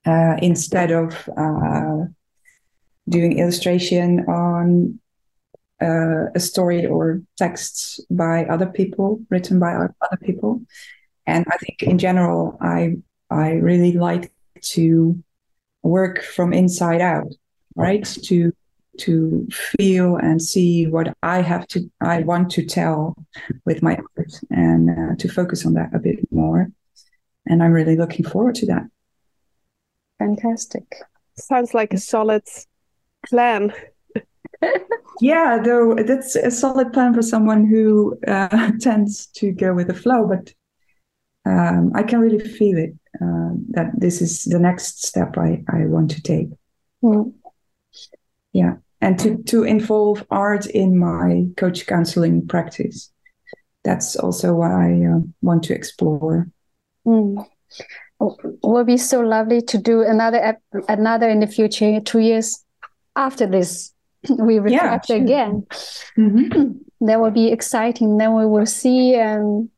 uh, 0.06 0.36
instead 0.42 0.90
of 0.90 1.28
uh, 1.36 2.04
doing 3.08 3.38
illustration 3.38 4.20
on 4.28 4.98
uh, 5.82 6.30
a 6.34 6.40
story 6.40 6.86
or 6.86 7.22
texts 7.36 8.00
by 8.10 8.44
other 8.46 8.66
people, 8.66 9.20
written 9.30 9.58
by 9.58 9.74
other 9.74 10.18
people. 10.22 10.62
And 11.26 11.44
I 11.50 11.56
think 11.58 11.82
in 11.82 11.98
general, 11.98 12.58
I 12.60 12.96
I 13.30 13.52
really 13.52 13.92
like 13.92 14.32
to 14.74 15.22
work 15.82 16.22
from 16.22 16.52
inside 16.52 17.00
out, 17.00 17.32
right? 17.74 18.04
To 18.24 18.52
to 18.98 19.48
feel 19.50 20.16
and 20.16 20.40
see 20.40 20.86
what 20.86 21.16
I 21.22 21.42
have 21.42 21.66
to 21.68 21.90
I 22.00 22.20
want 22.20 22.50
to 22.52 22.64
tell 22.64 23.16
with 23.64 23.82
my 23.82 23.98
art 24.16 24.32
and 24.50 24.90
uh, 24.90 25.16
to 25.18 25.28
focus 25.28 25.66
on 25.66 25.74
that 25.74 25.94
a 25.94 25.98
bit 25.98 26.20
more. 26.30 26.70
And 27.46 27.62
I'm 27.62 27.72
really 27.72 27.96
looking 27.96 28.24
forward 28.24 28.54
to 28.56 28.66
that. 28.66 28.84
Fantastic. 30.24 30.96
Sounds 31.36 31.74
like 31.74 31.92
a 31.92 31.98
solid 31.98 32.44
plan 33.26 33.72
yeah, 35.20 35.58
though 35.62 35.94
that's 35.94 36.36
a 36.36 36.50
solid 36.50 36.92
plan 36.92 37.14
for 37.14 37.22
someone 37.22 37.66
who 37.66 38.18
uh, 38.26 38.72
tends 38.80 39.26
to 39.26 39.52
go 39.52 39.74
with 39.74 39.88
the 39.88 39.94
flow, 39.94 40.26
but 40.26 40.52
um, 41.46 41.92
I 41.94 42.02
can 42.02 42.20
really 42.20 42.38
feel 42.38 42.78
it 42.78 42.94
uh, 43.20 43.50
that 43.70 43.90
this 43.96 44.22
is 44.22 44.44
the 44.44 44.58
next 44.58 45.04
step 45.04 45.36
I, 45.36 45.62
I 45.68 45.86
want 45.86 46.10
to 46.12 46.22
take. 46.22 46.48
Mm. 47.02 47.34
Yeah, 48.52 48.76
and 49.00 49.18
to, 49.18 49.42
to 49.44 49.64
involve 49.64 50.24
art 50.30 50.66
in 50.66 50.98
my 50.98 51.46
coach 51.56 51.86
counseling 51.86 52.46
practice. 52.46 53.10
That's 53.82 54.16
also 54.16 54.54
what 54.54 54.70
I 54.70 55.04
uh, 55.04 55.20
want 55.42 55.64
to 55.64 55.74
explore. 55.74 56.48
Mm. 57.06 57.46
Will 58.62 58.84
be 58.84 58.96
so 58.96 59.20
lovely 59.20 59.60
to 59.62 59.78
do 59.78 60.02
another 60.02 60.58
another 60.88 61.28
in 61.28 61.40
the 61.40 61.46
future, 61.46 62.00
two 62.00 62.20
years 62.20 62.64
after 63.16 63.46
this 63.46 63.94
we 64.38 64.58
reflect 64.58 65.10
yeah, 65.10 65.16
again. 65.16 65.66
Mm-hmm. 66.16 66.72
that 67.06 67.20
will 67.20 67.30
be 67.30 67.52
exciting. 67.52 68.16
Then 68.18 68.34
we 68.34 68.46
will 68.46 68.66
see 68.66 69.16
um, 69.16 69.70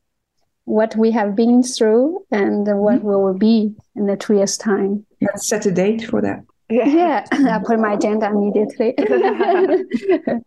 what 0.65 0.95
we 0.95 1.11
have 1.11 1.35
been 1.35 1.63
through 1.63 2.25
and 2.31 2.67
what 2.79 2.99
mm-hmm. 2.99 3.07
we 3.07 3.15
will 3.15 3.37
be 3.37 3.75
in 3.95 4.07
the 4.07 4.15
two 4.15 4.35
years' 4.35 4.57
time. 4.57 5.05
Let's 5.21 5.47
set 5.47 5.65
a 5.65 5.71
date 5.71 6.05
for 6.05 6.21
that. 6.21 6.43
Yeah, 6.69 6.87
yeah. 6.87 7.25
I 7.31 7.59
put 7.65 7.79
my 7.79 7.93
agenda 7.93 8.27
immediately. 8.27 8.93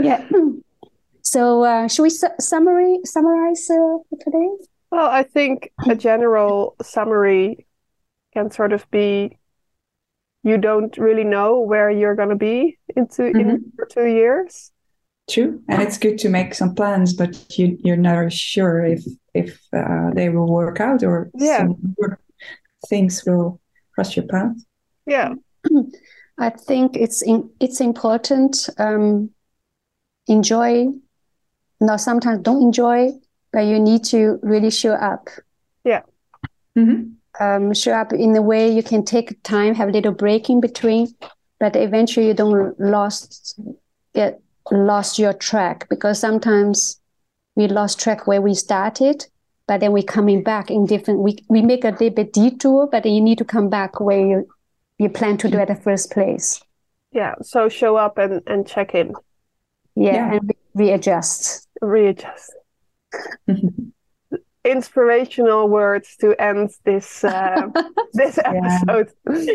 yeah. 0.00 0.26
So, 1.22 1.64
uh, 1.64 1.88
should 1.88 2.04
we 2.04 2.10
su- 2.10 2.38
summary 2.38 3.00
summarize 3.04 3.68
uh, 3.68 3.98
today? 4.20 4.48
Well, 4.90 5.08
I 5.08 5.22
think 5.22 5.72
a 5.88 5.94
general 5.94 6.76
summary 6.82 7.66
can 8.32 8.50
sort 8.50 8.72
of 8.72 8.88
be 8.90 9.38
you 10.42 10.58
don't 10.58 10.96
really 10.96 11.24
know 11.24 11.58
where 11.60 11.90
you're 11.90 12.14
going 12.14 12.28
to 12.28 12.36
be 12.36 12.78
into 12.94 13.22
mm-hmm. 13.22 13.50
in 13.50 13.72
two 13.90 14.06
years. 14.06 14.70
True 15.28 15.60
and 15.68 15.82
it's 15.82 15.98
good 15.98 16.18
to 16.18 16.28
make 16.28 16.54
some 16.54 16.72
plans 16.72 17.12
but 17.12 17.58
you 17.58 17.76
you're 17.82 17.96
never 17.96 18.30
sure 18.30 18.84
if 18.84 19.04
if 19.34 19.60
uh, 19.76 20.10
they 20.14 20.28
will 20.28 20.46
work 20.46 20.80
out 20.80 21.02
or 21.02 21.30
yeah. 21.34 21.66
things 22.88 23.24
will 23.26 23.60
cross 23.92 24.14
your 24.16 24.26
path. 24.26 24.54
Yeah. 25.04 25.34
I 26.38 26.50
think 26.50 26.96
it's 26.96 27.22
in, 27.22 27.50
it's 27.58 27.80
important 27.80 28.68
um 28.78 29.30
enjoy 30.28 30.86
now 31.80 31.96
sometimes 31.96 32.42
don't 32.42 32.62
enjoy 32.62 33.10
but 33.56 33.64
you 33.64 33.80
need 33.80 34.04
to 34.04 34.38
really 34.42 34.70
show 34.70 34.92
up 34.92 35.30
yeah 35.84 36.02
mm-hmm 36.76 37.16
um, 37.40 37.74
show 37.74 37.92
up 37.92 38.12
in 38.12 38.34
a 38.36 38.42
way 38.42 38.70
you 38.70 38.82
can 38.82 39.04
take 39.04 39.42
time, 39.42 39.74
have 39.74 39.88
a 39.88 39.92
little 39.92 40.12
break 40.12 40.48
in 40.48 40.60
between, 40.60 41.08
but 41.58 41.76
eventually 41.76 42.28
you 42.28 42.34
don't 42.34 42.78
lost 42.78 43.58
get 44.14 44.40
lost 44.70 45.18
your 45.18 45.32
track 45.32 45.88
because 45.88 46.18
sometimes 46.18 47.00
we 47.54 47.68
lost 47.68 48.00
track 48.00 48.26
where 48.26 48.42
we 48.42 48.54
started, 48.54 49.26
but 49.66 49.80
then 49.80 49.92
we 49.92 50.02
coming 50.02 50.42
back 50.42 50.70
in 50.70 50.86
different. 50.86 51.20
We 51.20 51.38
we 51.48 51.62
make 51.62 51.84
a 51.84 51.90
little 51.90 52.10
bit 52.10 52.32
detour, 52.32 52.88
but 52.90 53.04
you 53.04 53.20
need 53.20 53.38
to 53.38 53.44
come 53.44 53.68
back 53.68 54.00
where 54.00 54.20
you 54.20 54.48
you 54.98 55.08
plan 55.08 55.36
to 55.38 55.48
do 55.48 55.58
at 55.58 55.68
the 55.68 55.74
first 55.74 56.10
place. 56.10 56.62
Yeah. 57.12 57.34
So 57.42 57.68
show 57.68 57.96
up 57.96 58.18
and 58.18 58.42
and 58.46 58.66
check 58.66 58.94
in. 58.94 59.12
Yeah, 59.94 60.14
yeah. 60.14 60.32
and 60.34 60.48
re- 60.48 60.86
readjust. 60.88 61.68
Readjust. 61.80 62.52
inspirational 64.64 65.68
words 65.68 66.16
to 66.20 66.34
end 66.42 66.70
this 66.84 67.22
uh, 67.24 67.68
this 68.12 68.38
episode. 68.38 69.08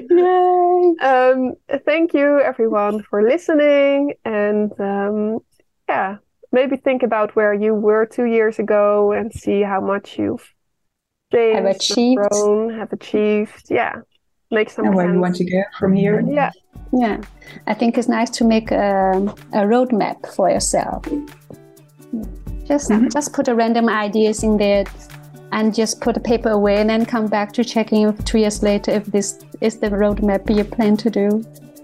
Yay. 0.10 0.94
Um, 1.02 1.54
thank 1.86 2.14
you 2.14 2.40
everyone 2.40 3.04
for 3.04 3.22
listening, 3.24 4.14
and 4.26 4.72
um, 4.80 5.40
yeah, 5.90 6.18
maybe 6.52 6.78
think 6.78 7.04
about 7.04 7.36
where 7.36 7.54
you 7.54 7.74
were 7.74 8.06
two 8.06 8.26
years 8.26 8.60
ago 8.60 9.12
and 9.12 9.32
see 9.34 9.62
how 9.62 9.82
much 9.82 10.18
you've 10.18 10.48
changed, 11.34 11.56
Have 11.58 11.76
achieved. 11.76 12.22
grown, 12.30 12.78
have 12.80 12.94
achieved. 12.94 13.66
Yeah, 13.70 13.96
make 14.50 14.70
some 14.70 14.86
And 14.86 14.96
where 14.96 15.06
plans. 15.06 15.16
you 15.16 15.22
want 15.22 15.36
to 15.38 15.46
go 15.52 15.64
from 15.78 15.94
here. 15.94 16.22
Yeah, 16.22 16.52
Yeah, 16.94 17.22
I 17.68 17.74
think 17.74 17.98
it's 17.98 18.08
nice 18.08 18.30
to 18.32 18.46
make 18.46 18.72
a, 18.72 19.12
a 19.54 19.62
roadmap 19.66 20.34
for 20.36 20.50
yourself. 20.50 21.06
Just 22.72 22.90
Mhm. 22.90 23.12
just 23.18 23.34
put 23.34 23.48
a 23.48 23.56
random 23.62 23.90
ideas 23.90 24.44
in 24.44 24.58
there, 24.58 24.84
and 25.52 25.74
just 25.82 26.00
put 26.04 26.14
the 26.14 26.22
paper 26.32 26.50
away, 26.60 26.76
and 26.82 26.90
then 26.90 27.06
come 27.06 27.28
back 27.28 27.52
to 27.54 27.64
checking 27.64 28.08
if 28.08 28.24
two 28.24 28.40
years 28.44 28.64
later 28.64 28.92
if 29.00 29.06
this 29.16 29.28
is 29.60 29.74
the 29.84 29.90
roadmap 29.90 30.50
you 30.58 30.64
plan 30.64 30.96
to 30.98 31.10
do. 31.10 31.28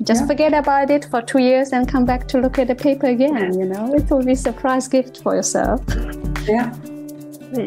Just 0.03 0.21
Yeah. 0.21 0.27
forget 0.27 0.53
about 0.53 0.89
it 0.95 1.03
for 1.11 1.21
two 1.21 1.39
years 1.39 1.73
and 1.73 1.87
come 1.93 2.05
back 2.05 2.27
to 2.29 2.37
look 2.39 2.59
at 2.59 2.67
the 2.67 2.75
paper 2.75 3.07
again. 3.07 3.59
You 3.59 3.65
know, 3.65 3.85
it 3.99 4.09
will 4.09 4.23
be 4.23 4.33
a 4.33 4.35
surprise 4.49 4.87
gift 4.87 5.21
for 5.23 5.35
yourself. 5.35 5.81
Yeah. 6.47 6.69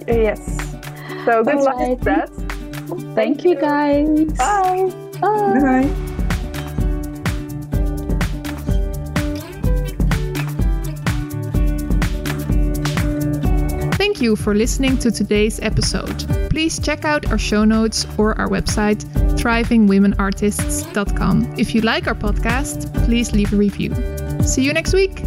yes. 0.08 0.40
So 1.26 1.42
good 1.44 1.56
luck 1.66 1.74
Alright. 1.74 1.90
with 1.90 2.04
that. 2.10 2.28
Thank 3.14 3.44
you, 3.44 3.54
guys. 3.56 4.08
Bye. 4.38 4.90
Bye. 5.20 5.52
Bye 5.54 5.60
bye. 5.60 6.19
Thank 14.00 14.22
you 14.22 14.34
for 14.34 14.54
listening 14.54 14.96
to 15.00 15.10
today's 15.10 15.60
episode. 15.60 16.26
Please 16.48 16.78
check 16.78 17.04
out 17.04 17.30
our 17.30 17.36
show 17.36 17.66
notes 17.66 18.06
or 18.16 18.34
our 18.38 18.48
website, 18.48 19.04
thrivingwomenartists.com. 19.36 21.54
If 21.58 21.74
you 21.74 21.82
like 21.82 22.06
our 22.06 22.14
podcast, 22.14 22.94
please 23.04 23.34
leave 23.34 23.52
a 23.52 23.56
review. 23.56 23.94
See 24.42 24.62
you 24.62 24.72
next 24.72 24.94
week. 24.94 25.22